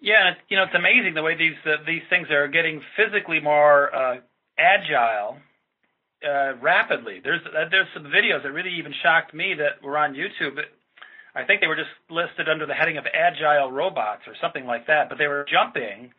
Yeah, 0.00 0.34
you 0.48 0.56
know, 0.56 0.64
it's 0.64 0.74
amazing 0.74 1.14
the 1.14 1.22
way 1.22 1.36
these 1.36 1.56
uh, 1.64 1.76
these 1.86 2.02
things 2.10 2.28
are 2.30 2.48
getting 2.48 2.82
physically 2.96 3.40
more 3.40 3.94
uh, 3.94 4.16
agile 4.58 5.38
uh, 6.24 6.54
rapidly. 6.60 7.20
There's 7.22 7.40
there's 7.70 7.88
some 7.94 8.04
videos 8.04 8.42
that 8.42 8.52
really 8.52 8.74
even 8.78 8.92
shocked 9.02 9.32
me 9.32 9.54
that 9.54 9.82
were 9.82 9.96
on 9.96 10.14
YouTube. 10.14 10.58
I 11.36 11.44
think 11.44 11.60
they 11.60 11.66
were 11.66 11.76
just 11.76 11.90
listed 12.08 12.48
under 12.48 12.64
the 12.66 12.74
heading 12.74 12.96
of 12.96 13.04
agile 13.12 13.70
robots 13.70 14.22
or 14.26 14.34
something 14.40 14.64
like 14.64 14.86
that, 14.86 15.08
but 15.08 15.18
they 15.18 15.28
were 15.28 15.44
jumping. 15.50 16.12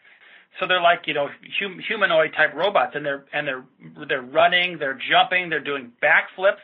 So 0.60 0.68
they're 0.68 0.82
like 0.82 1.08
you 1.08 1.14
know 1.14 1.30
hum, 1.60 1.80
humanoid 1.86 2.34
type 2.34 2.54
robots, 2.54 2.94
and 2.96 3.06
they're 3.06 3.26
and 3.34 3.48
they're 3.48 3.66
they're 4.08 4.22
running, 4.22 4.78
they're 4.78 5.00
jumping, 5.10 5.50
they're 5.50 5.60
doing 5.60 5.92
backflips. 6.02 6.64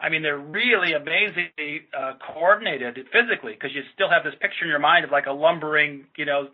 I 0.00 0.08
mean, 0.08 0.22
they're 0.22 0.38
really 0.38 0.94
amazingly 0.94 1.82
uh, 1.96 2.14
coordinated 2.18 2.98
physically 3.12 3.52
because 3.52 3.72
you 3.72 3.82
still 3.94 4.10
have 4.10 4.24
this 4.24 4.34
picture 4.40 4.64
in 4.64 4.68
your 4.68 4.80
mind 4.80 5.04
of 5.04 5.12
like 5.12 5.26
a 5.26 5.32
lumbering, 5.32 6.06
you 6.16 6.24
know, 6.24 6.48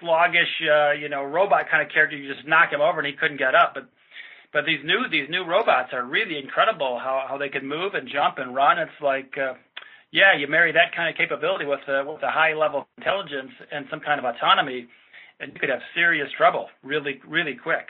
sluggish, 0.00 0.60
uh, 0.68 0.92
you 0.92 1.08
know, 1.08 1.22
robot 1.22 1.70
kind 1.70 1.86
of 1.86 1.92
character. 1.92 2.16
You 2.16 2.32
just 2.32 2.46
knock 2.46 2.72
him 2.72 2.80
over 2.80 2.98
and 2.98 3.06
he 3.06 3.12
couldn't 3.12 3.36
get 3.36 3.54
up. 3.54 3.74
But 3.74 3.88
but 4.52 4.64
these 4.66 4.80
new 4.84 5.08
these 5.08 5.28
new 5.30 5.44
robots 5.44 5.90
are 5.92 6.04
really 6.04 6.38
incredible. 6.38 6.98
How 6.98 7.24
how 7.28 7.38
they 7.38 7.48
can 7.48 7.66
move 7.66 7.94
and 7.94 8.08
jump 8.08 8.38
and 8.38 8.54
run. 8.54 8.78
It's 8.78 9.00
like 9.00 9.38
uh, 9.38 9.54
yeah, 10.14 10.36
you 10.38 10.46
marry 10.46 10.70
that 10.70 10.94
kind 10.94 11.10
of 11.10 11.16
capability 11.16 11.66
with 11.66 11.80
a, 11.88 12.04
with 12.06 12.22
a 12.22 12.30
high 12.30 12.54
level 12.54 12.82
of 12.82 12.86
intelligence 12.96 13.50
and 13.72 13.86
some 13.90 13.98
kind 13.98 14.20
of 14.20 14.24
autonomy, 14.24 14.86
and 15.40 15.52
you 15.52 15.58
could 15.58 15.68
have 15.68 15.80
serious 15.92 16.28
trouble 16.38 16.68
really 16.84 17.20
really 17.26 17.56
quick. 17.60 17.88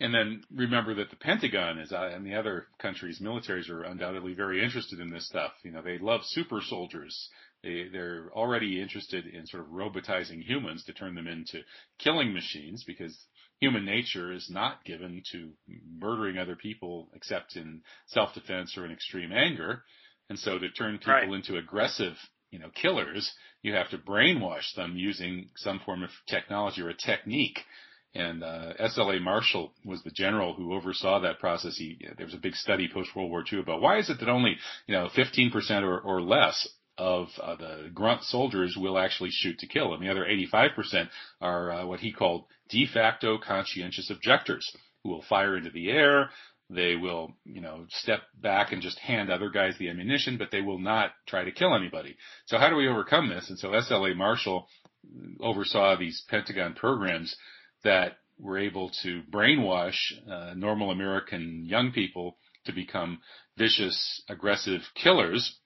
And 0.00 0.12
then 0.12 0.42
remember 0.52 0.96
that 0.96 1.10
the 1.10 1.16
Pentagon 1.16 1.78
is 1.78 1.92
uh, 1.92 2.10
and 2.12 2.26
the 2.26 2.34
other 2.34 2.66
countries' 2.80 3.20
militaries 3.22 3.70
are 3.70 3.84
undoubtedly 3.84 4.34
very 4.34 4.62
interested 4.62 4.98
in 4.98 5.10
this 5.10 5.28
stuff. 5.28 5.52
You 5.62 5.70
know, 5.70 5.82
they 5.82 5.98
love 5.98 6.22
super 6.24 6.60
soldiers. 6.60 7.30
They 7.62 7.86
they're 7.92 8.28
already 8.34 8.82
interested 8.82 9.24
in 9.26 9.46
sort 9.46 9.62
of 9.62 9.68
robotizing 9.68 10.42
humans 10.42 10.82
to 10.86 10.92
turn 10.92 11.14
them 11.14 11.28
into 11.28 11.60
killing 12.00 12.32
machines 12.32 12.82
because 12.84 13.16
human 13.60 13.84
nature 13.84 14.32
is 14.32 14.50
not 14.50 14.84
given 14.84 15.22
to 15.30 15.52
murdering 15.96 16.38
other 16.38 16.56
people 16.56 17.08
except 17.14 17.54
in 17.54 17.82
self-defense 18.08 18.76
or 18.76 18.84
in 18.84 18.90
extreme 18.90 19.30
anger. 19.30 19.84
And 20.32 20.38
so 20.38 20.58
to 20.58 20.70
turn 20.70 20.96
people 20.96 21.12
right. 21.12 21.30
into 21.30 21.58
aggressive, 21.58 22.14
you 22.50 22.58
know, 22.58 22.70
killers, 22.70 23.30
you 23.60 23.74
have 23.74 23.90
to 23.90 23.98
brainwash 23.98 24.74
them 24.74 24.96
using 24.96 25.50
some 25.56 25.78
form 25.84 26.02
of 26.02 26.08
technology 26.26 26.80
or 26.80 26.88
a 26.88 26.94
technique. 26.94 27.58
And 28.14 28.42
uh, 28.42 28.72
S.L.A. 28.78 29.20
Marshall 29.20 29.74
was 29.84 30.02
the 30.02 30.10
general 30.10 30.54
who 30.54 30.72
oversaw 30.72 31.20
that 31.20 31.38
process. 31.38 31.76
He, 31.76 31.98
there 32.16 32.24
was 32.24 32.34
a 32.34 32.38
big 32.38 32.54
study 32.54 32.88
post 32.90 33.14
World 33.14 33.30
War 33.30 33.44
II 33.52 33.60
about 33.60 33.82
why 33.82 33.98
is 33.98 34.08
it 34.08 34.20
that 34.20 34.30
only 34.30 34.56
you 34.86 34.94
know 34.94 35.10
15% 35.14 35.82
or, 35.82 36.00
or 36.00 36.22
less 36.22 36.66
of 36.96 37.28
uh, 37.38 37.56
the 37.56 37.90
grunt 37.92 38.22
soldiers 38.22 38.74
will 38.74 38.96
actually 38.96 39.30
shoot 39.32 39.58
to 39.58 39.66
kill, 39.66 39.92
and 39.92 40.02
the 40.02 40.10
other 40.10 40.24
85% 40.24 41.10
are 41.42 41.72
uh, 41.72 41.84
what 41.84 42.00
he 42.00 42.10
called 42.10 42.44
de 42.70 42.86
facto 42.86 43.36
conscientious 43.36 44.08
objectors 44.08 44.74
who 45.02 45.10
will 45.10 45.24
fire 45.28 45.58
into 45.58 45.70
the 45.70 45.90
air. 45.90 46.30
They 46.74 46.96
will, 46.96 47.34
you 47.44 47.60
know, 47.60 47.86
step 47.88 48.20
back 48.40 48.72
and 48.72 48.80
just 48.80 48.98
hand 48.98 49.30
other 49.30 49.50
guys 49.50 49.74
the 49.78 49.90
ammunition, 49.90 50.38
but 50.38 50.50
they 50.50 50.60
will 50.60 50.78
not 50.78 51.12
try 51.26 51.44
to 51.44 51.52
kill 51.52 51.74
anybody. 51.74 52.16
So 52.46 52.58
how 52.58 52.70
do 52.70 52.76
we 52.76 52.88
overcome 52.88 53.28
this? 53.28 53.50
And 53.50 53.58
so 53.58 53.68
SLA 53.68 54.16
Marshall 54.16 54.66
oversaw 55.40 55.96
these 55.96 56.22
Pentagon 56.28 56.74
programs 56.74 57.36
that 57.84 58.12
were 58.38 58.58
able 58.58 58.90
to 59.02 59.22
brainwash 59.30 59.98
uh, 60.30 60.54
normal 60.54 60.90
American 60.90 61.64
young 61.66 61.92
people 61.92 62.36
to 62.64 62.72
become 62.72 63.20
vicious, 63.56 64.22
aggressive 64.28 64.80
killers 64.94 65.58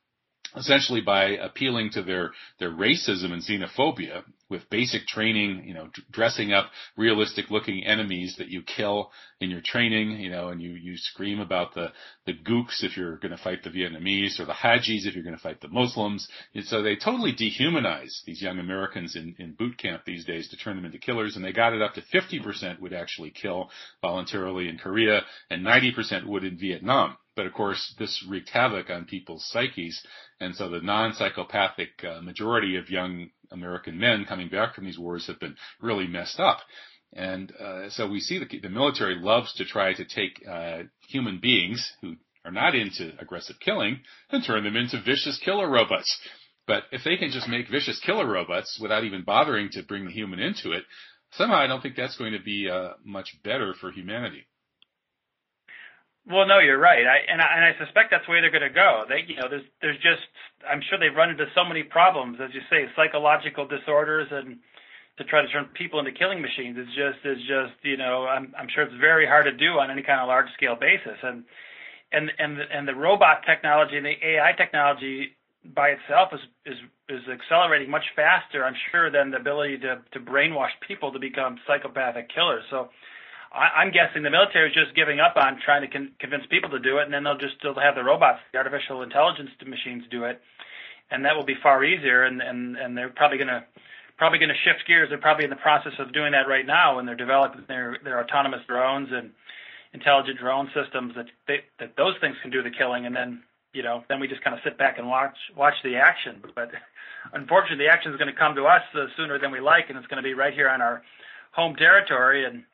essentially 0.55 1.01
by 1.01 1.31
appealing 1.31 1.91
to 1.91 2.03
their 2.03 2.33
their 2.59 2.71
racism 2.71 3.33
and 3.33 3.43
xenophobia 3.43 4.23
with 4.49 4.69
basic 4.71 5.07
training, 5.07 5.65
you 5.67 5.75
know, 5.75 5.89
dressing 6.13 6.53
up 6.53 6.71
realistic 6.97 7.51
looking 7.51 7.85
enemies 7.85 8.37
that 8.39 8.49
you 8.49 8.63
kill 8.63 9.11
in 9.41 9.51
your 9.51 9.61
training, 9.61 10.21
you 10.21 10.31
know, 10.31 10.49
and 10.49 10.63
you 10.63 10.71
you 10.71 10.97
scream 10.97 11.41
about 11.41 11.75
the 11.75 11.89
the 12.27 12.33
gooks 12.33 12.83
if 12.83 12.97
you're 12.97 13.17
going 13.17 13.37
to 13.37 13.43
fight 13.43 13.63
the 13.65 13.71
Vietnamese 13.71 14.39
or 14.39 14.45
the 14.45 14.53
Hajis 14.53 15.07
if 15.07 15.15
you're 15.15 15.25
going 15.25 15.37
to 15.37 15.43
fight 15.43 15.61
the 15.61 15.69
Muslims. 15.69 16.29
And 16.55 16.65
so 16.65 16.83
they 16.83 16.97
totally 16.97 17.33
dehumanize 17.33 18.23
these 18.25 18.41
young 18.41 18.59
Americans 18.59 19.17
in 19.17 19.35
in 19.39 19.53
boot 19.53 19.79
camp 19.79 20.03
these 20.05 20.25
days 20.25 20.49
to 20.51 20.57
turn 20.57 20.77
them 20.77 20.85
into 20.85 20.99
killers, 20.99 21.37
and 21.37 21.45
they 21.45 21.53
got 21.53 21.73
it 21.73 21.83
up 21.83 21.95
to 21.95 22.03
50% 22.15 22.81
would 22.81 22.93
actually 22.93 23.31
kill 23.31 23.71
voluntarily 24.01 24.69
in 24.69 24.79
Korea 24.79 25.23
and 25.51 25.65
90% 25.65 26.27
would 26.27 26.45
in 26.45 26.59
Vietnam. 26.59 27.17
But 27.37 27.47
of 27.47 27.53
course, 27.53 27.95
this 27.99 28.25
wreaked 28.29 28.49
havoc 28.49 28.89
on 28.91 29.05
people's 29.05 29.47
psyches. 29.49 30.03
And 30.41 30.57
so 30.57 30.69
the 30.69 30.81
non-psychopathic 30.81 32.03
uh, 32.03 32.23
majority 32.23 32.77
of 32.77 32.91
young 32.91 33.31
American 33.53 33.99
men 33.99 34.25
coming 34.25 34.49
back 34.49 34.75
from 34.75 34.87
these 34.87 34.99
wars 34.99 35.27
have 35.27 35.39
been 35.39 35.57
really 35.81 36.07
messed 36.07 36.41
up. 36.41 36.59
And 37.13 37.53
uh, 37.61 37.91
so 37.91 38.09
we 38.09 38.21
see 38.21 38.39
the, 38.39 38.61
the 38.61 38.69
military 38.69 39.17
loves 39.17 39.53
to 39.55 39.65
try 39.65 39.93
to 39.93 40.05
take 40.05 40.43
uh, 40.49 40.85
human 41.09 41.39
beings 41.41 41.93
who 42.01 42.17
are 42.45 42.51
not 42.51 42.75
into 42.75 43.13
aggressive 43.19 43.57
killing 43.61 44.01
and 44.31 44.43
turn 44.43 44.65
them 44.65 44.77
into 44.77 45.03
vicious 45.03 45.39
killer 45.45 45.69
robots. 45.69 46.19
But 46.67 46.85
if 46.91 47.05
they 47.05 47.17
can 47.17 47.31
just 47.31 47.49
make 47.49 47.69
vicious 47.71 48.01
killer 48.01 48.27
robots 48.27 48.79
without 48.81 49.05
even 49.05 49.23
bothering 49.23 49.69
to 49.73 49.83
bring 49.83 50.05
the 50.05 50.11
human 50.11 50.41
into 50.41 50.73
it, 50.73 50.85
somehow 51.33 51.57
I 51.57 51.67
don't 51.67 51.81
think 51.81 51.97
that's 51.97 52.17
going 52.17 52.33
to 52.33 52.43
be 52.43 52.69
uh, 52.71 52.95
much 53.05 53.37
better 53.45 53.75
for 53.81 53.91
humanity. 53.91 54.47
Well, 56.27 56.47
no, 56.47 56.59
you're 56.59 56.79
right. 56.79 57.07
I, 57.07 57.19
and 57.33 57.41
I, 57.41 57.47
and 57.57 57.65
I 57.65 57.73
suspect 57.79 58.11
that's 58.11 58.27
where 58.29 58.41
they're 58.43 58.51
going 58.51 58.67
to 58.67 58.75
go. 58.75 59.05
They, 59.09 59.23
you 59.27 59.37
know, 59.37 59.49
there's 59.49 59.65
there's 59.81 59.99
just 60.03 60.27
I'm 60.69 60.83
sure 60.91 60.99
they've 60.99 61.15
run 61.15 61.31
into 61.31 61.47
so 61.55 61.65
many 61.65 61.83
problems, 61.83 62.39
as 62.43 62.51
you 62.53 62.61
say, 62.71 62.87
psychological 62.97 63.67
disorders, 63.67 64.29
and 64.31 64.59
to 65.19 65.25
try 65.25 65.43
to 65.43 65.49
turn 65.49 65.67
people 65.75 65.99
into 66.01 66.13
killing 66.13 66.43
machines 66.43 66.77
is 66.77 66.89
just 66.95 67.25
is 67.25 67.39
just 67.47 67.79
you 67.83 67.97
know 67.97 68.27
I'm 68.27 68.53
I'm 68.59 68.69
sure 68.75 68.85
it's 68.85 68.95
very 69.01 69.27
hard 69.27 69.47
to 69.47 69.53
do 69.53 69.79
on 69.79 69.91
any 69.91 70.03
kind 70.03 70.21
of 70.21 70.29
large 70.29 70.51
scale 70.57 70.77
basis, 70.77 71.19
and 71.23 71.45
and 72.13 72.31
and 72.39 72.59
the, 72.59 72.65
and 72.75 72.89
the 72.89 72.95
robot 72.95 73.43
technology 73.47 73.97
and 73.97 74.07
the 74.07 74.19
AI 74.23 74.53
technology 74.57 75.37
by 75.75 75.91
itself 75.91 76.31
is 76.35 76.41
is 76.67 76.79
is 77.09 77.23
accelerating 77.33 77.91
much 77.91 78.05
faster, 78.17 78.65
I'm 78.65 78.77
sure, 78.91 79.11
than 79.11 79.31
the 79.31 79.39
ability 79.39 79.79
to 79.79 80.03
to 80.13 80.21
brainwash 80.21 80.75
people 80.87 81.13
to 81.13 81.19
become 81.19 81.59
psychopathic 81.67 82.29
killers. 82.35 82.65
So 82.71 82.91
I, 83.57 83.81
I'm 83.81 83.91
guessing 83.91 84.23
the 84.23 84.31
military 84.31 84.69
is 84.69 84.75
just 84.75 84.95
giving 84.95 85.19
up 85.19 85.37
on 85.37 85.59
trying 85.65 85.83
to 85.83 85.89
con- 85.89 86.13
convince 86.21 86.45
people 86.47 86.71
to 86.71 86.79
do 86.79 86.99
it, 86.99 87.05
and 87.05 87.13
then 87.13 87.25
they'll 87.25 87.39
just 87.39 87.57
still 87.59 87.75
have 87.75 87.95
the 87.95 88.05
robots, 88.05 88.41
the 88.53 88.59
artificial 88.59 89.03
intelligence 89.03 89.51
machines 89.65 90.05
do 90.11 90.25
it, 90.25 90.41
and 91.11 91.25
that 91.25 91.35
will 91.35 91.45
be 91.45 91.57
far 91.63 91.83
easier. 91.83 92.25
And 92.25 92.43
and 92.43 92.77
and 92.77 92.97
they're 92.97 93.09
probably 93.09 93.39
going 93.39 93.49
to 93.49 93.65
probably 94.17 94.39
going 94.39 94.53
to 94.53 94.63
shift 94.65 94.87
gears. 94.87 95.09
They're 95.09 95.19
probably 95.19 95.45
in 95.45 95.51
the 95.51 95.57
process 95.57 95.93
of 95.99 96.13
doing 96.13 96.33
that 96.33 96.49
right 96.49 96.67
now, 96.67 96.99
and 96.99 97.09
they're 97.09 97.17
developing 97.17 97.65
their 97.69 97.99
their 98.05 98.21
autonomous 98.21 98.61
drones 98.69 99.09
and 99.11 99.31
intelligent 99.93 100.39
drone 100.39 100.71
systems 100.75 101.15
that 101.17 101.27
they, 101.49 101.65
that 101.81 101.97
those 101.97 102.15
things 102.21 102.37
can 102.43 102.51
do 102.51 102.63
the 102.63 102.71
killing, 102.71 103.07
and 103.07 103.17
then 103.17 103.43
you 103.73 103.83
know 103.83 104.05
then 104.09 104.21
we 104.21 104.29
just 104.29 104.45
kind 104.45 104.55
of 104.55 104.61
sit 104.65 104.77
back 104.77 104.99
and 104.99 105.09
watch 105.09 105.37
watch 105.57 105.75
the 105.83 105.97
action. 105.97 106.43
But 106.55 106.71
unfortunately, 107.33 107.87
the 107.87 107.93
action 107.93 108.13
is 108.13 108.19
going 108.19 108.33
to 108.33 108.39
come 108.39 108.55
to 108.57 108.65
us 108.65 108.83
uh, 108.95 109.07
sooner 109.17 109.39
than 109.39 109.51
we 109.51 109.61
like, 109.61 109.89
and 109.89 109.99
it's 109.99 110.07
going 110.07 110.23
to 110.23 110.27
be 110.27 110.35
right 110.35 110.53
here 110.55 110.69
on 110.69 110.81
our 110.81 111.03
home 111.53 111.75
territory, 111.77 112.45
and 112.45 112.65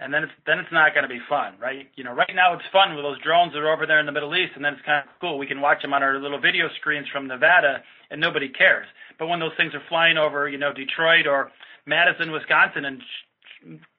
and 0.00 0.14
then 0.14 0.22
it's 0.24 0.32
then 0.46 0.58
it's 0.58 0.72
not 0.72 0.94
going 0.94 1.02
to 1.02 1.08
be 1.08 1.20
fun, 1.28 1.54
right? 1.60 1.88
You 1.96 2.04
know, 2.04 2.14
right 2.14 2.30
now 2.34 2.54
it's 2.54 2.64
fun 2.72 2.94
with 2.94 3.04
those 3.04 3.20
drones 3.22 3.52
that 3.52 3.58
are 3.58 3.72
over 3.72 3.86
there 3.86 4.00
in 4.00 4.06
the 4.06 4.12
Middle 4.12 4.34
East, 4.34 4.52
and 4.54 4.64
then 4.64 4.74
it's 4.74 4.82
kind 4.86 5.02
of 5.02 5.10
cool. 5.20 5.38
We 5.38 5.46
can 5.46 5.60
watch 5.60 5.82
them 5.82 5.92
on 5.92 6.02
our 6.02 6.18
little 6.18 6.40
video 6.40 6.68
screens 6.80 7.06
from 7.12 7.26
Nevada, 7.26 7.82
and 8.10 8.20
nobody 8.20 8.48
cares. 8.48 8.86
But 9.18 9.26
when 9.26 9.40
those 9.40 9.56
things 9.56 9.74
are 9.74 9.82
flying 9.88 10.16
over, 10.16 10.48
you 10.48 10.58
know, 10.58 10.72
Detroit 10.72 11.26
or 11.26 11.50
Madison, 11.86 12.30
Wisconsin, 12.30 12.84
and 12.84 13.00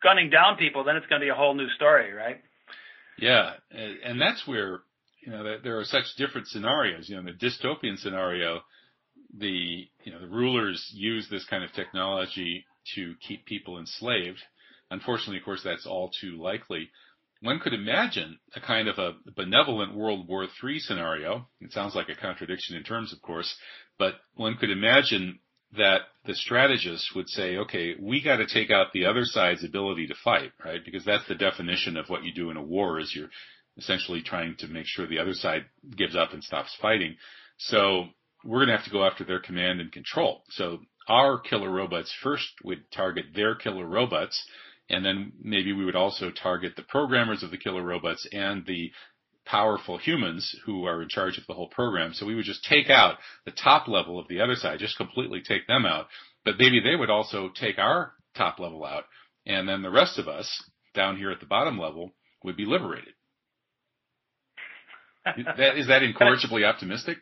gunning 0.01 0.29
down 0.29 0.55
people, 0.55 0.83
then 0.83 0.95
it's 0.95 1.07
going 1.07 1.19
to 1.19 1.25
be 1.25 1.29
a 1.29 1.35
whole 1.35 1.53
new 1.53 1.69
story, 1.75 2.13
right? 2.13 2.41
Yeah, 3.17 3.53
and 3.71 4.21
that's 4.21 4.47
where 4.47 4.81
you 5.25 5.31
know 5.31 5.57
there 5.61 5.79
are 5.79 5.85
such 5.85 6.05
different 6.17 6.47
scenarios. 6.47 7.09
You 7.09 7.15
know, 7.15 7.21
in 7.21 7.25
the 7.25 7.45
dystopian 7.45 7.97
scenario, 7.97 8.61
the 9.37 9.85
you 10.03 10.11
know 10.13 10.21
the 10.21 10.27
rulers 10.27 10.89
use 10.93 11.27
this 11.29 11.45
kind 11.45 11.63
of 11.63 11.73
technology 11.73 12.65
to 12.95 13.15
keep 13.27 13.45
people 13.45 13.77
enslaved. 13.77 14.39
Unfortunately, 14.91 15.37
of 15.37 15.43
course, 15.43 15.61
that's 15.63 15.85
all 15.85 16.11
too 16.21 16.41
likely. 16.41 16.89
One 17.41 17.59
could 17.59 17.73
imagine 17.73 18.39
a 18.55 18.59
kind 18.59 18.87
of 18.87 18.97
a 18.97 19.13
benevolent 19.35 19.95
World 19.95 20.27
War 20.27 20.45
III 20.63 20.79
scenario. 20.79 21.47
It 21.61 21.71
sounds 21.71 21.95
like 21.95 22.09
a 22.09 22.15
contradiction 22.15 22.75
in 22.75 22.83
terms, 22.83 23.13
of 23.13 23.21
course, 23.21 23.55
but 23.97 24.15
one 24.35 24.55
could 24.57 24.71
imagine 24.71 25.39
that 25.77 26.01
the 26.25 26.35
strategists 26.35 27.13
would 27.15 27.29
say, 27.29 27.57
okay, 27.57 27.95
we 27.99 28.21
got 28.21 28.37
to 28.37 28.47
take 28.47 28.71
out 28.71 28.91
the 28.91 29.05
other 29.05 29.23
side's 29.23 29.63
ability 29.63 30.07
to 30.07 30.15
fight, 30.23 30.51
right? 30.65 30.83
Because 30.83 31.05
that's 31.05 31.27
the 31.27 31.35
definition 31.35 31.95
of 31.95 32.09
what 32.09 32.23
you 32.23 32.33
do 32.33 32.49
in 32.49 32.57
a 32.57 32.61
war 32.61 32.99
is 32.99 33.13
you're 33.15 33.29
essentially 33.77 34.21
trying 34.21 34.55
to 34.57 34.67
make 34.67 34.85
sure 34.85 35.07
the 35.07 35.19
other 35.19 35.33
side 35.33 35.65
gives 35.95 36.15
up 36.15 36.33
and 36.33 36.43
stops 36.43 36.75
fighting. 36.81 37.15
So 37.57 38.07
we're 38.43 38.59
going 38.59 38.69
to 38.69 38.75
have 38.75 38.85
to 38.85 38.91
go 38.91 39.05
after 39.05 39.23
their 39.23 39.39
command 39.39 39.79
and 39.79 39.91
control. 39.91 40.43
So 40.49 40.79
our 41.07 41.39
killer 41.39 41.69
robots 41.69 42.13
first 42.21 42.47
would 42.63 42.91
target 42.91 43.25
their 43.35 43.55
killer 43.55 43.85
robots, 43.85 44.43
and 44.89 45.05
then 45.05 45.33
maybe 45.41 45.73
we 45.73 45.85
would 45.85 45.95
also 45.95 46.31
target 46.31 46.75
the 46.75 46.83
programmers 46.83 47.43
of 47.43 47.51
the 47.51 47.57
killer 47.57 47.83
robots 47.83 48.27
and 48.31 48.65
the 48.65 48.91
powerful 49.45 49.97
humans 49.97 50.55
who 50.65 50.85
are 50.85 51.01
in 51.01 51.09
charge 51.09 51.37
of 51.37 51.45
the 51.47 51.53
whole 51.53 51.69
program. 51.69 52.13
So 52.13 52.25
we 52.25 52.35
would 52.35 52.45
just 52.45 52.63
take 52.65 52.89
out 52.89 53.17
the 53.45 53.51
top 53.51 53.87
level 53.87 54.19
of 54.19 54.27
the 54.27 54.41
other 54.41 54.55
side, 54.55 54.79
just 54.79 54.97
completely 54.97 55.41
take 55.41 55.67
them 55.67 55.85
out. 55.85 56.07
But 56.45 56.55
maybe 56.59 56.79
they 56.79 56.95
would 56.95 57.09
also 57.09 57.49
take 57.59 57.77
our 57.77 58.13
top 58.35 58.59
level 58.59 58.85
out, 58.85 59.05
and 59.45 59.67
then 59.67 59.81
the 59.81 59.89
rest 59.89 60.19
of 60.19 60.27
us 60.27 60.63
down 60.93 61.17
here 61.17 61.31
at 61.31 61.39
the 61.39 61.45
bottom 61.45 61.77
level 61.79 62.11
would 62.43 62.55
be 62.55 62.65
liberated. 62.65 63.13
that, 65.57 65.77
is 65.77 65.87
that 65.87 66.03
incorrigibly 66.03 66.63
optimistic? 66.63 67.17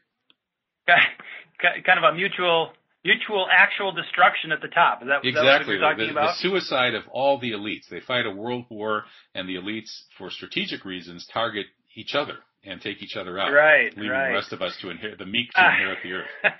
Kind 0.85 1.97
of 1.97 2.13
a 2.13 2.15
mutual 2.15 2.71
mutual 3.07 3.47
actual 3.49 3.91
destruction 3.93 4.51
at 4.51 4.61
the 4.61 4.67
top. 4.67 5.01
Is 5.01 5.07
that, 5.07 5.23
exactly. 5.23 5.33
That 5.33 5.57
what 5.59 5.67
you're 5.67 5.79
talking 5.79 6.05
the, 6.07 6.11
about? 6.11 6.35
the 6.35 6.49
suicide 6.49 6.93
of 6.93 7.03
all 7.09 7.39
the 7.39 7.51
elites. 7.51 7.87
They 7.89 8.01
fight 8.01 8.25
a 8.25 8.31
world 8.31 8.65
war, 8.69 9.05
and 9.33 9.47
the 9.47 9.55
elites, 9.55 9.89
for 10.17 10.29
strategic 10.29 10.83
reasons, 10.83 11.25
target 11.33 11.67
each 11.95 12.13
other 12.13 12.35
and 12.65 12.81
take 12.81 13.01
each 13.01 13.15
other 13.15 13.39
out, 13.39 13.53
right, 13.53 13.95
leaving 13.95 14.11
right. 14.11 14.27
the 14.27 14.33
rest 14.33 14.51
of 14.51 14.61
us 14.61 14.75
to 14.81 14.89
inherit 14.89 15.17
the 15.19 15.25
meek 15.25 15.49
to 15.51 15.61
ah. 15.61 15.71
inherit 15.71 15.99
the 16.03 16.11
earth. 16.11 16.27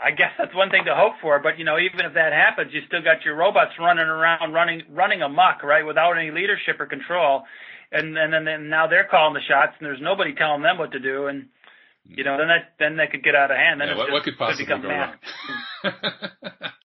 I 0.00 0.10
guess 0.10 0.32
that's 0.36 0.54
one 0.54 0.68
thing 0.68 0.84
to 0.84 0.94
hope 0.94 1.14
for, 1.22 1.38
but 1.40 1.58
you 1.58 1.64
know, 1.64 1.78
even 1.78 2.04
if 2.04 2.12
that 2.14 2.32
happens, 2.34 2.72
you 2.74 2.82
still 2.86 3.02
got 3.02 3.24
your 3.24 3.34
robots 3.34 3.72
running 3.80 4.04
around, 4.04 4.52
running 4.52 4.82
running 4.90 5.22
amok, 5.22 5.62
right, 5.62 5.86
without 5.86 6.18
any 6.18 6.30
leadership 6.30 6.78
or 6.80 6.86
control, 6.86 7.44
and 7.92 8.18
and 8.18 8.32
then 8.32 8.46
and 8.46 8.68
now 8.68 8.86
they're 8.86 9.08
calling 9.10 9.32
the 9.32 9.40
shots, 9.48 9.72
and 9.78 9.86
there's 9.86 10.02
nobody 10.02 10.34
telling 10.34 10.60
them 10.60 10.76
what 10.76 10.92
to 10.92 11.00
do, 11.00 11.28
and 11.28 11.48
you 12.06 12.24
know, 12.24 12.36
then 12.38 12.48
that 12.48 12.72
then 12.78 12.96
that 12.96 13.10
could 13.10 13.22
get 13.22 13.34
out 13.34 13.50
of 13.50 13.56
hand. 13.56 13.80
Then 13.80 13.88
yeah, 13.88 13.94
it's 13.94 13.98
what, 13.98 14.06
just, 14.06 14.12
what 14.12 14.22
could 14.24 14.38
possibly 14.38 14.64
become 14.64 14.82
go 14.82 14.88
mad. 14.88 15.18
wrong? 15.84 15.92